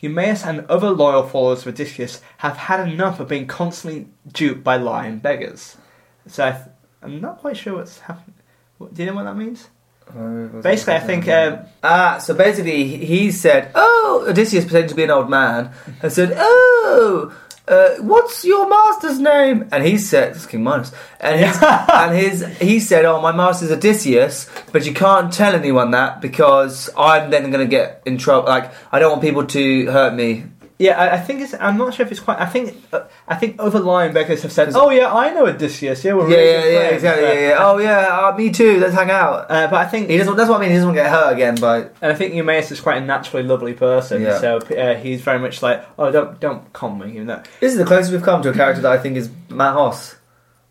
Eumaeus 0.00 0.44
and 0.44 0.66
other 0.68 0.90
loyal 0.90 1.22
followers 1.32 1.60
of 1.62 1.68
Odysseus 1.74 2.20
have 2.38 2.56
had 2.56 2.80
enough 2.88 3.20
of 3.20 3.28
being 3.28 3.46
constantly 3.46 4.08
duped 4.32 4.64
by 4.64 4.76
lying 4.76 5.18
beggars. 5.18 5.76
So 6.26 6.44
I 6.48 6.50
th- 6.52 6.64
I'm 7.02 7.20
not 7.20 7.38
quite 7.38 7.56
sure 7.56 7.74
what's 7.76 8.00
happening. 8.00 8.34
What, 8.78 8.92
do 8.94 9.02
you 9.02 9.06
know 9.10 9.14
what 9.14 9.24
that 9.30 9.36
means? 9.36 9.68
Basically, 10.60 10.94
I 10.94 11.00
think 11.00 11.28
um, 11.28 11.58
Ah, 11.84 12.18
so 12.18 12.34
basically, 12.34 12.82
he- 12.88 13.04
he 13.12 13.30
said, 13.30 13.70
"Oh, 13.76 14.24
Odysseus 14.28 14.64
pretending 14.64 14.88
to 14.90 14.96
be 14.96 15.04
an 15.04 15.10
old 15.18 15.30
man," 15.30 15.70
and 16.02 16.12
said, 16.12 16.34
"Oh, 16.36 17.32
uh, 17.68 17.96
what's 18.00 18.44
your 18.44 18.68
master's 18.68 19.18
name?" 19.18 19.68
And 19.72 19.84
he 19.84 19.98
said, 19.98 20.36
"It's 20.36 20.46
King 20.46 20.64
Minos," 20.64 20.92
and 21.20 21.40
his, 21.40 21.62
and 21.62 22.16
his 22.16 22.58
he 22.58 22.80
said, 22.80 23.04
"Oh, 23.04 23.20
my 23.20 23.32
master's 23.32 23.70
Odysseus, 23.70 24.48
but 24.72 24.84
you 24.86 24.92
can't 24.92 25.32
tell 25.32 25.54
anyone 25.54 25.92
that 25.92 26.20
because 26.20 26.90
I'm 26.96 27.30
then 27.30 27.50
going 27.50 27.64
to 27.64 27.70
get 27.70 28.02
in 28.04 28.18
trouble. 28.18 28.48
Like, 28.48 28.72
I 28.90 28.98
don't 28.98 29.12
want 29.12 29.22
people 29.22 29.46
to 29.46 29.86
hurt 29.86 30.14
me." 30.14 30.44
Yeah, 30.82 30.94
I, 31.02 31.06
I 31.16 31.20
think 31.26 31.40
it's. 31.42 31.54
I'm 31.66 31.78
not 31.78 31.94
sure 31.94 32.04
if 32.06 32.10
it's 32.12 32.20
quite. 32.26 32.40
I 32.40 32.46
think. 32.46 32.66
Uh, 32.92 33.04
I 33.28 33.36
think 33.36 33.56
other 33.58 33.78
lion 33.78 34.12
beggars 34.12 34.42
have 34.42 34.52
said, 34.52 34.72
"Oh 34.74 34.90
yeah, 34.90 35.12
I 35.14 35.32
know 35.32 35.46
Odysseus. 35.46 36.04
Yeah, 36.04 36.14
we're 36.14 36.28
Yeah, 36.28 36.36
really 36.36 36.50
yeah, 36.50 36.62
good 36.62 36.72
yeah, 36.72 36.78
friends." 36.80 36.94
exactly. 36.94 37.24
Uh, 37.26 37.32
Yeah, 37.32 37.48
yeah. 37.48 37.56
Oh, 37.66 37.78
yeah, 37.78 38.28
uh, 38.28 38.36
me 38.36 38.50
too. 38.50 38.80
Let's 38.80 38.94
hang 38.94 39.10
out. 39.10 39.36
Uh, 39.50 39.68
but 39.72 39.76
I 39.84 39.86
think, 39.86 40.10
He 40.10 40.18
doesn't. 40.18 40.36
That's 40.36 40.50
what 40.50 40.58
I 40.58 40.60
mean. 40.62 40.70
He 40.70 40.76
doesn't 40.76 40.88
want 40.88 40.96
to 40.98 41.02
get 41.04 41.10
hurt 41.12 41.32
again 41.34 41.54
But 41.60 41.94
and 42.02 42.10
I 42.12 42.14
think 42.16 42.34
Eumaeus 42.34 42.70
is 42.72 42.80
quite 42.80 42.96
a 43.02 43.04
naturally 43.14 43.44
lovely 43.44 43.74
person. 43.74 44.22
Yeah. 44.22 44.38
So 44.38 44.56
uh, 44.58 44.94
he's 44.96 45.20
very 45.22 45.38
much 45.38 45.62
like, 45.62 45.84
"Oh, 45.98 46.10
don't 46.10 46.40
don't 46.40 46.72
con 46.72 46.98
me," 46.98 47.12
you 47.12 47.24
know. 47.24 47.40
This 47.60 47.72
is 47.72 47.78
the 47.78 47.84
closest 47.84 48.10
we've 48.12 48.22
come 48.30 48.42
to 48.42 48.50
a 48.50 48.54
character 48.54 48.82
that 48.82 48.92
I 48.92 48.98
think 48.98 49.16
is 49.16 49.30
Matt 49.50 49.74
Hoss. 49.74 50.16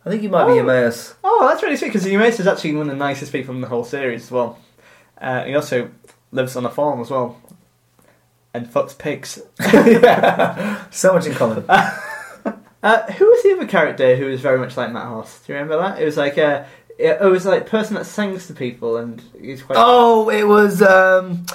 I 0.06 0.10
think 0.10 0.22
he 0.24 0.28
might 0.28 0.46
be 0.48 0.54
Oh. 0.54 0.64
Eumaeus. 0.64 1.14
Oh, 1.24 1.48
that's 1.48 1.62
really 1.64 1.78
sweet 1.78 1.90
because 1.94 2.06
Eumaeus 2.08 2.40
is 2.40 2.48
actually 2.48 2.74
one 2.74 2.90
of 2.90 2.98
the 2.98 3.04
nicest 3.08 3.32
people 3.32 3.54
in 3.56 3.62
the 3.62 3.68
whole 3.68 3.86
series 3.86 4.24
as 4.24 4.32
well. 4.32 4.58
Uh, 5.22 5.44
he 5.46 5.54
also 5.56 5.90
lives 6.32 6.56
on 6.56 6.66
a 6.66 6.70
farm 6.72 7.00
as 7.02 7.10
well, 7.12 7.40
and 8.54 8.68
fucks 8.68 8.98
pigs. 8.98 9.42
yeah. 9.60 10.84
So 10.90 11.14
much 11.14 11.26
in 11.28 11.34
common. 11.34 11.66
Uh, 12.84 13.04
who 13.12 13.26
was 13.28 13.44
the 13.44 13.52
other 13.52 13.68
character 13.68 14.16
who 14.16 14.26
was 14.26 14.42
very 14.42 14.58
much 14.58 14.76
like 14.76 14.92
Matt 14.92 15.06
Hoss? 15.06 15.42
Do 15.46 15.54
you 15.54 15.60
remember 15.60 15.78
that? 15.84 16.02
It 16.02 16.06
was 16.06 16.18
like 16.18 16.38
a, 16.38 16.68
it 16.98 17.22
was 17.22 17.46
like 17.46 17.68
person 17.68 17.94
that 17.94 18.06
sings 18.06 18.48
to 18.48 18.56
people, 18.56 18.98
and 18.98 19.22
he's 19.40 19.62
quite. 19.62 19.76
Oh, 19.80 20.32
it 20.32 20.48
was. 20.48 20.82
um 20.82 21.46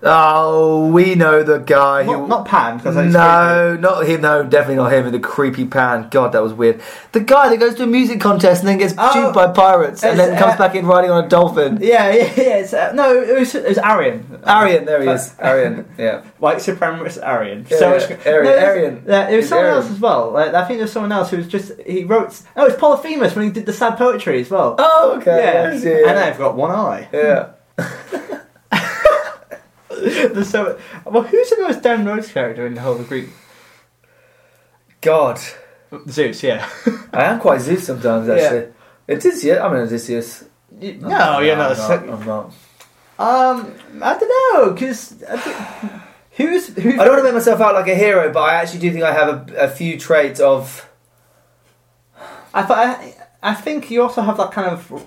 Oh, 0.00 0.86
we 0.92 1.16
know 1.16 1.42
the 1.42 1.58
guy 1.58 2.04
who. 2.04 2.12
not, 2.12 2.28
not 2.28 2.46
Pan 2.46 2.76
because 2.76 2.96
I 2.96 3.06
no, 3.06 3.76
not 3.76 4.06
him. 4.06 4.20
No, 4.20 4.44
definitely 4.44 4.76
not 4.76 4.92
him. 4.92 5.10
The 5.10 5.18
creepy 5.18 5.64
pan. 5.66 6.08
God, 6.10 6.32
that 6.32 6.42
was 6.42 6.54
weird. 6.54 6.80
The 7.10 7.18
guy 7.18 7.48
that 7.48 7.56
goes 7.58 7.74
to 7.76 7.82
a 7.82 7.86
music 7.86 8.20
contest 8.20 8.60
and 8.62 8.68
then 8.68 8.78
gets 8.78 8.94
Oh, 8.96 9.12
duped 9.12 9.34
by 9.34 9.48
pirates 9.50 10.04
and 10.04 10.16
then 10.16 10.38
comes 10.38 10.54
uh, 10.54 10.58
back 10.58 10.76
in 10.76 10.86
riding 10.86 11.10
on 11.10 11.24
a 11.24 11.28
dolphin. 11.28 11.78
Yeah, 11.80 12.12
yeah, 12.36 12.58
yeah. 12.62 12.88
Uh, 12.90 12.92
no, 12.92 13.20
it 13.20 13.40
was, 13.40 13.52
it 13.56 13.68
was 13.68 13.78
Arian. 13.78 14.40
Arian, 14.46 14.84
there 14.84 15.02
he 15.02 15.08
is. 15.08 15.34
Arian, 15.40 15.88
yeah. 15.98 16.22
White 16.38 16.58
supremacist 16.58 17.20
Arian. 17.20 17.66
Yeah, 17.68 17.78
so 17.78 17.96
yeah. 17.96 18.18
Arian, 18.24 18.44
No, 18.44 18.56
Arian. 18.66 19.04
Yeah, 19.04 19.28
it 19.30 19.36
was 19.36 19.48
someone 19.48 19.66
Arian. 19.66 19.82
else 19.82 19.90
as 19.90 19.98
well. 19.98 20.30
Like, 20.30 20.54
I 20.54 20.64
think 20.64 20.78
there 20.78 20.84
was 20.84 20.92
someone 20.92 21.10
else 21.10 21.30
who 21.30 21.38
was 21.38 21.48
just 21.48 21.72
he 21.84 22.04
wrote. 22.04 22.40
Oh, 22.56 22.66
it's 22.66 22.76
Polyphemus 22.78 23.34
when 23.34 23.46
he 23.46 23.50
did 23.50 23.66
the 23.66 23.72
sad 23.72 23.98
poetry 23.98 24.40
as 24.42 24.48
well. 24.50 24.76
Oh, 24.78 25.16
okay. 25.20 25.42
yeah. 25.42 25.72
yeah, 25.74 26.08
and 26.08 26.18
I've 26.20 26.38
got 26.38 26.54
one 26.56 26.70
eye. 26.70 27.08
yeah. 27.12 27.50
So 30.44 30.78
well. 31.04 31.22
Who's 31.24 31.50
the 31.50 31.62
most 31.62 31.82
Dan 31.82 32.04
Rhodes 32.04 32.30
character 32.32 32.66
in 32.66 32.74
the 32.74 32.80
whole 32.80 32.96
of 33.00 33.08
Greek? 33.08 33.28
God, 35.00 35.38
Zeus, 36.08 36.42
yeah. 36.42 36.68
I 37.12 37.24
am 37.24 37.40
quite 37.40 37.60
Zeus 37.60 37.86
sometimes. 37.86 38.28
Actually, 38.28 38.72
it 39.06 39.24
is. 39.24 39.44
Yeah, 39.44 39.64
I'm 39.64 39.72
an 39.74 39.82
Odysseus. 39.82 40.44
no, 40.70 41.40
you're 41.40 41.56
not. 41.56 41.78
I'm 41.78 42.06
not. 42.06 42.20
I'm 42.20 42.26
not. 42.26 42.52
Um, 43.18 43.74
I 44.00 44.16
don't 44.18 44.54
know 44.54 44.72
because 44.72 45.22
who's 46.32 46.68
who's. 46.68 46.94
I 46.94 47.04
don't 47.04 47.08
want 47.08 47.18
to 47.18 47.24
make 47.24 47.34
myself 47.34 47.60
out 47.60 47.74
like 47.74 47.88
a 47.88 47.94
hero, 47.94 48.32
but 48.32 48.40
I 48.40 48.54
actually 48.54 48.80
do 48.80 48.92
think 48.92 49.02
I 49.04 49.12
have 49.12 49.50
a, 49.50 49.54
a 49.56 49.68
few 49.68 49.98
traits 49.98 50.40
of. 50.40 50.88
I, 52.54 52.62
th- 52.62 52.70
I 52.70 53.14
I 53.42 53.54
think 53.54 53.90
you 53.90 54.02
also 54.02 54.22
have 54.22 54.36
that 54.38 54.52
kind 54.52 54.68
of 54.68 55.06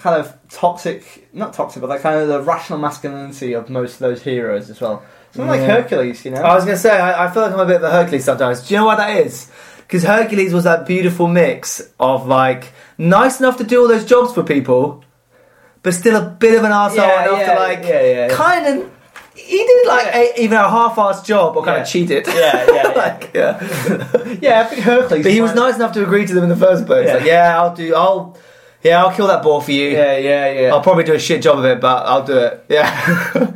kind 0.00 0.20
of 0.20 0.36
toxic, 0.50 1.28
not 1.32 1.52
toxic, 1.52 1.80
but 1.80 1.88
that 1.88 2.00
kind 2.00 2.20
of 2.20 2.28
the 2.28 2.40
rational 2.42 2.78
masculinity 2.78 3.52
of 3.52 3.68
most 3.70 3.94
of 3.94 3.98
those 4.00 4.22
heroes 4.22 4.70
as 4.70 4.80
well. 4.80 5.02
Something 5.32 5.48
like 5.50 5.60
Hercules, 5.60 6.24
you 6.24 6.30
know. 6.30 6.40
I 6.42 6.54
was 6.54 6.64
going 6.64 6.76
to 6.76 6.80
say, 6.80 6.98
I, 6.98 7.26
I 7.26 7.30
feel 7.30 7.42
like 7.42 7.52
I'm 7.52 7.60
a 7.60 7.66
bit 7.66 7.76
of 7.76 7.82
a 7.82 7.90
Hercules 7.90 8.24
sometimes. 8.24 8.66
Do 8.66 8.74
you 8.74 8.80
know 8.80 8.86
why 8.86 8.96
that 8.96 9.16
is? 9.26 9.50
Because 9.78 10.02
Hercules 10.04 10.52
was 10.54 10.64
that 10.64 10.86
beautiful 10.86 11.26
mix 11.26 11.82
of 12.00 12.26
like 12.26 12.72
nice 12.96 13.38
enough 13.40 13.56
to 13.58 13.64
do 13.64 13.80
all 13.82 13.88
those 13.88 14.04
jobs 14.04 14.32
for 14.34 14.42
people, 14.42 15.04
but 15.82 15.94
still 15.94 16.16
a 16.16 16.28
bit 16.28 16.56
of 16.58 16.64
an 16.64 16.72
arsehole 16.72 16.96
Yeah, 16.96 17.24
enough 17.28 17.38
yeah, 17.40 17.54
to 17.54 17.60
like 17.60 17.78
yeah, 17.82 18.02
yeah, 18.02 18.26
yeah. 18.28 18.34
kind 18.34 18.66
of. 18.66 18.90
He 19.34 19.56
did 19.56 19.86
like 19.86 20.14
a, 20.14 20.42
even 20.42 20.58
a 20.58 20.68
half-assed 20.68 21.24
job, 21.24 21.56
or 21.56 21.64
kind 21.64 21.76
Yeah. 21.76 21.82
of 21.82 21.88
cheated. 21.88 22.26
Yeah, 22.26 22.34
yeah, 22.34 22.74
yeah. 22.74 22.88
like, 22.88 23.30
yeah. 23.34 24.38
yeah, 24.42 24.60
I 24.60 24.64
think 24.64 24.82
Hercules. 24.82 25.22
But 25.22 25.32
he 25.32 25.40
was 25.40 25.54
nice 25.54 25.76
enough 25.76 25.92
to 25.92 26.02
agree 26.02 26.26
to 26.26 26.34
them 26.34 26.42
in 26.42 26.50
the 26.50 26.56
first 26.56 26.84
place. 26.86 27.06
Yeah. 27.06 27.14
Like, 27.14 27.24
yeah, 27.24 27.60
I'll 27.60 27.74
do. 27.74 27.94
I'll. 27.94 28.36
Yeah, 28.82 29.02
I'll 29.04 29.14
kill 29.14 29.26
that 29.26 29.42
boar 29.42 29.60
for 29.60 29.72
you. 29.72 29.90
Yeah, 29.90 30.16
yeah, 30.18 30.52
yeah. 30.52 30.68
I'll 30.74 30.82
probably 30.82 31.04
do 31.04 31.14
a 31.14 31.18
shit 31.18 31.42
job 31.42 31.58
of 31.58 31.64
it, 31.64 31.80
but 31.80 32.06
I'll 32.06 32.24
do 32.24 32.36
it. 32.38 32.64
Yeah. 32.68 33.52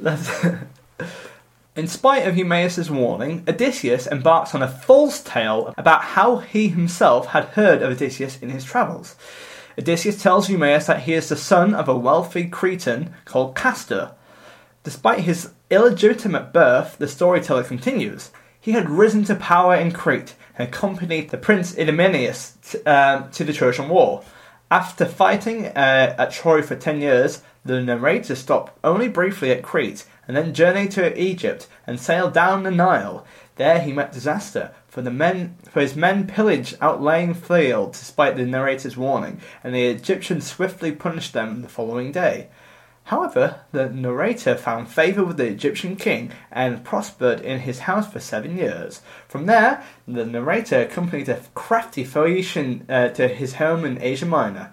That's- 0.00 0.56
In 1.76 1.88
spite 1.88 2.24
of 2.28 2.36
Eumaeus' 2.36 2.88
warning, 2.88 3.42
Odysseus 3.48 4.06
embarks 4.06 4.54
on 4.54 4.62
a 4.62 4.68
false 4.68 5.20
tale 5.20 5.74
about 5.76 6.02
how 6.04 6.36
he 6.36 6.68
himself 6.68 7.26
had 7.28 7.46
heard 7.46 7.82
of 7.82 7.90
Odysseus 7.90 8.38
in 8.40 8.50
his 8.50 8.62
travels. 8.64 9.16
Odysseus 9.76 10.22
tells 10.22 10.48
Eumaeus 10.48 10.86
that 10.86 11.02
he 11.02 11.14
is 11.14 11.28
the 11.28 11.34
son 11.36 11.74
of 11.74 11.88
a 11.88 11.96
wealthy 11.96 12.46
Cretan 12.46 13.12
called 13.24 13.56
Castor. 13.56 14.12
Despite 14.84 15.20
his 15.20 15.50
illegitimate 15.68 16.52
birth, 16.52 16.96
the 16.98 17.08
storyteller 17.08 17.64
continues. 17.64 18.30
He 18.64 18.72
had 18.72 18.88
risen 18.88 19.24
to 19.24 19.34
power 19.34 19.74
in 19.74 19.92
Crete 19.92 20.34
and 20.56 20.66
accompanied 20.66 21.28
the 21.28 21.36
prince 21.36 21.76
Idomeneus 21.76 22.56
t- 22.66 22.82
um, 22.84 23.30
to 23.32 23.44
the 23.44 23.52
Trojan 23.52 23.90
War. 23.90 24.24
After 24.70 25.04
fighting 25.04 25.66
uh, 25.66 26.14
at 26.16 26.30
Troy 26.30 26.62
for 26.62 26.74
10 26.74 27.02
years, 27.02 27.42
the 27.62 27.82
narrator 27.82 28.34
stopped 28.34 28.78
only 28.82 29.06
briefly 29.06 29.50
at 29.50 29.62
Crete 29.62 30.06
and 30.26 30.34
then 30.34 30.54
journeyed 30.54 30.92
to 30.92 31.20
Egypt 31.20 31.68
and 31.86 32.00
sailed 32.00 32.32
down 32.32 32.62
the 32.62 32.70
Nile. 32.70 33.26
There 33.56 33.82
he 33.82 33.92
met 33.92 34.12
disaster, 34.12 34.72
for 34.88 35.02
the 35.02 35.10
men 35.10 35.58
for 35.70 35.80
his 35.80 35.94
men 35.94 36.26
pillaged 36.26 36.78
outlying 36.80 37.34
fields 37.34 37.98
despite 37.98 38.36
the 38.38 38.46
narrator's 38.46 38.96
warning, 38.96 39.42
and 39.62 39.74
the 39.74 39.88
Egyptians 39.88 40.50
swiftly 40.50 40.90
punished 40.90 41.34
them 41.34 41.60
the 41.60 41.68
following 41.68 42.12
day. 42.12 42.48
However, 43.08 43.60
the 43.72 43.90
narrator 43.90 44.56
found 44.56 44.88
favour 44.88 45.24
with 45.24 45.36
the 45.36 45.46
Egyptian 45.46 45.94
king 45.94 46.32
and 46.50 46.82
prospered 46.84 47.40
in 47.40 47.60
his 47.60 47.80
house 47.80 48.10
for 48.10 48.18
seven 48.18 48.56
years. 48.56 49.02
From 49.28 49.44
there, 49.44 49.84
the 50.08 50.24
narrator 50.24 50.80
accompanied 50.80 51.28
a 51.28 51.42
crafty 51.54 52.02
Phoenician 52.04 52.86
uh, 52.88 53.08
to 53.08 53.28
his 53.28 53.56
home 53.56 53.84
in 53.84 54.00
Asia 54.00 54.24
Minor. 54.24 54.72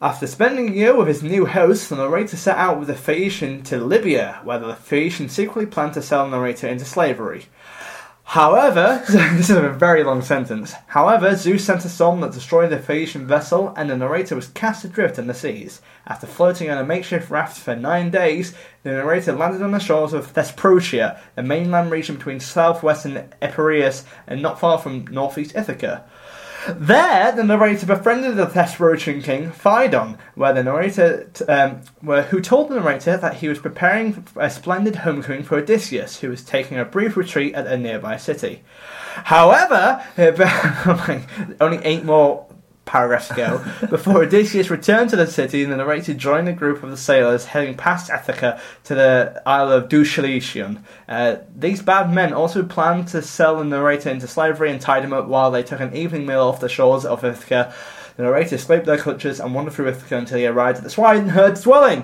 After 0.00 0.26
spending 0.26 0.68
a 0.68 0.72
year 0.72 0.94
with 0.94 1.08
his 1.08 1.22
new 1.22 1.46
host, 1.46 1.88
the 1.88 1.96
narrator 1.96 2.36
set 2.36 2.58
out 2.58 2.78
with 2.78 2.86
the 2.86 2.94
Phoenician 2.94 3.62
to 3.64 3.78
Libya, 3.78 4.40
where 4.44 4.60
the 4.60 4.76
Phoenician 4.76 5.28
secretly 5.28 5.66
planned 5.66 5.94
to 5.94 6.02
sell 6.02 6.26
the 6.26 6.36
narrator 6.36 6.68
into 6.68 6.84
slavery. 6.84 7.46
However, 8.30 9.04
this 9.08 9.50
is 9.50 9.56
a 9.56 9.68
very 9.70 10.02
long 10.02 10.20
sentence. 10.20 10.74
However, 10.88 11.36
Zeus 11.36 11.64
sent 11.64 11.84
a 11.84 11.88
storm 11.88 12.20
that 12.20 12.32
destroyed 12.32 12.70
the 12.70 12.78
Phoenician 12.80 13.24
vessel, 13.24 13.72
and 13.76 13.88
the 13.88 13.96
narrator 13.96 14.34
was 14.34 14.48
cast 14.48 14.84
adrift 14.84 15.16
in 15.16 15.28
the 15.28 15.32
seas. 15.32 15.80
After 16.08 16.26
floating 16.26 16.68
on 16.68 16.76
a 16.76 16.84
makeshift 16.84 17.30
raft 17.30 17.56
for 17.56 17.76
nine 17.76 18.10
days, 18.10 18.52
the 18.82 18.90
narrator 18.90 19.32
landed 19.32 19.62
on 19.62 19.70
the 19.70 19.78
shores 19.78 20.12
of 20.12 20.26
Thesprotia, 20.26 21.20
the 21.36 21.44
mainland 21.44 21.92
region 21.92 22.16
between 22.16 22.40
southwestern 22.40 23.32
Epirus 23.40 24.04
and 24.26 24.42
not 24.42 24.58
far 24.58 24.78
from 24.78 25.06
northeast 25.06 25.54
Ithaca. 25.54 26.04
There, 26.68 27.32
the 27.32 27.44
narrator 27.44 27.86
befriended 27.86 28.36
the 28.36 28.46
Thesprotian 28.46 29.22
king 29.22 29.52
Phaedon, 29.52 30.18
where 30.34 30.52
the 30.52 30.64
narrator, 30.64 31.30
um, 31.48 31.82
where, 32.00 32.22
who 32.22 32.40
told 32.40 32.68
the 32.68 32.80
narrator 32.80 33.16
that 33.16 33.34
he 33.34 33.48
was 33.48 33.58
preparing 33.58 34.26
a 34.36 34.50
splendid 34.50 34.96
homecoming 34.96 35.44
for 35.44 35.58
Odysseus, 35.58 36.20
who 36.20 36.30
was 36.30 36.42
taking 36.42 36.78
a 36.78 36.84
brief 36.84 37.16
retreat 37.16 37.54
at 37.54 37.66
a 37.66 37.76
nearby 37.76 38.16
city. 38.16 38.62
However, 39.24 40.04
only 41.60 41.78
eight 41.84 42.04
more 42.04 42.45
paragraphs 42.86 43.30
ago, 43.30 43.62
before 43.90 44.22
Odysseus 44.22 44.70
returned 44.70 45.10
to 45.10 45.16
the 45.16 45.26
city, 45.26 45.64
the 45.64 45.76
narrator 45.76 46.14
joined 46.14 46.48
a 46.48 46.52
group 46.52 46.82
of 46.82 46.90
the 46.90 46.96
sailors 46.96 47.44
heading 47.44 47.76
past 47.76 48.10
Ithaca 48.10 48.60
to 48.84 48.94
the 48.94 49.42
Isle 49.44 49.72
of 49.72 49.88
Duchalicion. 49.88 50.82
Uh, 51.08 51.36
these 51.54 51.82
bad 51.82 52.12
men 52.14 52.32
also 52.32 52.62
planned 52.64 53.08
to 53.08 53.20
sell 53.20 53.58
the 53.58 53.64
narrator 53.64 54.08
into 54.08 54.26
slavery 54.26 54.70
and 54.70 54.80
tied 54.80 55.04
him 55.04 55.12
up 55.12 55.26
while 55.26 55.50
they 55.50 55.62
took 55.62 55.80
an 55.80 55.94
evening 55.94 56.24
meal 56.24 56.44
off 56.44 56.60
the 56.60 56.68
shores 56.68 57.04
of 57.04 57.24
Ithaca. 57.24 57.74
The 58.16 58.22
narrator 58.22 58.54
escaped 58.54 58.86
their 58.86 58.96
clutches 58.96 59.40
and 59.40 59.54
wandered 59.54 59.74
through 59.74 59.88
Ithaca 59.88 60.16
until 60.16 60.38
he 60.38 60.46
arrived 60.46 60.78
at 60.78 60.84
the 60.84 60.90
swineherd's 60.90 61.62
dwelling. 61.62 62.02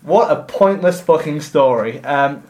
What 0.00 0.30
a 0.30 0.44
pointless 0.44 1.00
fucking 1.00 1.40
story. 1.40 2.02
Um, 2.04 2.44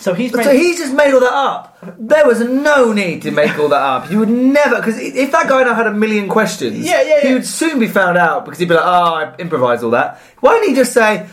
so 0.00 0.14
he's 0.14 0.32
made, 0.34 0.44
So 0.44 0.52
he 0.52 0.74
just 0.76 0.94
made 0.94 1.12
all 1.14 1.20
that 1.20 1.32
up. 1.32 1.78
There 1.98 2.26
was 2.26 2.40
no 2.40 2.92
need 2.92 3.22
to 3.22 3.30
make 3.30 3.58
all 3.58 3.68
that 3.68 3.82
up. 3.82 4.10
You 4.10 4.18
would 4.20 4.28
never, 4.30 4.76
because 4.76 4.98
if 4.98 5.30
that 5.32 5.48
guy 5.48 5.62
now 5.62 5.74
had 5.74 5.86
a 5.86 5.92
million 5.94 6.28
questions, 6.28 6.84
Yeah, 6.84 7.02
yeah, 7.02 7.16
yeah, 7.22 7.28
he 7.28 7.34
would 7.34 7.46
soon 7.46 7.78
be 7.78 7.86
found 7.86 8.16
out 8.18 8.44
because 8.44 8.58
he'd 8.58 8.68
be 8.68 8.74
like, 8.74 8.84
"Oh, 8.84 9.14
I 9.14 9.34
improvised 9.38 9.84
all 9.84 9.90
that." 9.90 10.18
Why 10.40 10.54
didn't 10.54 10.70
he 10.70 10.74
just 10.74 10.92
say, 10.92 11.26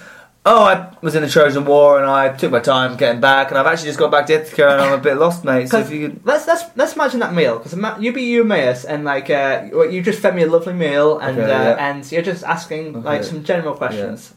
"Oh, 0.45 0.63
I 0.63 0.93
was 1.01 1.15
in 1.15 1.21
the 1.23 1.29
Trojan 1.29 1.65
War 1.65 1.97
and 1.99 2.09
I 2.09 2.29
took 2.35 2.51
my 2.51 2.59
time 2.59 2.95
getting 2.97 3.19
back, 3.21 3.49
and 3.51 3.57
I've 3.57 3.67
actually 3.67 3.87
just 3.89 3.99
got 3.99 4.11
back 4.11 4.25
to 4.27 4.33
Ithaca 4.33 4.67
and 4.69 4.81
I'm 4.81 4.93
a 4.93 4.97
bit 5.01 5.15
lost, 5.17 5.43
mate." 5.45 5.69
So 5.69 5.79
if 5.79 5.89
you 5.95 6.09
could, 6.09 6.25
let's 6.25 6.45
let's 6.47 6.63
let's 6.75 6.93
imagine 6.95 7.19
that 7.21 7.33
meal 7.33 7.57
because 7.59 7.73
you'd 8.01 8.15
be 8.15 8.23
Eumaeus 8.35 8.85
and 8.85 9.03
like 9.05 9.29
uh, 9.29 9.63
you 9.89 10.01
just 10.01 10.19
fed 10.19 10.35
me 10.35 10.43
a 10.43 10.47
lovely 10.47 10.73
meal 10.73 11.19
and 11.19 11.37
Okay, 11.39 11.51
uh, 11.51 11.63
yeah. 11.75 11.89
and 11.89 12.09
you're 12.11 12.21
just 12.21 12.43
asking 12.43 13.03
like 13.03 13.23
some 13.23 13.43
general 13.43 13.75
questions. 13.75 14.33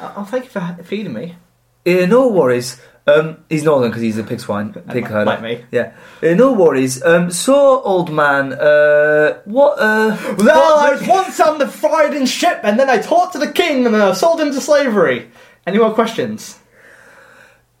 Oh, 0.00 0.12
oh, 0.18 0.24
thank 0.24 0.44
you 0.44 0.50
for 0.50 0.76
feeding 0.84 1.12
me. 1.12 1.36
in 1.84 2.08
no 2.10 2.28
worries. 2.28 2.80
Um, 3.06 3.38
he's 3.48 3.64
northern 3.64 3.90
because 3.90 4.02
he's 4.02 4.16
a 4.18 4.22
pig 4.30 4.38
swine, 4.40 4.72
pig 4.72 5.06
herder. 5.06 5.24
Like 5.24 5.42
me. 5.42 5.64
Yeah. 5.72 5.92
In 6.22 6.38
no 6.38 6.52
worries. 6.52 7.02
Um, 7.02 7.30
so 7.32 7.82
old 7.82 8.12
man, 8.12 8.52
uh, 8.52 9.40
what? 9.44 9.78
Uh, 9.78 10.16
Well, 10.38 10.76
what- 10.76 10.88
I 10.88 10.92
was 10.92 11.06
once 11.08 11.40
on 11.40 11.58
the 11.58 11.66
Freudian 11.66 12.26
ship, 12.26 12.60
and 12.62 12.78
then 12.78 12.88
I 12.88 12.98
talked 12.98 13.32
to 13.32 13.38
the 13.40 13.50
king, 13.50 13.84
and 13.86 13.94
then 13.94 14.00
I 14.02 14.12
sold 14.12 14.40
him 14.40 14.52
to 14.52 14.60
slavery. 14.60 15.30
Any 15.66 15.78
more 15.78 15.92
questions? 15.92 16.58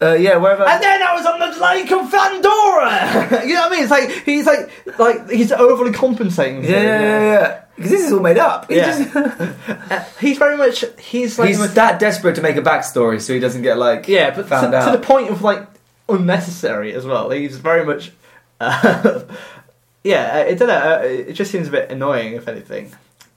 Uh, 0.02 0.14
yeah, 0.14 0.36
wherever. 0.36 0.64
And 0.66 0.82
then 0.82 1.02
I 1.02 1.14
was 1.14 1.24
on 1.26 1.38
the 1.38 1.60
Lake 1.60 1.90
of 1.92 2.10
Pandora. 2.10 3.44
you 3.46 3.54
know 3.54 3.60
what 3.62 3.72
I 3.72 3.74
mean? 3.74 3.82
It's 3.82 3.90
like 3.90 4.10
he's 4.24 4.46
like 4.46 4.98
like 4.98 5.30
he's 5.30 5.52
overly 5.52 5.92
compensating. 5.92 6.64
Yeah, 6.64 6.70
yeah, 6.70 7.00
yeah, 7.00 7.20
yeah. 7.20 7.64
Because 7.76 7.90
this 7.90 8.04
is 8.06 8.12
all 8.12 8.20
made 8.20 8.38
up. 8.38 8.68
He 8.70 8.76
Yeah. 8.76 8.98
just- 8.98 9.16
Uh, 9.92 10.04
he's 10.20 10.38
very 10.38 10.56
much 10.56 10.84
he's 10.98 11.38
like 11.38 11.48
he's 11.48 11.74
that 11.74 11.98
desperate 11.98 12.34
to 12.36 12.40
make 12.42 12.56
a 12.56 12.62
backstory 12.62 13.20
so 13.20 13.32
he 13.34 13.40
doesn't 13.40 13.62
get 13.62 13.76
like 13.78 14.08
yeah, 14.08 14.30
but 14.30 14.42
to, 14.42 14.48
found 14.48 14.72
to 14.72 14.78
out. 14.78 14.92
the 14.92 14.98
point 15.06 15.28
of 15.30 15.42
like 15.42 15.66
unnecessary 16.08 16.94
as 16.94 17.04
well. 17.04 17.30
He's 17.30 17.58
very 17.58 17.84
much. 17.84 18.12
Uh, 18.60 19.22
yeah, 20.04 20.30
I, 20.32 20.46
I 20.48 20.54
don't 20.54 20.68
know. 20.68 20.74
Uh, 20.74 21.00
it 21.02 21.32
just 21.34 21.50
seems 21.50 21.68
a 21.68 21.70
bit 21.70 21.90
annoying, 21.90 22.34
if 22.34 22.48
anything. 22.48 22.92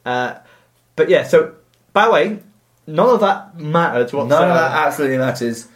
Uh, 0.05 0.35
but 0.95 1.09
yeah, 1.09 1.23
so 1.23 1.55
by 1.93 2.05
the 2.05 2.11
way, 2.11 2.39
none 2.87 3.09
of 3.09 3.19
that 3.21 3.57
matters 3.59 4.13
None 4.13 4.23
of 4.23 4.29
that 4.29 4.71
absolutely 4.87 5.17
matters. 5.17 5.67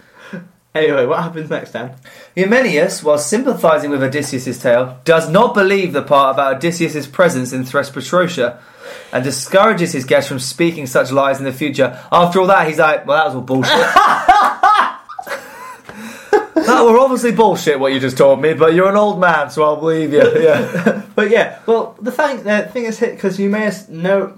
Anyway, 0.83 1.05
what 1.05 1.23
happens 1.23 1.49
next, 1.49 1.71
Dan? 1.71 1.95
Eumenius, 2.35 3.03
while 3.03 3.17
sympathising 3.17 3.89
with 3.91 4.01
Odysseus' 4.03 4.61
tale, 4.61 4.99
does 5.03 5.29
not 5.29 5.53
believe 5.53 5.93
the 5.93 6.01
part 6.01 6.35
about 6.35 6.55
Odysseus' 6.57 7.07
presence 7.07 7.51
in 7.53 7.63
Thesprotrotia 7.63 8.59
and 9.11 9.23
discourages 9.23 9.91
his 9.93 10.05
guests 10.05 10.29
from 10.29 10.39
speaking 10.39 10.85
such 10.87 11.11
lies 11.11 11.39
in 11.39 11.45
the 11.45 11.51
future. 11.51 11.99
After 12.11 12.39
all 12.39 12.47
that, 12.47 12.67
he's 12.67 12.79
like, 12.79 13.05
well, 13.05 13.17
that 13.17 13.25
was 13.27 13.35
all 13.35 13.41
bullshit. 13.41 13.71
that 16.31 16.83
were 16.83 16.99
obviously 16.99 17.31
bullshit 17.31 17.79
what 17.79 17.93
you 17.93 17.99
just 17.99 18.17
told 18.17 18.41
me, 18.41 18.53
but 18.53 18.73
you're 18.73 18.89
an 18.89 18.95
old 18.95 19.19
man, 19.19 19.49
so 19.49 19.63
I'll 19.63 19.77
believe 19.77 20.13
you. 20.13 20.19
Yeah. 20.39 21.03
But 21.15 21.29
yeah, 21.31 21.59
well, 21.65 21.97
the 21.99 22.11
thing 22.11 22.43
the 22.43 22.69
thing 22.71 22.85
is 22.85 22.97
hit 22.99 23.15
because 23.15 23.37
you 23.39 23.49
may 23.49 23.65
as- 23.65 23.89
know 23.89 24.37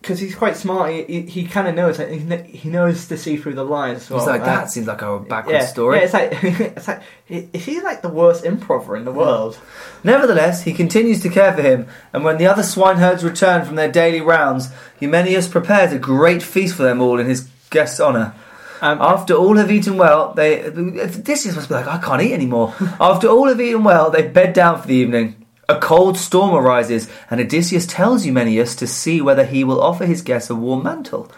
because 0.00 0.18
he's 0.18 0.34
quite 0.34 0.56
smart. 0.56 0.92
He, 0.92 1.02
he, 1.04 1.20
he 1.22 1.44
kind 1.46 1.68
of 1.68 1.74
knows 1.74 1.98
that 1.98 2.10
he, 2.10 2.20
kn- 2.20 2.44
he 2.44 2.68
knows 2.70 3.06
to 3.08 3.18
see 3.18 3.36
through 3.36 3.54
the 3.54 3.64
lines. 3.64 4.08
Well. 4.08 4.18
He's 4.20 4.28
like, 4.28 4.40
Uh, 4.42 4.46
that 4.46 4.70
seems 4.70 4.86
like 4.86 5.02
a 5.02 5.18
backward 5.18 5.52
yeah, 5.52 5.66
story. 5.66 5.98
Yeah, 5.98 6.04
it's 6.04 6.12
like 6.14 6.30
it's 6.42 6.88
like 6.88 7.02
is 7.28 7.64
he 7.64 7.80
like 7.80 8.02
the 8.02 8.08
worst 8.08 8.44
improver 8.44 8.96
in 8.96 9.04
the 9.04 9.12
world? 9.12 9.58
Nevertheless, 10.02 10.62
he 10.62 10.72
continues 10.72 11.20
to 11.22 11.28
care 11.28 11.52
for 11.52 11.62
him, 11.62 11.86
and 12.12 12.24
when 12.24 12.38
the 12.38 12.46
other 12.46 12.62
swineherds 12.62 13.22
return 13.22 13.64
from 13.64 13.76
their 13.76 13.90
daily 13.92 14.20
rounds, 14.20 14.70
Eumenius 15.00 15.50
prepares 15.50 15.92
a 15.92 15.98
great 15.98 16.42
feast 16.42 16.74
for 16.74 16.82
them 16.82 17.00
all 17.00 17.18
in 17.18 17.26
his 17.26 17.48
guest's 17.68 18.00
honour. 18.00 18.34
Um, 18.82 18.98
After 19.02 19.34
all 19.34 19.56
have 19.56 19.70
eaten 19.70 19.98
well, 19.98 20.32
they 20.32 20.64
Odysseus 20.64 21.54
must 21.54 21.68
be 21.68 21.74
like, 21.74 21.86
I 21.86 21.98
can't 21.98 22.22
eat 22.22 22.32
anymore. 22.32 22.74
After 23.00 23.28
all 23.28 23.48
have 23.48 23.60
eaten 23.60 23.84
well, 23.84 24.10
they 24.10 24.26
bed 24.26 24.54
down 24.54 24.80
for 24.80 24.88
the 24.88 24.94
evening. 24.94 25.39
A 25.70 25.78
cold 25.78 26.18
storm 26.18 26.52
arises, 26.52 27.08
and 27.30 27.40
Odysseus 27.40 27.86
tells 27.86 28.26
Eumenius 28.26 28.76
to 28.76 28.88
see 28.88 29.20
whether 29.20 29.44
he 29.44 29.62
will 29.62 29.80
offer 29.80 30.04
his 30.04 30.20
guests 30.20 30.50
a 30.50 30.56
warm 30.56 30.82
mantle. 30.82 31.30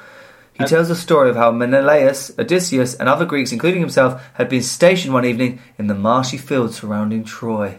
He 0.55 0.65
tells 0.65 0.89
the 0.89 0.97
story 0.97 1.29
of 1.29 1.37
how 1.37 1.51
Menelaus, 1.51 2.31
Odysseus, 2.39 2.95
and 2.95 3.11
other 3.11 3.27
Greeks, 3.27 3.53
including 3.53 3.81
himself, 3.81 4.23
had 4.35 4.49
been 4.49 4.63
stationed 4.63 5.13
one 5.13 5.27
evening 5.27 5.61
in 5.79 5.87
the 5.87 5.95
marshy 5.95 6.39
fields 6.39 6.81
surrounding 6.81 7.25
Troy. 7.25 7.79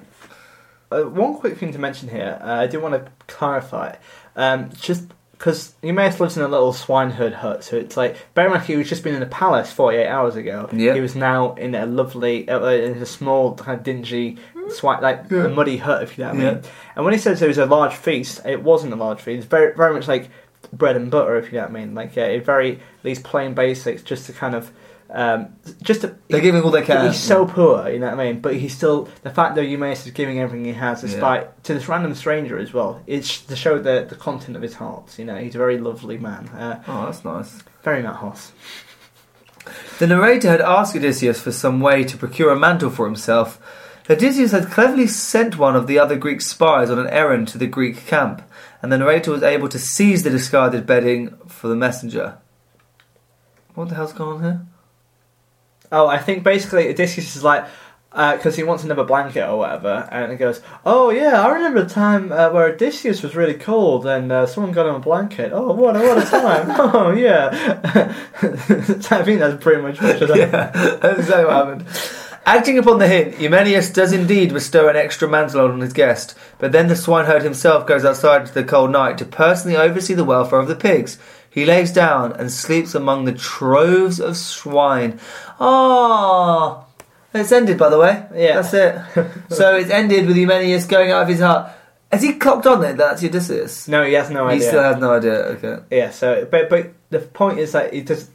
Uh, 0.91 1.01
one 1.01 1.33
quick 1.33 1.57
thing 1.57 1.71
to 1.71 1.79
mention 1.79 2.07
here, 2.09 2.37
uh, 2.39 2.53
I 2.53 2.67
do 2.67 2.79
want 2.79 2.93
to 3.03 3.11
clarify, 3.25 3.95
um, 4.35 4.69
just 4.79 5.05
because 5.31 5.73
Eumaeus 5.81 6.19
lives 6.19 6.37
in 6.37 6.43
a 6.43 6.47
little 6.47 6.71
swineherd 6.71 7.33
hut, 7.33 7.63
so 7.63 7.75
it's 7.75 7.97
like, 7.97 8.15
bear 8.33 8.45
in 8.45 8.51
mind 8.51 8.63
he 8.63 8.75
was 8.75 8.87
just 8.87 9.03
been 9.03 9.15
in 9.15 9.23
a 9.23 9.25
palace 9.25 9.71
48 9.71 10.07
hours 10.07 10.35
ago. 10.35 10.69
Yeah. 10.71 10.93
He 10.93 11.01
was 11.01 11.15
now 11.15 11.55
in 11.55 11.75
a 11.75 11.85
lovely, 11.85 12.47
uh, 12.47 12.65
in 12.67 12.97
a 12.99 13.05
small, 13.05 13.55
kind 13.55 13.77
of 13.77 13.83
dingy, 13.83 14.37
swine, 14.69 15.01
like 15.01 15.31
a 15.31 15.49
muddy 15.49 15.77
hut, 15.77 16.03
if 16.03 16.17
you 16.17 16.23
know 16.23 16.31
what 16.31 16.39
I 16.39 16.43
mean. 16.43 16.55
Yeah. 16.63 16.69
And 16.95 17.05
when 17.05 17.13
he 17.13 17.19
says 17.19 17.39
there 17.39 17.47
was 17.49 17.57
a 17.57 17.65
large 17.65 17.93
feast, 17.93 18.41
it 18.45 18.61
wasn't 18.63 18.93
a 18.93 18.95
large 18.95 19.19
feast. 19.21 19.39
It's 19.39 19.47
very, 19.47 19.75
very 19.75 19.93
much 19.93 20.07
like 20.07 20.29
bread 20.71 20.95
and 20.95 21.09
butter, 21.11 21.37
if 21.37 21.47
you 21.47 21.53
know 21.59 21.61
what 21.67 21.69
I 21.71 21.73
mean. 21.73 21.93
Like, 21.95 22.15
yeah, 22.15 22.25
it 22.25 22.45
very, 22.45 22.79
these 23.03 23.19
plain 23.19 23.53
basics, 23.53 24.01
just 24.01 24.25
to 24.27 24.33
kind 24.33 24.55
of, 24.55 24.71
um, 25.09 25.55
just 25.83 26.01
to, 26.01 26.15
They're 26.29 26.41
giving 26.41 26.63
all 26.63 26.71
they 26.71 26.81
can. 26.81 27.05
He's 27.05 27.19
so 27.19 27.45
poor, 27.45 27.87
you 27.89 27.99
know 27.99 28.09
what 28.09 28.19
I 28.19 28.31
mean. 28.31 28.41
But 28.41 28.55
he's 28.55 28.73
still 28.75 29.09
the 29.21 29.29
fact 29.29 29.53
that 29.55 29.65
Eumaeus 29.65 30.05
is 30.07 30.11
giving 30.11 30.39
everything 30.39 30.65
he 30.65 30.73
has, 30.73 31.01
despite 31.01 31.63
to 31.65 31.73
this 31.75 31.87
random 31.87 32.15
stranger 32.15 32.57
as 32.57 32.73
well. 32.73 33.03
It's 33.05 33.41
to 33.41 33.55
show 33.55 33.77
the 33.77 34.07
the 34.09 34.15
content 34.15 34.55
of 34.55 34.63
his 34.63 34.73
heart. 34.75 35.19
You 35.19 35.25
know, 35.25 35.35
he's 35.35 35.53
a 35.53 35.59
very 35.59 35.77
lovely 35.77 36.17
man. 36.17 36.47
Uh, 36.49 36.81
Oh, 36.87 37.05
that's 37.05 37.23
nice. 37.23 37.61
very 37.83 38.01
Matt 38.01 38.15
Hoss. 38.15 38.53
The 39.99 40.07
narrator 40.07 40.49
had 40.49 40.61
asked 40.61 40.95
Odysseus 40.95 41.39
for 41.39 41.51
some 41.51 41.79
way 41.79 42.03
to 42.03 42.17
procure 42.17 42.51
a 42.51 42.59
mantle 42.59 42.89
for 42.89 43.05
himself. 43.05 43.59
Odysseus 44.09 44.51
had 44.51 44.69
cleverly 44.69 45.07
sent 45.07 45.57
one 45.57 45.75
of 45.75 45.87
the 45.87 45.97
other 45.97 46.17
Greek 46.17 46.41
spies 46.41 46.89
on 46.89 46.99
an 46.99 47.07
errand 47.07 47.47
to 47.49 47.57
the 47.57 47.67
Greek 47.67 48.05
camp, 48.05 48.41
and 48.81 48.91
the 48.91 48.97
narrator 48.97 49.31
was 49.31 49.43
able 49.43 49.69
to 49.69 49.79
seize 49.79 50.23
the 50.23 50.29
discarded 50.29 50.85
bedding 50.85 51.37
for 51.47 51.69
the 51.69 51.75
messenger. 51.75 52.37
What 53.75 53.89
the 53.89 53.95
hell's 53.95 54.13
going 54.13 54.37
on 54.37 54.43
here? 54.43 54.65
Oh, 55.91 56.07
I 56.07 56.17
think 56.17 56.43
basically 56.43 56.89
Odysseus 56.89 57.35
is 57.35 57.43
like. 57.43 57.65
Because 58.11 58.55
he 58.55 58.61
wants 58.61 58.83
another 58.83 59.03
blanket 59.05 59.43
or 59.49 59.57
whatever, 59.57 60.07
and 60.11 60.31
he 60.31 60.37
goes, 60.37 60.61
"Oh 60.85 61.09
yeah, 61.09 61.41
I 61.41 61.49
remember 61.49 61.83
the 61.83 61.89
time 61.89 62.31
uh, 62.31 62.51
where 62.51 62.67
Odysseus 62.67 63.23
was 63.23 63.35
really 63.35 63.55
cold, 63.55 64.05
and 64.05 64.31
uh, 64.31 64.45
someone 64.45 64.71
got 64.71 64.85
him 64.85 64.93
a 64.93 64.99
blanket. 64.99 65.51
Oh, 65.51 65.73
what 65.73 65.95
a 65.95 65.99
what 65.99 66.19
a 66.19 66.29
time! 66.29 66.67
oh 66.77 67.09
yeah, 67.09 67.49
I 68.43 69.23
think 69.23 69.39
that's 69.39 69.63
pretty 69.63 69.81
much 69.81 69.99
what 69.99 70.21
is. 70.21 70.29
yeah, 70.35 70.69
that's 71.01 71.21
exactly 71.21 71.45
what 71.45 71.55
happened. 71.55 71.87
Acting 72.45 72.77
upon 72.77 72.99
the 72.99 73.07
hint, 73.07 73.35
Eumenius 73.35 73.93
does 73.93 74.11
indeed 74.11 74.51
bestow 74.51 74.89
an 74.89 74.97
extra 74.97 75.29
mantle 75.29 75.61
on 75.61 75.79
his 75.79 75.93
guest, 75.93 76.37
but 76.59 76.73
then 76.73 76.87
the 76.87 76.95
swineherd 76.95 77.41
himself 77.41 77.87
goes 77.87 78.03
outside 78.03 78.41
into 78.41 78.53
the 78.53 78.65
cold 78.65 78.91
night 78.91 79.17
to 79.19 79.25
personally 79.25 79.77
oversee 79.77 80.13
the 80.13 80.25
welfare 80.25 80.59
of 80.59 80.67
the 80.67 80.75
pigs. 80.75 81.17
He 81.49 81.65
lays 81.65 81.93
down 81.93 82.33
and 82.33 82.51
sleeps 82.51 82.95
among 82.95 83.23
the 83.25 83.31
troves 83.31 84.19
of 84.19 84.35
swine. 84.35 85.19
Ah, 85.59 86.85
it's 87.33 87.51
ended, 87.51 87.77
by 87.77 87.89
the 87.89 87.99
way. 87.99 88.25
Yeah. 88.35 88.61
that's 88.61 88.73
it. 88.73 89.31
so 89.49 89.75
it's 89.75 89.89
ended 89.89 90.27
with 90.27 90.35
Eumenius 90.35 90.87
going 90.87 91.11
out 91.11 91.21
of 91.23 91.27
his 91.29 91.39
hut. 91.39 91.79
Has 92.11 92.21
he 92.21 92.33
clocked 92.33 92.67
on 92.67 92.83
it? 92.83 92.97
That's 92.97 93.23
Odysseus. 93.23 93.87
No, 93.87 94.03
he 94.03 94.13
has 94.13 94.29
no 94.29 94.47
idea. 94.47 94.59
he 94.59 94.67
still 94.67 94.83
has 94.83 94.97
no 94.97 95.13
idea. 95.13 95.33
Okay. 95.33 95.77
Yeah, 95.89 96.11
so 96.11 96.45
but 96.49 96.69
but 96.69 96.93
the 97.09 97.19
point 97.19 97.57
is 97.59 97.71
that 97.71 97.93
he 97.93 98.01
does. 98.01 98.29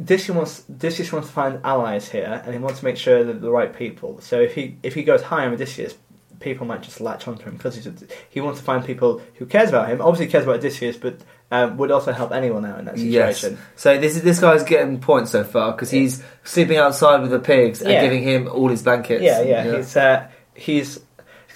Odysseus 0.00 0.34
wants 0.34 0.64
Odysseus 0.70 1.12
wants 1.12 1.28
to 1.28 1.34
find 1.34 1.60
allies 1.64 2.08
here, 2.08 2.42
and 2.44 2.52
he 2.52 2.58
wants 2.58 2.80
to 2.80 2.84
make 2.84 2.96
sure 2.96 3.22
that 3.24 3.40
the 3.40 3.50
right 3.50 3.74
people. 3.74 4.20
So 4.20 4.40
if 4.40 4.54
he 4.54 4.76
if 4.82 4.94
he 4.94 5.02
goes 5.04 5.22
high 5.22 5.46
on 5.46 5.52
Odysseus, 5.54 5.94
people 6.40 6.66
might 6.66 6.82
just 6.82 7.00
latch 7.00 7.26
onto 7.28 7.44
him 7.44 7.56
because 7.56 7.76
he's, 7.76 7.88
he 8.28 8.40
wants 8.40 8.58
to 8.58 8.64
find 8.64 8.84
people 8.84 9.22
who 9.36 9.46
cares 9.46 9.68
about 9.68 9.88
him. 9.88 10.00
Obviously, 10.02 10.26
cares 10.26 10.44
about 10.44 10.56
Odysseus, 10.56 10.96
but 10.96 11.18
um, 11.52 11.76
would 11.76 11.90
also 11.92 12.12
help 12.12 12.32
anyone 12.32 12.64
out 12.66 12.80
in 12.80 12.84
that 12.86 12.98
Yes. 12.98 13.38
situation. 13.38 13.58
So 13.76 13.98
this 13.98 14.16
is 14.16 14.22
this 14.22 14.40
guy's 14.40 14.64
getting 14.64 14.98
points 15.00 15.30
so 15.30 15.44
far 15.44 15.72
because 15.72 15.90
he's 15.90 16.22
sleeping 16.42 16.76
outside 16.76 17.22
with 17.22 17.30
the 17.30 17.38
pigs 17.38 17.80
and 17.80 17.90
Yeah. 17.92 18.00
giving 18.02 18.22
him 18.24 18.48
all 18.48 18.68
his 18.68 18.82
blankets. 18.82 19.22
Yeah, 19.22 19.42
yeah, 19.42 19.76
he's 19.76 19.96
uh, 19.96 20.26
he's 20.54 21.00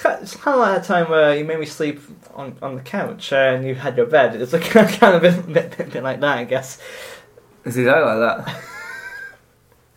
It's 0.05 0.37
kind 0.37 0.55
of 0.55 0.61
like 0.61 0.77
that 0.77 0.85
time 0.85 1.11
where 1.11 1.35
you 1.37 1.45
made 1.45 1.59
me 1.59 1.67
sleep 1.67 2.01
on, 2.35 2.57
on 2.63 2.77
the 2.77 2.83
couch 2.83 3.33
uh, 3.33 3.37
and 3.37 3.67
you 3.67 3.75
had 3.75 3.97
your 3.97 4.07
bed. 4.07 4.41
It's 4.41 4.53
like 4.53 4.63
kind 4.71 5.17
of 5.17 5.25
a 5.25 5.43
bit, 5.43 5.53
bit, 5.53 5.77
bit, 5.77 5.91
bit 5.93 6.03
like 6.05 6.21
that, 6.21 6.39
I 6.39 6.45
guess. 6.45 6.79
Is 7.69 7.75
he 7.75 7.85
like 7.85 8.03
that? 8.03 8.65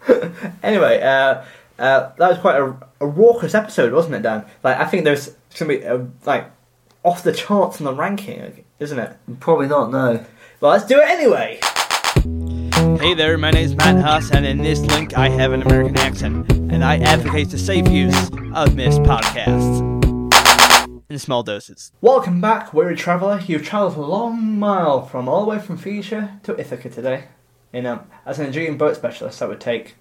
Anyway, 0.63 0.99
uh, 1.01 1.43
uh, 1.79 2.11
that 2.17 2.29
was 2.29 2.37
quite 2.39 2.57
a, 2.57 2.75
a 2.99 3.07
raucous 3.07 3.55
episode, 3.55 3.93
wasn't 3.93 4.15
it, 4.15 4.23
Dan? 4.23 4.45
Like, 4.63 4.77
I 4.77 4.85
think 4.85 5.05
there's 5.05 5.29
going 5.57 5.71
to 5.71 5.79
be 5.79 5.85
uh, 5.85 5.99
like 6.25 6.51
off 7.03 7.23
the 7.23 7.31
charts 7.31 7.79
in 7.79 7.85
the 7.85 7.93
ranking, 7.93 8.65
isn't 8.79 8.99
it? 8.99 9.15
Probably 9.39 9.67
not. 9.67 9.89
No. 9.89 10.25
Well, 10.59 10.71
let's 10.71 10.85
do 10.85 10.99
it 10.99 11.09
anyway. 11.09 11.59
Hey 12.99 13.13
there, 13.13 13.37
my 13.37 13.51
name 13.51 13.65
is 13.65 13.75
Matt 13.75 14.03
Huss, 14.03 14.31
and 14.31 14.45
in 14.45 14.57
this 14.57 14.79
link 14.81 15.17
I 15.17 15.29
have 15.29 15.53
an 15.53 15.61
American 15.61 15.97
accent, 15.97 16.51
and 16.51 16.83
I 16.83 16.97
advocate 16.97 17.51
the 17.51 17.57
safe 17.57 17.87
use 17.87 18.29
of 18.53 18.75
missed 18.75 19.01
podcasts 19.01 19.81
in 21.09 21.19
small 21.19 21.43
doses. 21.43 21.91
Welcome 22.01 22.41
back, 22.41 22.73
weary 22.73 22.95
traveller. 22.97 23.39
You've 23.45 23.63
travelled 23.63 23.97
a 23.97 24.01
long 24.01 24.59
mile 24.59 25.05
from 25.05 25.29
all 25.29 25.41
the 25.43 25.49
way 25.49 25.59
from 25.59 25.77
Fiji 25.77 26.21
to 26.43 26.59
Ithaca 26.59 26.89
today. 26.89 27.25
In 27.73 27.85
um, 27.85 28.01
as 28.25 28.39
an 28.39 28.47
Aegean 28.47 28.77
boat 28.77 28.95
specialist, 28.95 29.39
that 29.39 29.49
would 29.49 29.61
take 29.61 29.95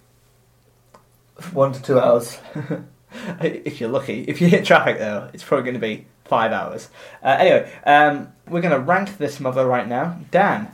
One 1.53 1.73
to 1.73 1.81
two 1.81 1.99
hours. 1.99 2.37
if 3.41 3.79
you're 3.79 3.89
lucky. 3.89 4.23
If 4.23 4.41
you 4.41 4.47
hit 4.47 4.65
traffic 4.65 4.99
though, 4.99 5.29
it's 5.33 5.43
probably 5.43 5.63
going 5.63 5.75
to 5.75 5.79
be 5.79 6.05
five 6.25 6.51
hours. 6.51 6.89
Uh, 7.23 7.37
anyway, 7.39 7.71
um, 7.85 8.31
we're 8.47 8.61
going 8.61 8.73
to 8.73 8.79
rank 8.79 9.17
this 9.17 9.39
mother 9.39 9.65
right 9.65 9.87
now. 9.87 10.19
Dan, 10.31 10.73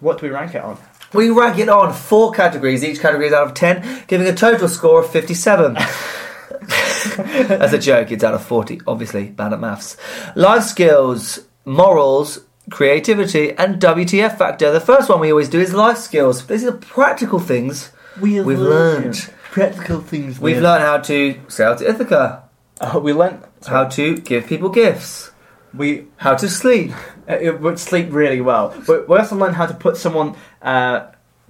what 0.00 0.18
do 0.18 0.26
we 0.26 0.32
rank 0.32 0.54
it 0.54 0.62
on? 0.62 0.78
We 1.12 1.30
rank 1.30 1.58
it 1.58 1.68
on 1.68 1.92
four 1.92 2.32
categories. 2.32 2.82
Each 2.82 3.00
category 3.00 3.28
is 3.28 3.32
out 3.32 3.46
of 3.46 3.54
ten, 3.54 4.04
giving 4.06 4.26
a 4.26 4.34
total 4.34 4.68
score 4.68 5.00
of 5.00 5.10
fifty-seven. 5.10 5.76
As 7.16 7.72
a 7.72 7.78
joke. 7.78 8.10
It's 8.10 8.24
out 8.24 8.34
of 8.34 8.44
forty. 8.44 8.80
Obviously, 8.86 9.28
bad 9.28 9.52
at 9.52 9.60
maths. 9.60 9.96
Life 10.34 10.64
skills, 10.64 11.40
morals, 11.64 12.40
creativity, 12.70 13.52
and 13.52 13.80
WTF 13.80 14.38
factor. 14.38 14.72
The 14.72 14.80
first 14.80 15.08
one 15.08 15.20
we 15.20 15.30
always 15.30 15.48
do 15.48 15.60
is 15.60 15.72
life 15.74 15.98
skills. 15.98 16.46
These 16.46 16.64
are 16.64 16.72
practical 16.72 17.38
things 17.38 17.90
We 18.20 18.40
We've 18.40 18.58
learned. 18.58 19.30
practical 19.50 20.00
things. 20.00 20.38
we've 20.40 20.60
learned 20.62 20.82
how 20.82 20.98
to 20.98 21.40
sail 21.48 21.76
to 21.76 21.88
Ithaca, 21.88 22.42
Uh, 22.80 22.98
we 22.98 23.12
learned 23.12 23.38
how 23.66 23.84
to 23.84 24.16
give 24.18 24.46
people 24.46 24.68
gifts, 24.68 25.30
we 25.72 26.06
how 26.16 26.34
to 26.34 26.48
sleep. 26.48 26.90
uh, 27.28 27.34
it 27.40 27.60
would 27.60 27.78
sleep 27.78 28.08
really 28.10 28.40
well. 28.40 28.74
But 28.86 29.08
we 29.08 29.16
also 29.16 29.36
learned 29.36 29.54
how 29.56 29.66
to 29.66 29.74
put 29.74 29.96
someone, 29.96 30.34
uh, 30.62 31.06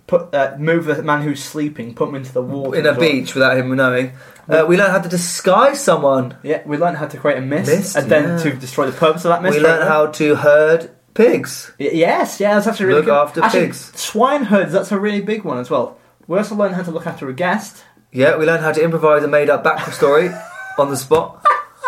put 0.06 0.34
uh, 0.34 0.56
move 0.58 0.84
the 0.84 1.02
man 1.02 1.22
who's 1.22 1.42
sleeping, 1.42 1.94
put 1.94 2.08
him 2.10 2.14
into 2.16 2.32
the 2.32 2.42
water 2.42 2.78
in 2.78 2.86
a 2.86 2.94
beach 2.98 3.34
without 3.34 3.56
him 3.56 3.74
knowing. 3.74 4.12
Uh, 4.48 4.66
we 4.68 4.76
learned 4.76 4.92
how 4.92 5.00
to 5.00 5.08
disguise 5.08 5.80
someone. 5.80 6.36
Yeah, 6.42 6.60
we 6.66 6.76
learned 6.76 6.98
how 6.98 7.06
to 7.06 7.16
create 7.16 7.38
a 7.38 7.40
mist, 7.40 7.70
Mist, 7.70 7.96
and 7.96 8.10
then 8.10 8.24
yeah. 8.36 8.38
to 8.44 8.52
destroy 8.52 8.84
the 8.86 8.92
purpose 8.92 9.24
of 9.24 9.30
that 9.30 9.42
mist. 9.42 9.56
we 9.56 9.62
learned 9.62 9.80
there. 9.82 9.88
how 9.88 10.08
to 10.08 10.34
herd 10.36 10.90
pigs. 11.14 11.72
Y- 11.80 11.90
Yes, 11.92 12.40
yeah, 12.40 12.54
that's 12.54 12.66
actually 12.66 12.86
really 12.86 12.98
Look 13.00 13.06
good. 13.06 13.14
after 13.22 13.42
actually, 13.44 13.66
pigs. 13.66 13.92
Swineherds, 13.96 14.72
that's 14.72 14.92
a 14.92 14.98
really 14.98 15.20
big 15.20 15.44
one 15.44 15.58
as 15.58 15.70
well. 15.70 15.96
We 16.26 16.38
also 16.38 16.54
learned 16.54 16.74
how 16.74 16.82
to 16.82 16.90
look 16.90 17.06
after 17.06 17.28
a 17.28 17.32
guest, 17.34 17.84
Yeah, 18.12 18.36
we 18.36 18.46
learned 18.46 18.62
how 18.62 18.72
to 18.72 18.82
improvise 18.82 19.22
a 19.24 19.28
made-up 19.28 19.64
backstory 19.64 20.30
on 20.78 20.88
the 20.90 20.96
spot. 20.96 21.44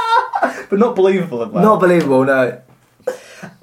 but 0.71 0.79
not 0.79 0.95
believable. 0.97 1.47
Not 1.47 1.81
believable, 1.81 2.25
no. 2.25 2.61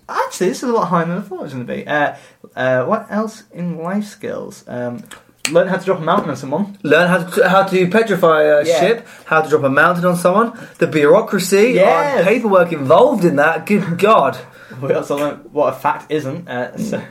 Actually, 0.10 0.50
this 0.50 0.64
is 0.64 0.70
a 0.70 0.74
lot 0.74 0.88
higher 0.88 1.06
than 1.06 1.18
I 1.18 1.22
thought 1.22 1.40
it 1.40 1.44
was 1.44 1.54
going 1.54 1.66
to 1.68 1.74
be. 1.74 1.88
Uh, 1.88 2.16
uh, 2.56 2.86
what 2.86 3.08
else 3.10 3.44
in 3.54 3.78
life 3.78 4.06
skills? 4.06 4.64
Um, 4.68 5.04
learn 5.52 5.68
how 5.68 5.78
to 5.78 5.86
drop 5.86 6.00
a 6.00 6.04
mountain 6.04 6.30
on 6.30 6.36
someone. 6.36 6.78
Learn 6.84 7.08
how 7.08 7.24
to 7.24 7.50
how 7.50 7.64
to 7.64 7.88
petrify 7.90 8.44
a 8.44 8.64
Yeah. 8.66 8.80
ship, 8.80 9.08
how 9.26 9.42
to 9.42 9.50
drop 9.50 9.64
a 9.64 9.70
mountain 9.70 10.06
on 10.06 10.16
someone, 10.18 10.52
the 10.80 10.88
bureaucracy 10.88 11.72
Yes. 11.76 12.20
on 12.20 12.24
paperwork 12.26 12.72
involved 12.74 13.24
in 13.26 13.38
that. 13.38 13.66
Good 13.66 13.98
God. 13.98 14.38
We 14.82 14.94
also 14.94 15.18
learned 15.18 15.52
what 15.54 15.74
a 15.74 15.78
fact 15.78 16.12
isn't. 16.12 16.48
Uh, 16.48 16.78
so, 16.78 17.04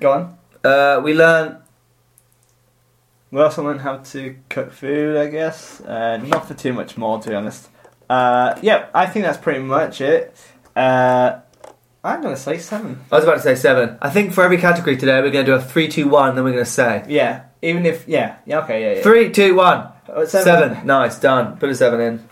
go 0.00 0.12
on. 0.12 0.38
Uh, 0.64 1.00
we 1.04 1.14
learn 1.14 1.58
We 3.30 3.40
also 3.42 3.64
learned 3.64 3.80
how 3.80 3.98
to 3.98 4.36
cook 4.48 4.72
food, 4.72 5.16
I 5.16 5.26
guess. 5.28 5.80
Uh, 5.80 6.18
not 6.18 6.46
for 6.48 6.54
too 6.54 6.72
much 6.72 6.96
more, 6.96 7.20
to 7.20 7.28
be 7.30 7.34
honest. 7.34 7.68
Uh, 8.08 8.58
yeah, 8.62 8.86
I 8.94 9.06
think 9.06 9.24
that's 9.24 9.38
pretty 9.38 9.60
much 9.60 10.00
it. 10.00 10.36
Uh, 10.76 11.40
I'm 12.02 12.20
going 12.22 12.34
to 12.34 12.40
say 12.40 12.58
seven. 12.58 13.00
I 13.10 13.16
was 13.16 13.24
about 13.24 13.36
to 13.36 13.40
say 13.42 13.54
seven. 13.54 13.96
I 14.02 14.10
think 14.10 14.32
for 14.34 14.44
every 14.44 14.58
category 14.58 14.96
today 14.96 15.20
we're 15.22 15.30
going 15.30 15.46
to 15.46 15.52
do 15.52 15.56
a 15.56 15.60
three, 15.62 15.88
two, 15.88 16.06
one. 16.08 16.34
Then 16.34 16.44
we're 16.44 16.52
going 16.52 16.64
to 16.64 16.70
say 16.70 17.04
Yeah, 17.08 17.44
even 17.62 17.86
if 17.86 18.06
yeah, 18.06 18.36
yeah, 18.44 18.58
okay, 18.60 18.82
yeah, 18.82 18.96
yeah. 18.98 19.02
three, 19.02 19.30
two, 19.30 19.54
one. 19.54 19.88
Uh, 20.08 20.26
Seven. 20.26 20.86
Nice, 20.86 21.18
done. 21.18 21.56
Put 21.56 21.70
a 21.70 21.74
seven 21.74 22.00
in. 22.00 22.28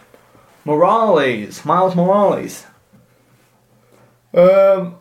Morales, 0.67 1.65
Miles 1.65 1.97
Morales. 1.97 2.67
Um, 4.35 4.97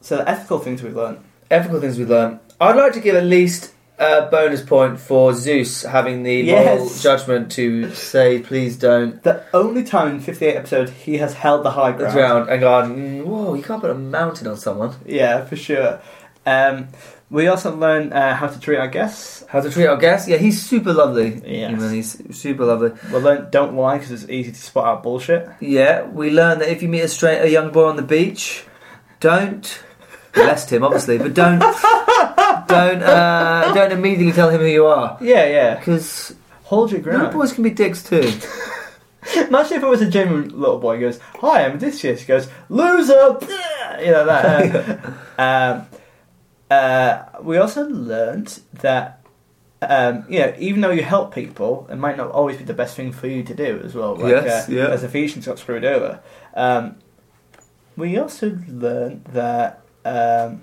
So 0.00 0.16
the 0.18 0.28
ethical 0.28 0.58
things 0.58 0.82
we've 0.82 0.94
learned. 0.96 1.18
ethical 1.50 1.80
things 1.80 1.98
we 1.98 2.04
learn. 2.04 2.38
I'd 2.60 2.76
like 2.76 2.92
to 2.94 3.00
give 3.00 3.16
at 3.16 3.24
least 3.24 3.72
a 3.98 4.28
bonus 4.30 4.62
point 4.62 5.00
for 5.00 5.32
Zeus 5.34 5.82
having 5.82 6.22
the 6.22 6.50
moral 6.50 6.88
judgment 7.00 7.50
to 7.52 7.92
say, 7.94 8.40
please 8.40 8.76
don't 8.76 9.22
The 9.22 9.42
only 9.54 9.82
time 9.84 10.08
in 10.08 10.20
58 10.20 10.54
episodes 10.56 10.90
he 10.92 11.16
has 11.18 11.34
held 11.34 11.64
the 11.64 11.70
high 11.70 11.92
ground. 11.92 12.12
drown 12.14 12.48
and 12.48 12.60
gone, 12.60 12.96
mm, 12.96 13.24
whoa, 13.24 13.54
you 13.54 13.62
can't 13.62 13.80
put 13.80 13.90
a 13.90 13.94
mountain 13.94 14.46
on 14.48 14.56
someone. 14.56 14.94
Yeah, 15.06 15.44
for 15.44 15.56
sure. 15.56 16.00
Um, 16.44 16.88
we 17.30 17.48
also 17.48 17.74
learned 17.74 18.12
uh, 18.12 18.34
how 18.34 18.46
to 18.46 18.60
treat 18.60 18.76
our 18.78 18.86
guests. 18.86 19.44
How 19.48 19.60
to 19.60 19.68
treat 19.70 19.86
our 19.86 19.96
guests? 19.96 20.28
Yeah, 20.28 20.36
he's 20.36 20.62
super 20.62 20.92
lovely. 20.92 21.42
Yes. 21.44 21.72
You 21.80 21.88
he's 21.88 22.38
super 22.38 22.64
lovely. 22.64 22.92
We 23.12 23.18
learned 23.18 23.50
don't 23.50 23.74
lie 23.74 23.98
because 23.98 24.12
it's 24.12 24.30
easy 24.30 24.52
to 24.52 24.60
spot 24.60 24.84
out 24.86 25.02
bullshit. 25.02 25.48
Yeah, 25.60 26.02
we 26.04 26.30
learned 26.30 26.60
that 26.60 26.68
if 26.68 26.82
you 26.82 26.88
meet 26.88 27.00
a 27.00 27.08
straight 27.08 27.40
a 27.40 27.50
young 27.50 27.72
boy 27.72 27.86
on 27.86 27.96
the 27.96 28.02
beach, 28.02 28.64
don't 29.20 29.82
molest 30.36 30.70
him, 30.72 30.82
obviously, 30.84 31.18
but 31.18 31.34
don't 31.34 31.58
don't 31.60 33.02
uh, 33.02 33.72
don't 33.74 33.92
immediately 33.92 34.32
tell 34.32 34.50
him 34.50 34.60
who 34.60 34.66
you 34.66 34.86
are 34.86 35.16
Yeah, 35.20 35.46
yeah. 35.46 35.74
because 35.78 36.34
Hold 36.64 36.90
your 36.90 37.00
ground. 37.00 37.22
little 37.24 37.40
boys 37.40 37.52
can 37.52 37.62
be 37.62 37.70
dicks 37.70 38.02
too. 38.02 38.32
Imagine 39.36 39.76
if 39.78 39.82
it 39.82 39.86
was 39.86 40.02
a 40.02 40.10
genuine 40.10 40.48
little 40.58 40.78
boy 40.78 40.96
who 40.96 41.02
goes, 41.02 41.18
Hi, 41.40 41.64
I'm 41.64 41.72
Odysseus. 41.76 42.20
He 42.20 42.26
goes, 42.26 42.48
Loser! 42.68 43.38
You 44.00 44.10
know, 44.10 44.26
that. 44.26 45.00
Uh, 45.38 45.42
um, 45.42 45.86
uh, 46.70 47.22
we 47.40 47.56
also 47.56 47.86
learned 47.88 48.60
that, 48.82 49.20
um, 49.80 50.24
you 50.28 50.40
know, 50.40 50.52
even 50.58 50.82
though 50.82 50.90
you 50.90 51.02
help 51.02 51.34
people, 51.34 51.86
it 51.90 51.96
might 51.96 52.18
not 52.18 52.30
always 52.30 52.58
be 52.58 52.64
the 52.64 52.74
best 52.74 52.94
thing 52.94 53.10
for 53.10 53.26
you 53.26 53.42
to 53.44 53.54
do 53.54 53.80
as 53.82 53.94
well. 53.94 54.16
Like, 54.16 54.32
Yes, 54.44 54.68
uh, 54.68 54.72
yeah. 54.72 54.88
As 54.88 55.02
Phaeacians 55.02 55.46
got 55.46 55.58
screwed 55.58 55.84
over. 55.86 56.20
Um, 56.52 56.96
we 57.96 58.18
also 58.18 58.58
learned 58.68 59.24
that, 59.32 59.80
um, 60.04 60.62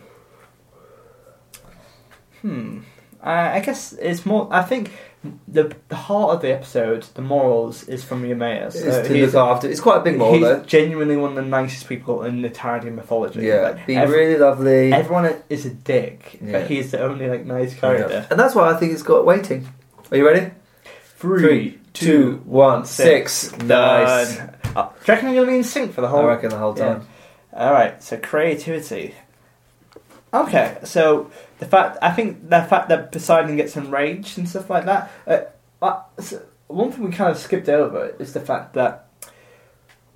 hmm, 2.41 2.79
I, 3.21 3.57
I 3.57 3.59
guess 3.59 3.93
it's 3.93 4.25
more, 4.25 4.47
I 4.51 4.61
think 4.63 4.91
the 5.47 5.73
the 5.87 5.95
heart 5.95 6.35
of 6.35 6.41
the 6.41 6.53
episode, 6.53 7.03
the 7.15 7.21
morals, 7.21 7.87
is 7.87 8.03
from 8.03 8.25
Eumaeus. 8.25 8.75
Is 8.75 8.93
Uh, 8.95 9.03
to 9.03 9.13
he's- 9.13 9.33
look 9.33 9.41
after. 9.41 9.69
It's 9.69 9.79
quite 9.79 9.97
a 9.97 10.01
big 10.01 10.17
moral 10.17 10.33
he's 10.33 10.41
though. 10.43 10.59
genuinely 10.65 11.15
one 11.15 11.29
of 11.29 11.35
the 11.37 11.49
nicest 11.49 11.87
people 11.87 12.23
in 12.23 12.41
the 12.41 12.49
entirety 12.49 12.89
mythology. 12.89 13.41
Yeah, 13.45 13.61
Like, 13.61 13.85
be 13.87 13.95
every- 13.95 14.17
really 14.17 14.37
lovely. 14.37 14.91
everyone 14.91 15.33
is 15.49 15.65
a 15.65 15.69
dick, 15.69 16.39
Yeah. 16.41 16.51
but 16.59 16.67
he's 16.67 16.91
the 16.91 17.01
only 17.01 17.29
like 17.29 17.45
nice 17.45 17.73
Yeah. 17.73 17.79
character. 17.79 18.25
And 18.29 18.37
that's 18.39 18.53
why 18.53 18.69
I 18.69 18.73
think 18.75 18.91
it's 18.91 19.03
got 19.03 19.25
waiting. 19.25 19.65
Are 20.11 20.17
you 20.17 20.27
ready? 20.27 20.51
Three, 21.17 21.79
two, 21.93 22.41
one, 22.45 22.83
six. 22.83 23.57
Nice. 23.59 24.37
Uh, 24.39 24.45
do 24.73 24.79
you 24.81 24.83
reckon 25.07 25.29
I'm 25.29 25.35
gonna 25.35 25.47
be 25.47 25.55
in 25.55 25.63
sync 25.63 25.93
for 25.93 26.01
the 26.01 26.09
whole? 26.09 26.19
I 26.19 26.25
reckon 26.25 26.49
the 26.49 26.57
whole 26.57 26.75
Yeah. 26.77 26.99
All 27.55 27.71
right, 27.71 28.01
so 28.01 28.17
creativity. 28.17 29.13
Okay, 30.33 30.77
so 30.83 31.29
the 31.59 31.65
fact 31.65 31.97
I 32.01 32.11
think 32.11 32.49
the 32.49 32.61
fact 32.63 32.89
that 32.89 33.11
Poseidon 33.11 33.55
gets 33.55 33.77
enraged 33.77 34.37
and 34.37 34.49
stuff 34.49 34.69
like 34.69 34.85
that. 34.85 35.11
Uh, 35.27 35.39
uh, 35.81 36.01
so 36.19 36.41
one 36.67 36.91
thing 36.91 37.03
we 37.05 37.11
kind 37.11 37.29
of 37.29 37.37
skipped 37.37 37.69
over 37.69 38.15
is 38.17 38.33
the 38.33 38.39
fact 38.39 38.73
that 38.73 39.07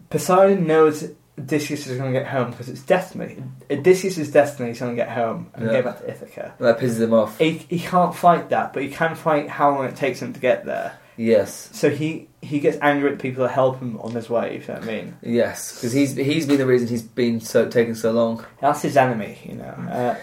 Poseidon 0.10 0.66
knows 0.66 1.12
Odysseus 1.38 1.86
is 1.86 1.98
going 2.00 2.12
to 2.12 2.20
get 2.20 2.28
home 2.28 2.50
because 2.52 2.68
it's 2.70 2.82
destiny. 2.82 3.44
Odysseus' 3.70 4.30
destiny 4.30 4.72
is 4.72 4.80
going 4.80 4.94
to 4.94 4.96
get 4.96 5.10
home 5.12 5.52
and 5.54 5.66
Yeah. 5.68 5.74
get 5.74 5.86
back 5.86 6.00
to 6.00 6.10
Ithaca. 6.10 6.56
That 6.60 6.80
pisses 6.80 7.00
him 7.02 7.14
off. 7.14 7.38
He, 7.38 7.52
he 7.52 7.80
can't 7.80 8.16
fight 8.16 8.50
that, 8.50 8.74
but 8.74 8.82
he 8.82 8.90
can 8.90 9.14
fight 9.16 9.48
how 9.50 9.70
long 9.76 9.86
it 9.86 9.96
takes 9.96 10.20
him 10.22 10.34
to 10.34 10.40
get 10.40 10.66
there. 10.66 10.98
Yes. 11.18 11.70
So 11.74 11.90
he, 11.90 12.30
he 12.42 12.60
gets 12.60 12.78
angry 12.82 13.12
at 13.12 13.18
the 13.18 13.22
people 13.22 13.44
that 13.44 13.52
help 13.52 13.80
him 13.80 14.00
on 14.02 14.12
his 14.12 14.30
way. 14.30 14.56
If 14.58 14.68
you 14.68 14.76
know 14.76 14.80
what 14.82 14.90
I 14.90 14.92
mean, 14.92 15.18
Yes, 15.24 15.76
because 15.76 15.92
he's 15.92 16.16
he's 16.16 16.46
been 16.46 16.60
the 16.60 16.66
reason 16.68 16.88
he's 16.88 17.02
been 17.02 17.40
so 17.42 17.68
taking 17.68 17.96
so 17.96 18.12
long. 18.12 18.46
that's 18.62 18.84
his 18.84 18.96
enemy. 18.96 19.38
You 19.44 19.56
know. 19.56 19.66
Uh, 19.92 20.16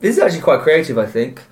This 0.00 0.16
is 0.16 0.22
actually 0.22 0.42
quite 0.42 0.60
creative. 0.60 0.98
I 0.98 1.06
think. 1.06 1.42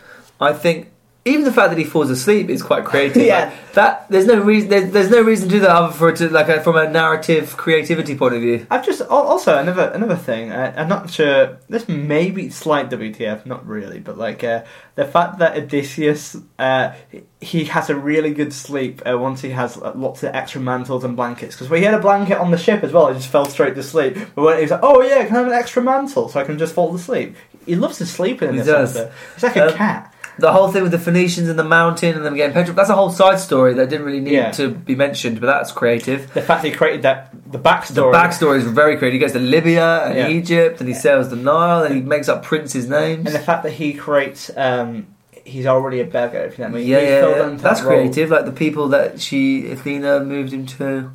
I 0.41 0.53
think 0.53 0.91
even 1.27 1.45
the 1.45 1.53
fact 1.53 1.71
that 1.71 1.79
he 1.79 1.85
falls 1.85 2.11
asleep 2.11 2.51
is 2.51 2.63
quite 2.63 2.85
creative. 2.85 3.23
Yeah. 3.25 3.45
Like, 3.47 3.73
that 3.75 4.07
there's 4.09 4.27
no 4.27 4.39
reason 4.41 4.69
there's, 4.71 4.93
there's 4.93 5.11
no 5.11 5.21
reason 5.21 5.49
to 5.49 5.55
do 5.57 5.61
that 5.61 5.71
other 5.71 5.93
for 5.93 6.11
it 6.11 6.17
to 6.19 6.29
like 6.29 6.49
a, 6.49 6.61
from 6.63 6.77
a 6.77 6.89
narrative 6.89 7.57
creativity 7.57 8.15
point 8.17 8.35
of 8.35 8.41
view. 8.41 8.67
I've 8.71 8.85
just 8.87 9.01
also 9.03 9.59
another 9.59 9.91
another 9.93 10.15
thing. 10.17 10.53
I, 10.53 10.81
I'm 10.81 10.89
not 10.89 11.11
sure. 11.11 11.59
This 11.69 11.89
may 11.89 12.31
be 12.31 12.51
slight 12.51 12.89
WTF, 12.91 13.47
not 13.47 13.67
really, 13.67 13.99
but 13.99 14.17
like 14.17 14.45
uh, 14.45 14.63
the 14.95 15.05
fact 15.07 15.39
that 15.39 15.57
Odysseus 15.57 16.37
uh, 16.59 16.93
he 17.41 17.65
has 17.65 17.91
a 17.91 17.97
really 17.97 18.33
good 18.33 18.53
sleep 18.53 19.03
uh, 19.11 19.19
once 19.19 19.41
he 19.41 19.51
has 19.51 19.77
uh, 19.77 19.93
lots 19.97 20.23
of 20.23 20.33
extra 20.35 20.61
mantles 20.61 21.03
and 21.03 21.17
blankets. 21.17 21.57
Because 21.57 21.69
we 21.69 21.83
had 21.83 21.95
a 21.95 21.99
blanket 22.01 22.39
on 22.39 22.53
the 22.53 22.59
ship 22.59 22.85
as 22.85 22.93
well. 22.93 23.09
He 23.09 23.15
just 23.15 23.29
fell 23.33 23.47
straight 23.47 23.75
to 23.75 23.83
sleep. 23.83 24.17
But 24.37 24.43
when 24.43 24.57
he 24.59 24.63
was 24.63 24.71
like, 24.71 24.81
"Oh 24.85 25.03
yeah, 25.03 25.25
can 25.25 25.35
I 25.35 25.39
have 25.41 25.47
an 25.49 25.53
extra 25.53 25.83
mantle 25.83 26.29
so 26.29 26.39
I 26.39 26.45
can 26.45 26.59
just 26.59 26.75
fall 26.75 26.95
asleep?" 26.95 27.35
He 27.67 27.75
loves 27.75 27.99
to 27.99 28.07
sleep 28.07 28.41
in 28.41 28.53
He 28.53 28.59
this. 28.59 28.67
does. 28.69 28.97
episode. 28.97 29.13
He's 29.35 29.43
like 29.43 29.57
a 29.57 29.67
Um, 29.71 29.75
cat. 29.75 30.14
The 30.39 30.53
whole 30.53 30.69
thing 30.73 30.83
with 30.83 30.91
the 30.93 30.99
Phoenicians 30.99 31.49
and 31.49 31.57
the 31.59 31.65
mountain 31.65 32.17
and 32.17 32.25
them 32.27 32.35
getting 32.35 32.53
petrified, 32.53 32.77
that's 32.77 32.91
a 32.91 32.95
whole 32.97 33.11
side 33.11 33.39
story 33.39 33.75
that 33.75 33.89
didn't 33.89 34.05
really 34.05 34.21
need 34.21 34.33
Yeah. 34.33 34.51
to 34.53 34.69
be 34.71 34.95
mentioned, 34.97 35.41
but 35.41 35.47
that's 35.47 35.71
creative. 35.71 36.33
The 36.35 36.43
fact 36.43 36.63
that 36.63 36.69
he 36.71 36.75
created 36.75 37.03
that 37.03 37.31
the 37.51 37.59
backstory. 37.59 38.11
The 38.13 38.19
backstory. 38.19 38.57
is 38.59 38.65
very 38.65 38.97
creative. 38.97 39.15
He 39.15 39.19
goes 39.21 39.33
to 39.33 39.39
Libya 39.39 40.07
and 40.07 40.17
Yeah. 40.17 40.29
Egypt 40.29 40.81
and 40.81 40.89
he 40.89 40.95
sails 40.95 41.29
the 41.31 41.37
Nile 41.37 41.85
and 41.85 41.95
he 41.95 42.01
makes 42.01 42.29
up 42.29 42.43
princes' 42.43 42.89
names. 42.89 43.27
and 43.27 43.35
the 43.35 43.39
fact 43.39 43.63
that 43.63 43.73
he 43.73 43.93
creates. 43.95 44.51
Um, 44.57 45.07
he's 45.45 45.67
already 45.67 46.01
a 46.01 46.05
beggar. 46.05 46.39
If 46.39 46.59
you 46.59 46.65
know 46.65 46.71
what 46.71 46.77
I 46.79 46.81
mean. 46.81 46.89
yeah, 46.89 46.99
yeah, 47.01 47.29
yeah. 47.29 47.49
that's 47.57 47.83
role. 47.83 47.91
creative. 47.93 48.31
Like 48.31 48.45
the 48.47 48.53
people 48.53 48.89
that 48.89 49.21
she, 49.21 49.71
Athena, 49.71 50.21
moved 50.21 50.53
him 50.53 50.67
to. 50.67 51.11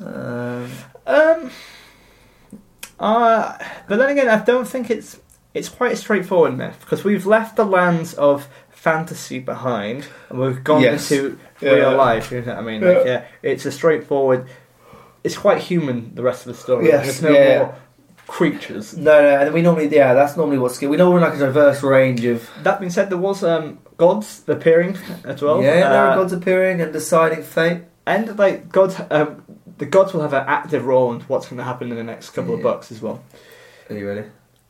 Um, 0.00 0.68
Um, 1.04 1.50
uh, 3.00 3.58
but 3.88 3.96
then 3.96 4.10
again, 4.10 4.28
I 4.28 4.42
don't 4.44 4.66
think 4.68 4.90
it's 4.90 5.18
it's 5.54 5.68
quite 5.68 5.92
a 5.92 5.96
straightforward 5.96 6.56
myth 6.56 6.78
because 6.80 7.04
we've 7.04 7.26
left 7.26 7.56
the 7.56 7.64
lands 7.64 8.14
of 8.14 8.48
fantasy 8.70 9.38
behind 9.38 10.06
and 10.28 10.38
we've 10.40 10.64
gone 10.64 10.82
Yes. 10.82 11.10
into 11.10 11.38
Yeah. 11.60 11.70
real 11.72 11.96
life. 11.96 12.32
You 12.32 12.40
know 12.42 12.54
what 12.54 12.58
I 12.58 12.66
mean? 12.66 12.80
Like, 12.80 13.04
yeah, 13.06 13.22
it's 13.42 13.64
a 13.66 13.70
straightforward. 13.72 14.46
It's 15.24 15.36
quite 15.38 15.58
human. 15.58 16.12
The 16.14 16.22
rest 16.22 16.46
of 16.46 16.54
the 16.56 16.60
story. 16.60 16.86
Yes, 16.88 17.04
There's 17.04 17.22
no 17.22 17.30
yeah. 17.32 17.58
more 17.58 17.74
creatures. 18.26 18.96
no, 18.96 19.20
no, 19.22 19.40
and 19.40 19.54
we 19.54 19.62
normally, 19.62 19.88
yeah, 19.94 20.14
that's 20.14 20.36
normally 20.36 20.58
what's 20.58 20.78
good. 20.78 20.88
We 20.90 20.96
know 20.96 21.10
we're 21.10 21.18
in 21.18 21.22
like 21.22 21.34
a 21.34 21.38
diverse 21.38 21.82
range 21.82 22.24
of. 22.24 22.48
That 22.62 22.80
being 22.80 22.90
said, 22.90 23.10
there 23.10 23.18
was 23.18 23.44
um, 23.44 23.78
gods 23.98 24.42
appearing 24.48 24.96
as 25.24 25.42
well. 25.42 25.62
yeah, 25.62 25.88
there 25.88 26.06
Uh, 26.06 26.10
are 26.10 26.16
gods 26.16 26.32
appearing 26.32 26.80
and 26.80 26.92
deciding 26.92 27.42
fate. 27.42 27.82
and 28.06 28.36
like 28.38 28.70
gods. 28.72 28.96
Um, 29.10 29.44
the 29.78 29.86
gods 29.86 30.12
will 30.12 30.22
have 30.22 30.32
an 30.34 30.44
active 30.46 30.84
role 30.86 31.12
in 31.12 31.20
what's 31.22 31.46
going 31.46 31.58
to 31.58 31.64
happen 31.64 31.90
in 31.90 31.96
the 31.96 32.02
next 32.04 32.30
couple 32.30 32.54
of 32.54 32.62
books 32.62 32.90
as 32.92 33.00
well. 33.02 33.20
Are 33.90 33.96
you 33.96 34.06
ready? 34.08 34.24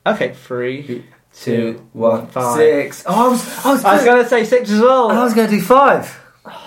Okay, 0.07 0.33
three, 0.35 1.05
Two, 1.35 1.89
one, 1.93 2.27
five. 2.27 2.57
six. 2.57 3.05
Oh, 3.07 3.27
I 3.27 3.29
was, 3.31 3.65
I 3.65 3.73
was, 3.73 3.85
I 3.85 3.95
was 3.97 4.05
going 4.05 4.23
to 4.23 4.29
say 4.29 4.45
six 4.45 4.71
as 4.71 4.81
well. 4.81 5.11
I 5.11 5.23
was 5.25 5.33
going 5.35 5.49
to 5.49 5.57
do 5.57 5.63
five. 5.63 6.19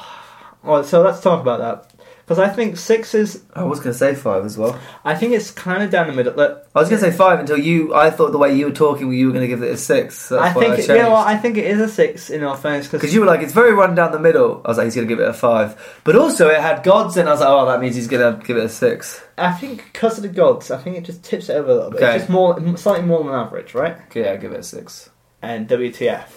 Well, 0.64 0.84
so 0.84 1.04
let's 1.04 1.22
talk 1.22 1.42
about 1.42 1.60
that 1.60 1.95
because 2.26 2.40
I 2.40 2.50
think 2.50 2.76
six 2.76 3.14
is. 3.14 3.44
I 3.54 3.64
was 3.64 3.80
going 3.80 3.94
to 3.94 3.98
say 3.98 4.16
five 4.16 4.46
as 4.46 4.58
well. 4.58 4.80
I 5.04 5.14
think 5.14 5.34
it's 5.34 5.52
kind 5.52 5.84
of 5.84 5.92
down 5.92 6.08
the 6.08 6.14
middle. 6.14 6.34
Look, 6.34 6.68
I 6.74 6.80
was 6.80 6.90
going 6.90 7.00
to 7.00 7.12
say 7.12 7.16
five 7.16 7.40
until 7.40 7.58
you. 7.58 7.94
I 7.94 8.10
thought 8.10 8.32
the 8.32 8.40
way 8.40 8.56
you 8.58 8.66
were 8.66 8.72
talking, 8.72 9.14
you 9.14 9.28
were 9.28 9.32
going 9.32 9.44
to 9.44 9.48
give 9.48 9.62
it 9.62 9.72
a 9.72 9.78
six. 9.78 10.18
So 10.18 10.40
I 10.40 10.52
think 10.52 10.74
I 10.74 10.78
it, 10.78 10.88
you 10.88 11.10
what, 11.12 11.28
I 11.28 11.38
think 11.38 11.58
it 11.58 11.66
is 11.66 11.80
a 11.80 11.88
six 11.88 12.32
in 12.32 12.44
our 12.44 12.58
fairness 12.58 12.88
Because 12.88 13.02
because 13.02 13.14
you 13.14 13.20
were 13.20 13.28
like, 13.28 13.42
it's 13.42 13.54
very 13.54 13.74
run 13.74 13.94
down 13.94 14.12
the 14.12 14.20
middle. 14.20 14.62
I 14.66 14.70
was 14.70 14.78
like, 14.80 14.86
he's 14.86 14.96
going 14.96 15.08
to 15.08 15.14
give 15.14 15.24
it 15.24 15.30
a 15.30 15.34
five. 15.34 16.00
But 16.04 16.16
also, 16.16 16.50
it 16.50 16.60
had 16.60 16.82
gods, 16.82 17.16
and 17.16 17.30
I 17.30 17.32
was 17.32 17.42
like, 17.42 17.50
oh, 17.50 17.68
that 17.68 17.80
means 17.80 17.96
he's 17.96 18.08
going 18.08 18.40
to 18.40 18.44
give 18.44 18.58
it 18.58 18.66
a 18.66 18.70
six. 18.70 19.22
I 19.38 19.52
think 19.52 19.84
because 19.84 20.18
of 20.18 20.24
the 20.24 20.30
gods, 20.30 20.72
I 20.72 20.82
think 20.82 20.98
it 20.98 21.04
just 21.04 21.24
tips 21.24 21.50
it 21.50 21.54
over 21.54 21.70
a 21.70 21.76
little 21.76 21.92
bit. 21.92 22.02
Okay. 22.02 22.16
It's 22.16 22.24
just 22.24 22.30
more, 22.32 22.78
slightly 22.78 23.06
more 23.06 23.24
than 23.24 23.34
average, 23.34 23.76
right? 23.76 23.98
Okay, 24.08 24.24
yeah, 24.24 24.32
I'll 24.32 24.38
give 24.40 24.52
it 24.52 24.62
a 24.62 24.64
six. 24.64 25.12
And 25.44 25.68
WTF. 25.70 26.28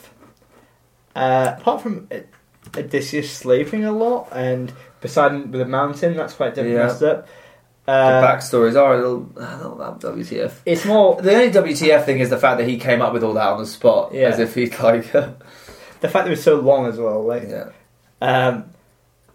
Uh, 1.17 1.55
apart 1.59 1.81
from 1.81 2.09
Odysseus 2.77 3.33
sleeping 3.33 3.85
a 3.85 3.93
lot 3.93 4.29
and 4.33 4.73
Poseidon 5.01 5.51
with 5.51 5.61
a 5.61 5.65
mountain, 5.67 6.17
that's 6.17 6.35
quite 6.35 6.55
different. 6.55 6.77
Yeah. 6.77 6.87
messed 6.87 7.03
up. 7.03 7.27
The 7.87 7.93
Uh, 7.93 8.23
backstories 8.23 8.77
are 8.79 8.95
a 8.95 8.97
little, 8.99 9.33
a 9.37 9.57
little 9.57 9.83
um, 9.83 9.99
WTF. 9.99 10.53
it's 10.67 10.85
more 10.85 11.21
The 11.23 11.33
only 11.35 11.51
WTF 11.51 12.05
thing 12.05 12.19
is 12.19 12.29
the 12.29 12.37
fact 12.37 12.59
that 12.59 12.69
he 12.69 12.77
came 12.79 13.01
up 13.01 13.15
with 13.15 13.25
all 13.25 13.33
that 13.35 13.47
on 13.49 13.59
the 13.59 13.67
spot, 13.67 14.13
Yeah. 14.13 14.29
as 14.29 14.39
if 14.39 14.55
he'd 14.55 14.79
like, 14.81 15.11
the 15.13 15.29
fact 16.03 16.13
that 16.13 16.27
it 16.27 16.31
was 16.31 16.43
so 16.43 16.57
long 16.61 16.87
as 16.87 16.99
well. 16.99 17.25
Like, 17.25 17.49
yeah. 17.49 17.71
Um, 18.21 18.65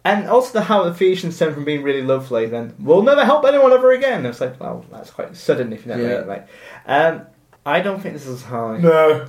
and 0.06 0.28
also 0.28 0.52
the 0.54 0.62
how 0.66 0.84
the 0.84 0.94
Phoenicians 0.94 1.36
stem 1.38 1.54
from 1.54 1.64
being 1.66 1.82
really 1.82 2.04
lovely, 2.04 2.46
then 2.46 2.76
we'll 2.78 3.02
never 3.04 3.24
help 3.26 3.44
anyone 3.46 3.72
ever 3.72 3.92
again. 3.94 4.26
It's 4.26 4.42
like, 4.42 4.60
well, 4.60 4.86
that's 4.92 5.10
quite 5.10 5.36
sudden 5.36 5.72
if 5.74 5.86
you 5.86 5.94
know 5.96 6.04
what 6.04 6.12
I 6.14 6.18
mean. 6.20 6.28
Like, 6.28 6.48
um, 6.86 7.22
I 7.66 7.80
don't 7.80 8.02
think 8.02 8.14
this 8.14 8.28
is 8.28 8.44
high. 8.44 8.78
No. 8.80 9.26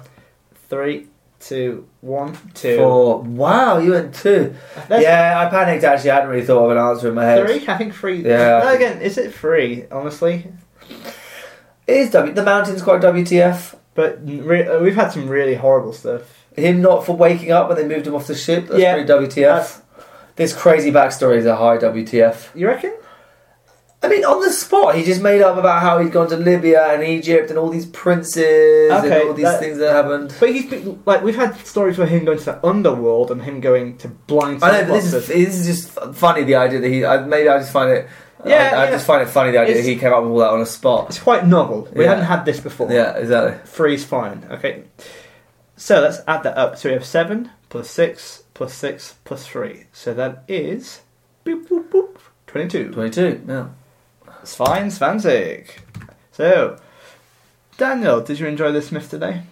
Three, 0.69 1.07
two, 1.47 1.87
one, 2.01 2.37
two. 2.55 2.77
Four. 2.79 3.23
Wow, 3.23 3.79
you 3.79 3.93
went 3.93 4.15
two. 4.15 4.55
That's 4.89 5.03
yeah, 5.03 5.35
I 5.47 5.51
panicked 5.51 5.85
actually. 5.85 6.11
I 6.11 6.15
hadn't 6.17 6.31
really 6.31 6.47
thought 6.47 6.65
of 6.65 6.71
an 6.73 6.79
answer 6.79 7.09
in 7.09 7.15
my 7.15 7.25
head. 7.25 7.47
Three? 7.47 7.67
I 7.69 7.77
think 7.79 7.95
three. 7.95 8.23
Yeah. 8.25 8.61
Well, 8.61 8.75
again, 8.75 9.03
is 9.03 9.19
it 9.19 9.35
three? 9.35 9.85
Honestly, 9.93 10.47
It 11.87 11.97
is 11.97 12.11
W. 12.11 12.33
The 12.33 12.43
mountain's 12.43 12.83
quite 12.83 13.01
WTF. 13.03 13.75
but 13.95 14.19
re- 14.27 14.67
uh, 14.67 14.81
we've 14.81 14.95
had 14.97 15.11
some 15.13 15.29
really 15.29 15.55
horrible 15.55 15.93
stuff. 15.93 16.23
Him 16.57 16.81
not 16.83 17.05
for 17.05 17.17
waking 17.17 17.51
up 17.53 17.69
when 17.69 17.77
they 17.77 17.87
moved 17.87 18.07
him 18.07 18.15
off 18.15 18.27
the 18.27 18.35
ship. 18.35 18.69
That's 18.69 18.81
Yeah. 18.81 18.95
pretty 18.95 19.07
WTF. 19.09 19.81
this 20.37 20.53
crazy 20.53 20.91
backstory 20.91 21.37
is 21.37 21.47
a 21.47 21.55
high 21.57 21.77
WTF. 21.79 22.49
You 22.57 22.67
reckon? 22.67 22.93
I 24.05 24.09
mean, 24.09 24.25
on 24.25 24.41
the 24.43 24.53
spot, 24.53 24.95
he 24.97 25.05
just 25.05 25.23
made 25.23 25.41
up 25.43 25.57
about 25.57 25.81
how 25.83 25.99
he'd 25.99 26.13
gone 26.13 26.29
to 26.29 26.37
Libya 26.37 26.93
and 26.93 27.03
Egypt 27.03 27.51
and 27.51 27.59
all 27.59 27.71
these 27.71 27.87
princes 27.87 28.91
and 28.91 29.13
all 29.13 29.33
these 29.35 29.45
that- 29.45 29.61
things 29.61 29.79
that 29.79 29.93
happened. 29.93 30.35
But 30.39 30.51
he's 30.51 30.69
been, 30.69 31.03
like 31.07 31.23
we've 31.23 31.37
had 31.37 31.57
stories 31.67 31.97
where 31.99 32.07
him 32.07 32.25
going 32.25 32.39
to 32.39 32.45
the 32.45 32.67
underworld 32.67 33.31
and 33.31 33.43
him 33.43 33.61
going 33.61 33.97
to 33.99 34.09
blind. 34.09 34.63
I 34.63 34.83
know, 34.83 34.89
but 34.89 34.95
this 34.95 35.13
is 35.13 35.27
this 35.29 35.59
is 35.61 35.67
just 35.67 36.15
funny. 36.15 36.45
The 36.45 36.57
idea 36.57 36.81
that 36.81 36.89
he 36.89 37.05
I, 37.05 37.19
maybe 37.25 37.49
I 37.49 37.59
just 37.59 37.73
find 37.73 37.91
it. 37.91 38.09
Yeah, 38.45 38.73
I, 38.75 38.83
I 38.83 38.85
yeah. 38.85 38.91
just 38.91 39.07
find 39.07 39.23
it 39.23 39.29
funny 39.31 39.53
the 39.53 39.59
idea 39.59 39.71
It's- 39.77 39.87
that 39.87 39.91
he 39.91 39.97
came 39.99 40.13
up 40.13 40.23
with 40.23 40.33
all 40.33 40.39
that 40.41 40.51
on 40.51 40.61
a 40.61 40.67
spot. 40.67 41.07
It's 41.09 41.19
quite 41.19 41.47
novel. 41.47 41.89
We 41.95 42.05
Yeah. 42.05 42.11
hadn't 42.11 42.27
had 42.27 42.45
this 42.45 42.61
before. 42.61 42.93
Yeah, 42.93 43.17
exactly. 43.17 43.59
Three's 43.65 44.05
fine. 44.05 44.47
Okay. 44.51 44.83
So 45.77 46.01
let's 46.01 46.21
add 46.29 46.43
that 46.43 46.57
up. 46.59 46.77
So 46.77 46.89
we 46.91 46.93
have 46.93 47.05
seven 47.07 47.51
plus 47.71 47.89
six 47.91 48.43
plus 48.53 48.75
six 48.75 49.15
plus 49.25 49.47
three. 49.47 49.85
So 49.93 50.13
that 50.15 50.45
is 50.47 51.01
boop 51.45 51.67
boop 51.69 51.89
boop 51.89 52.17
twenty-two. 52.47 52.91
Twenty-two. 52.93 53.43
Yeah. 53.49 53.67
Fine, 54.53 54.91
it's. 54.91 55.81
So, 56.33 56.79
Daniel, 57.77 58.21
did 58.21 58.39
you 58.41 58.47
enjoy 58.47 58.73
this 58.73 58.91
myth 58.91 59.11
today? 59.11 59.43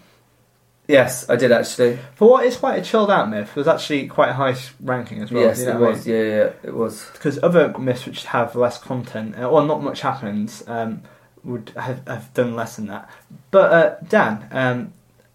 Yes, 0.88 1.28
I 1.30 1.36
did 1.36 1.52
actually. 1.52 1.98
For 2.16 2.28
what 2.28 2.44
is 2.44 2.56
quite 2.56 2.80
a 2.80 2.82
chilled 2.82 3.10
out 3.10 3.30
myth, 3.30 3.50
it 3.50 3.56
was 3.56 3.68
actually 3.68 4.08
quite 4.08 4.30
a 4.30 4.34
high 4.34 4.56
ranking 4.80 5.22
as 5.22 5.30
well. 5.30 5.44
yes, 5.44 5.60
you 5.60 5.66
know 5.66 5.76
it 5.76 5.80
what 5.80 5.86
I 5.86 5.90
was. 5.92 6.06
Yeah, 6.06 6.22
yeah, 6.22 6.50
it 6.64 6.74
was. 6.74 7.06
because 7.12 7.42
other 7.42 7.76
myths 7.78 8.04
which 8.04 8.24
have 8.24 8.56
less 8.56 8.78
content, 8.78 9.38
uh, 9.38 9.48
or 9.48 9.64
not 9.64 9.82
much 9.82 10.00
happens, 10.00 10.64
um, 10.66 11.02
would 11.44 11.72
have, 11.76 12.06
have 12.06 12.34
done 12.34 12.54
less 12.56 12.76
than 12.76 12.86
that. 12.86 13.08
But 13.50 13.72
uh, 13.72 13.96
Dan, 14.08 14.48
um, 14.50 14.92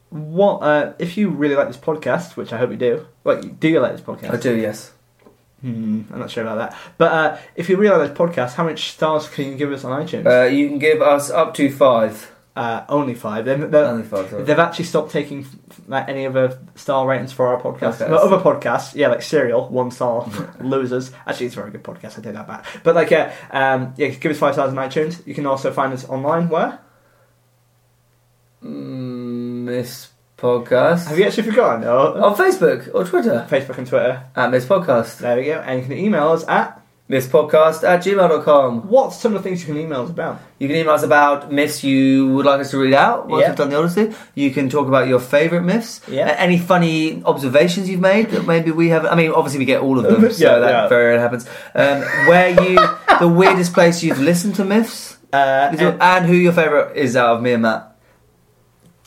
what 0.10 0.60
uh, 0.60 0.94
if 1.00 1.18
you 1.18 1.30
really 1.30 1.56
like 1.56 1.68
this 1.68 1.78
podcast, 1.78 2.36
which 2.36 2.52
I 2.52 2.58
hope 2.58 2.72
you 2.72 2.78
do? 2.78 3.08
Like, 3.24 3.60
do 3.60 3.70
you 3.70 3.80
like 3.80 3.94
this 3.94 4.02
podcast? 4.02 4.34
I 4.34 4.38
do. 4.38 4.56
Yes. 4.56 4.92
Hmm, 5.68 6.02
I'm 6.14 6.20
not 6.20 6.32
sure 6.32 6.44
about 6.44 6.58
that. 6.58 6.78
But 6.98 7.12
uh, 7.12 7.38
if 7.56 7.68
you 7.68 7.76
really 7.76 7.98
like 7.98 8.10
this 8.10 8.18
podcast, 8.18 8.54
how 8.54 8.64
much 8.64 8.92
stars 8.92 9.28
can 9.28 9.46
you 9.52 9.56
give 9.56 9.72
us 9.74 9.84
on 9.84 10.06
iTunes? 10.06 10.26
Uh, 10.26 10.48
you 10.48 10.70
can 10.70 10.80
give 10.80 11.02
us 11.02 11.30
up 11.30 11.54
to 11.56 11.70
five. 11.70 12.32
Uh, 12.56 12.86
only 12.90 13.14
five. 13.14 13.46
They're, 13.46 13.58
they're, 13.58 13.86
Only 13.86 14.04
five. 14.04 14.30
Sorry. 14.30 14.44
They've 14.44 14.58
actually 14.58 14.86
stopped 14.86 15.12
taking 15.12 15.46
like 15.88 16.08
any 16.10 16.26
other 16.26 16.58
star 16.76 17.06
ratings 17.06 17.32
for 17.32 17.48
our 17.48 17.62
podcast. 17.62 18.02
Okay. 18.02 18.12
Other 18.12 18.38
podcasts, 18.38 18.96
yeah, 18.96 19.10
like 19.10 19.22
Serial, 19.22 19.68
one 19.70 19.92
star, 19.92 20.28
losers. 20.62 21.12
Actually, 21.28 21.48
it's 21.48 21.56
a 21.56 21.60
very 21.60 21.72
good 21.72 21.84
podcast. 21.84 22.18
I 22.18 22.22
did 22.22 22.36
that 22.36 22.48
back. 22.48 22.66
But 22.84 22.96
like, 22.96 23.12
yeah, 23.12 23.36
um, 23.52 23.94
yeah, 23.98 24.08
give 24.08 24.32
us 24.32 24.40
five 24.40 24.54
stars 24.54 24.72
on 24.72 24.78
iTunes. 24.78 25.26
You 25.28 25.36
can 25.36 25.46
also 25.46 25.72
find 25.72 25.94
us 25.94 26.08
online. 26.08 26.50
Where 26.50 26.80
Mm, 28.64 29.66
Miss 29.66 30.08
Podcast. 30.38 31.08
have 31.08 31.18
you 31.18 31.26
actually 31.26 31.50
forgotten? 31.50 31.84
Oh, 31.86 32.14
on 32.24 32.36
Facebook 32.36 32.94
or 32.94 33.04
Twitter 33.04 33.48
Facebook 33.50 33.78
and 33.80 33.88
Twitter. 33.88 34.24
at 34.36 34.52
Myths 34.52 34.66
Podcast. 34.68 35.18
There 35.20 35.36
we 35.36 35.46
go. 35.46 35.54
And 35.66 35.82
you 35.82 35.88
can 35.88 35.98
email 35.98 36.30
us 36.30 36.48
at. 36.48 36.82
Myths 37.10 37.28
Podcast 37.28 37.88
at 37.88 38.04
gmail.com. 38.04 38.90
What's 38.90 39.16
some 39.16 39.34
of 39.34 39.42
the 39.42 39.48
things 39.50 39.62
you 39.62 39.74
can 39.74 39.82
email 39.82 40.02
us 40.02 40.10
about? 40.10 40.42
You 40.60 40.68
can 40.68 40.76
email 40.76 40.94
us 40.94 41.04
about 41.04 41.50
myths 41.54 41.82
you 41.82 42.34
would 42.36 42.46
like 42.46 42.60
us 42.60 42.72
to 42.72 42.78
read 42.78 42.94
out 42.94 43.30
once 43.30 43.42
Yeah. 43.44 43.48
we've 43.48 43.58
done 43.58 43.70
the 43.70 43.78
Odyssey. 43.78 44.14
You 44.36 44.52
can 44.52 44.70
talk 44.70 44.88
about 44.90 45.08
your 45.08 45.20
favourite 45.22 45.64
myths. 45.64 46.02
Yeah. 46.10 46.36
Any 46.38 46.60
funny 46.60 47.24
observations 47.24 47.90
you've 47.90 48.02
made 48.02 48.32
that 48.32 48.46
maybe 48.46 48.72
we 48.72 48.90
haven't. 48.90 49.10
I 49.12 49.16
mean, 49.16 49.32
obviously 49.32 49.60
we 49.60 49.66
get 49.66 49.80
all 49.82 49.98
of 49.98 50.04
them, 50.04 50.30
so 50.34 50.44
Yeah, 50.46 50.60
that 50.60 50.70
yeah. 50.70 50.88
very 50.90 51.06
rarely 51.06 51.22
happens. 51.22 51.48
Um, 51.74 52.02
where 52.28 52.50
you, 52.50 52.78
the 53.22 53.28
weirdest 53.30 53.74
place 53.74 54.04
you've 54.04 54.20
listened 54.20 54.56
to 54.56 54.66
myths, 54.66 55.16
Uh, 55.32 55.70
and, 55.72 55.82
and 55.82 56.02
and 56.02 56.26
who 56.26 56.34
your 56.34 56.52
favourite 56.54 56.96
is 56.98 57.16
out 57.16 57.38
of 57.38 57.42
me 57.42 57.54
and 57.54 57.62
Matt. 57.64 57.97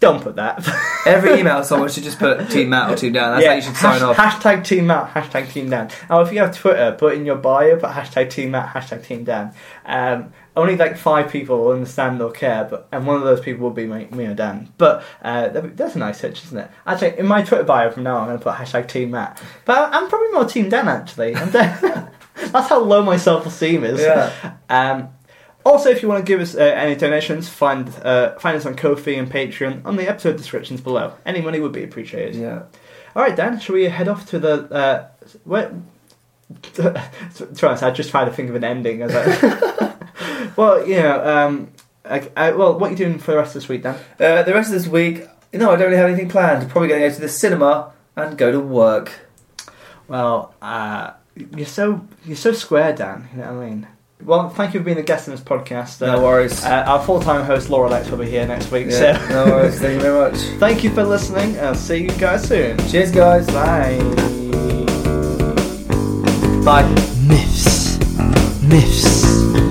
Don't 0.00 0.22
put 0.22 0.36
that. 0.36 0.66
Every 1.06 1.38
email, 1.38 1.62
someone 1.62 1.90
should 1.90 2.04
just 2.04 2.18
put 2.18 2.48
Team 2.50 2.70
Matt 2.70 2.90
or 2.90 2.96
Team 2.96 3.12
Dan. 3.12 3.34
That's 3.34 3.46
how 3.46 3.52
you 3.52 3.60
should 3.62 3.76
sign 3.76 4.00
hash- 4.00 4.02
off. 4.02 4.16
Hashtag 4.16 4.64
Team 4.64 4.86
Matt, 4.86 5.12
hashtag 5.12 5.52
Team 5.52 5.68
Dan. 5.68 5.90
Now, 6.08 6.22
if 6.22 6.32
you 6.32 6.38
have 6.38 6.56
Twitter, 6.56 6.96
put 6.98 7.14
in 7.14 7.26
your 7.26 7.36
bio, 7.36 7.76
put 7.76 7.90
hashtag 7.90 8.30
Team 8.30 8.52
Matt, 8.52 8.74
hashtag 8.74 9.04
Team 9.04 9.24
Dan. 9.24 9.52
Um, 9.84 10.32
only 10.56 10.76
like 10.76 10.96
five 10.96 11.30
people 11.30 11.58
will 11.58 11.72
understand 11.72 12.20
or 12.22 12.30
care, 12.32 12.64
but 12.64 12.88
and 12.92 13.06
one 13.06 13.16
of 13.16 13.22
those 13.22 13.40
people 13.40 13.62
will 13.64 13.74
be 13.74 13.86
me, 13.86 14.06
me 14.10 14.24
or 14.24 14.34
Dan. 14.34 14.72
But 14.78 15.04
uh, 15.22 15.48
that's 15.48 15.94
a 15.96 15.98
nice 15.98 16.20
touch, 16.20 16.44
isn't 16.44 16.58
it? 16.58 16.70
Actually, 16.86 17.18
in 17.18 17.26
my 17.26 17.42
Twitter 17.42 17.64
bio 17.64 17.90
from 17.90 18.04
now, 18.04 18.16
on, 18.16 18.22
I'm 18.22 18.28
going 18.28 18.38
to 18.38 18.44
put 18.44 18.54
hashtag 18.54 18.88
Team 18.88 19.10
Matt. 19.10 19.40
But 19.66 19.92
I'm 19.94 20.08
probably 20.08 20.30
more 20.32 20.46
Team 20.46 20.70
Dan, 20.70 20.88
actually. 20.88 21.36
I'm 21.36 21.50
Dan- 21.52 22.10
that's 22.34 22.68
how 22.68 22.80
low 22.80 23.02
my 23.02 23.18
self-esteem 23.18 23.84
is. 23.84 24.00
Yeah. 24.00 24.54
Um, 24.70 25.08
also, 25.64 25.90
if 25.90 26.02
you 26.02 26.08
want 26.08 26.24
to 26.24 26.30
give 26.30 26.40
us 26.40 26.54
uh, 26.54 26.60
any 26.60 26.94
donations, 26.94 27.48
find 27.48 27.88
uh, 28.02 28.38
find 28.38 28.56
us 28.56 28.66
on 28.66 28.76
Ko-fi 28.76 29.14
and 29.14 29.30
Patreon 29.30 29.84
on 29.84 29.96
the 29.96 30.08
episode 30.08 30.36
descriptions 30.36 30.80
below. 30.80 31.14
Any 31.26 31.40
money 31.40 31.60
would 31.60 31.72
be 31.72 31.84
appreciated. 31.84 32.36
Yeah. 32.36 32.62
All 33.14 33.22
right, 33.22 33.36
Dan. 33.36 33.58
Shall 33.60 33.74
we 33.74 33.84
head 33.84 34.08
off 34.08 34.26
to 34.30 34.38
the 34.38 34.72
uh, 34.72 35.08
where? 35.44 35.72
to 36.74 36.92
be 36.92 37.66
honest, 37.66 37.82
I 37.82 37.90
just 37.90 38.10
tried 38.10 38.24
to 38.24 38.32
think 38.32 38.48
of 38.48 38.56
an 38.56 38.64
ending. 38.64 39.02
As 39.02 39.12
I 39.14 40.50
well, 40.56 40.86
you 40.86 40.96
know, 40.96 41.24
um, 41.24 41.70
I, 42.04 42.28
I, 42.36 42.52
well, 42.52 42.78
what 42.78 42.88
are 42.88 42.90
you 42.90 42.96
doing 42.96 43.18
for 43.18 43.32
the 43.32 43.36
rest 43.36 43.50
of 43.50 43.62
this 43.62 43.68
week, 43.68 43.82
Dan? 43.82 43.96
Uh, 44.18 44.42
the 44.42 44.54
rest 44.54 44.68
of 44.68 44.74
this 44.74 44.88
week, 44.88 45.26
you 45.52 45.58
know, 45.58 45.70
I 45.70 45.76
don't 45.76 45.86
really 45.86 45.96
have 45.96 46.08
anything 46.08 46.28
planned. 46.28 46.68
Probably 46.68 46.88
going 46.88 47.02
to 47.02 47.08
go 47.08 47.14
to 47.14 47.20
the 47.20 47.28
cinema 47.28 47.92
and 48.16 48.36
go 48.36 48.50
to 48.50 48.60
work. 48.60 49.12
Well, 50.08 50.54
uh, 50.60 51.12
you're 51.56 51.66
so 51.66 52.06
you're 52.24 52.36
so 52.36 52.52
square, 52.52 52.92
Dan. 52.94 53.28
You 53.32 53.42
know 53.42 53.54
what 53.54 53.62
I 53.62 53.70
mean? 53.70 53.86
Well, 54.24 54.50
thank 54.50 54.74
you 54.74 54.80
for 54.80 54.84
being 54.84 54.98
a 54.98 55.02
guest 55.02 55.28
in 55.28 55.32
this 55.34 55.40
podcast. 55.42 56.00
No 56.00 56.18
Uh, 56.18 56.22
worries. 56.22 56.64
uh, 56.64 56.84
our 56.86 57.02
full-time 57.02 57.44
host 57.44 57.70
Laura 57.70 57.88
Lex 57.88 58.10
will 58.10 58.18
be 58.18 58.28
here 58.30 58.46
next 58.46 58.70
week. 58.70 58.86
Yeah, 58.90 59.16
So 59.28 59.34
no 59.46 59.52
worries. 59.52 59.80
Thank 59.80 59.94
you 59.94 60.00
very 60.00 60.18
much. 60.30 60.36
thank 60.60 60.84
you 60.84 60.90
for 60.90 61.04
listening. 61.04 61.58
I'll 61.58 61.74
see 61.74 62.02
you 62.02 62.10
guys 62.18 62.46
soon. 62.46 62.76
Cheers, 62.88 63.10
guys. 63.12 63.46
Bye. 63.46 63.98
Bye. 66.64 66.86
Myths. 67.26 67.98
Myths. 68.62 68.62
Myths. 68.62 69.69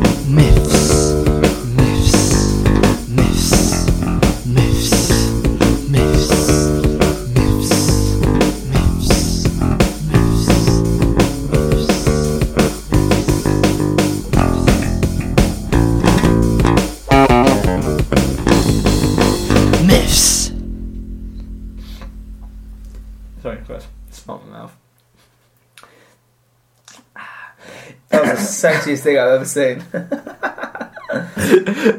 Sexiest 29.00 29.04
thing 29.04 29.18
I've 29.18 29.30
ever 29.30 29.46
seen. 29.46 29.84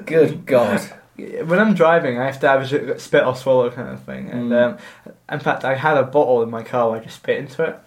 Good 0.07 0.46
God. 0.46 0.80
When 1.16 1.59
I'm 1.59 1.74
driving, 1.74 2.18
I 2.18 2.24
have 2.26 2.40
to 2.40 2.48
have 2.48 2.72
a 2.72 2.98
spit 2.98 3.24
or 3.24 3.36
swallow 3.36 3.70
kind 3.70 3.88
of 3.90 4.03
thing. 4.05 4.30
And 4.30 4.51
Mm. 4.51 4.72
um, 4.74 4.78
in 5.30 5.40
fact, 5.40 5.64
I 5.64 5.74
had 5.74 5.96
a 5.98 6.03
bottle 6.03 6.42
in 6.42 6.51
my 6.51 6.62
car 6.62 6.90
where 6.90 7.01
I 7.01 7.05
just 7.05 7.16
spit 7.16 7.38
into 7.38 7.62
it. 7.64 7.78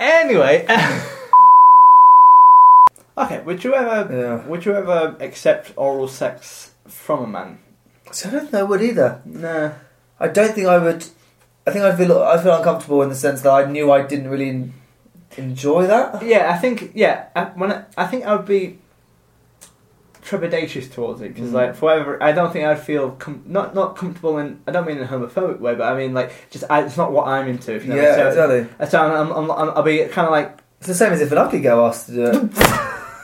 Anyway. 0.00 0.66
okay, 3.18 3.40
would 3.42 3.62
you 3.62 3.74
ever 3.74 4.08
Yeah. 4.12 4.46
would 4.48 4.64
you 4.64 4.74
ever 4.74 5.14
accept 5.20 5.72
oral 5.76 6.08
sex 6.08 6.72
from 6.88 7.22
a 7.24 7.26
man? 7.26 7.58
So 8.10 8.28
I 8.28 8.32
don't 8.32 8.40
think 8.50 8.54
I 8.54 8.62
would 8.64 8.82
either. 8.82 9.20
Nah. 9.24 9.70
I 10.18 10.28
don't 10.28 10.52
think 10.54 10.66
I 10.66 10.78
would. 10.78 11.04
I 11.66 11.70
think 11.70 11.84
I 11.84 11.94
feel 11.94 12.18
I 12.20 12.42
feel 12.42 12.56
uncomfortable 12.56 13.02
in 13.02 13.10
the 13.10 13.14
sense 13.14 13.42
that 13.42 13.52
I 13.52 13.70
knew 13.70 13.92
I 13.92 14.02
didn't 14.02 14.28
really 14.28 14.72
enjoy 15.40 15.86
that. 15.86 16.22
Yeah, 16.22 16.50
I 16.52 16.58
think 16.58 16.92
yeah. 16.94 17.26
I, 17.34 17.44
when 17.60 17.72
I, 17.72 17.84
I 17.96 18.06
think 18.06 18.24
I 18.26 18.34
would 18.36 18.46
be 18.46 18.78
trepidatious 20.22 20.92
towards 20.92 21.20
it 21.22 21.28
because 21.34 21.50
Mm. 21.50 21.54
like 21.54 21.74
forever 21.74 22.22
I 22.22 22.32
don't 22.32 22.52
think 22.52 22.66
I'd 22.66 22.78
feel 22.78 23.12
com- 23.12 23.42
not 23.46 23.74
not 23.74 23.96
comfortable 23.96 24.38
in 24.38 24.60
I 24.68 24.70
don't 24.70 24.86
mean 24.86 24.98
in 24.98 25.02
a 25.04 25.06
homophobic 25.06 25.58
way, 25.60 25.74
but 25.74 25.90
I 25.92 25.96
mean 25.96 26.12
like 26.14 26.30
just 26.50 26.64
I, 26.70 26.82
it's 26.84 26.96
not 26.96 27.10
what 27.12 27.26
I'm 27.26 27.48
into. 27.48 27.72
You 27.72 27.80
know 27.84 27.96
yeah, 27.96 28.14
so, 28.16 28.28
exactly. 28.28 28.86
So 28.88 29.00
I'm, 29.02 29.30
I'm, 29.32 29.50
I'm, 29.50 29.70
I'll 29.70 29.82
be 29.82 30.04
kind 30.06 30.26
of 30.26 30.32
like 30.32 30.58
It's 30.78 30.88
the 30.88 30.94
same 30.94 31.12
as 31.12 31.20
if 31.20 31.32
an 31.32 31.38
ugly 31.38 31.60
girl 31.60 31.86
asked 31.86 32.06
to 32.06 32.12
do 32.12 32.24
it. 32.26 32.50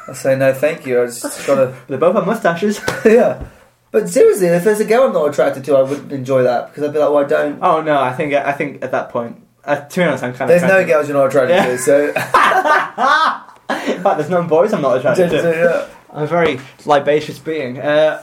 I 0.09 0.13
say 0.15 0.37
no, 0.37 0.53
thank 0.55 0.87
you. 0.87 1.03
I 1.03 1.07
just 1.07 1.47
gotta. 1.47 1.75
they 1.89 1.97
both 1.97 2.15
have 2.15 2.27
mustaches. 2.27 2.81
yeah. 3.05 3.45
But 3.91 4.09
seriously, 4.09 4.49
if 4.49 4.65
there's 4.65 4.81
a 4.81 4.85
girl 4.85 5.05
I'm 5.05 5.13
not 5.13 5.29
attracted 5.31 5.65
to, 5.65 5.77
I 5.77 5.83
wouldn't 5.83 6.13
enjoy 6.13 6.43
that 6.45 6.69
because 6.69 6.85
I'd 6.85 6.93
be 6.93 6.99
like, 6.99 7.11
well, 7.11 7.25
I 7.25 7.29
don't. 7.29 7.59
oh 7.63 7.83
no, 7.83 8.01
I 8.01 8.13
think 8.15 8.33
I 8.35 8.53
think 8.53 8.83
at 8.85 8.91
that 8.93 9.11
point, 9.11 9.43
uh, 9.67 9.77
to 9.81 9.97
be 10.01 10.05
honest, 10.05 10.23
I'm 10.25 10.35
kind 10.35 10.49
There's 10.51 10.63
of. 10.63 10.69
no 10.69 10.87
girls 10.87 11.09
you're 11.09 11.17
not 11.17 11.27
attracted 11.27 11.55
Yeah. 11.55 11.67
to, 11.67 11.79
so. 11.79 12.07
In 13.93 14.03
fact, 14.03 14.19
there's 14.19 14.31
no 14.31 14.43
boys 14.45 14.73
I'm 14.73 14.81
not 14.83 14.99
attracted 14.99 15.31
to. 15.31 15.89
I'm 16.13 16.23
a 16.23 16.27
very 16.27 16.59
libacious 16.85 17.39
being. 17.39 17.79
Uh, 17.79 18.23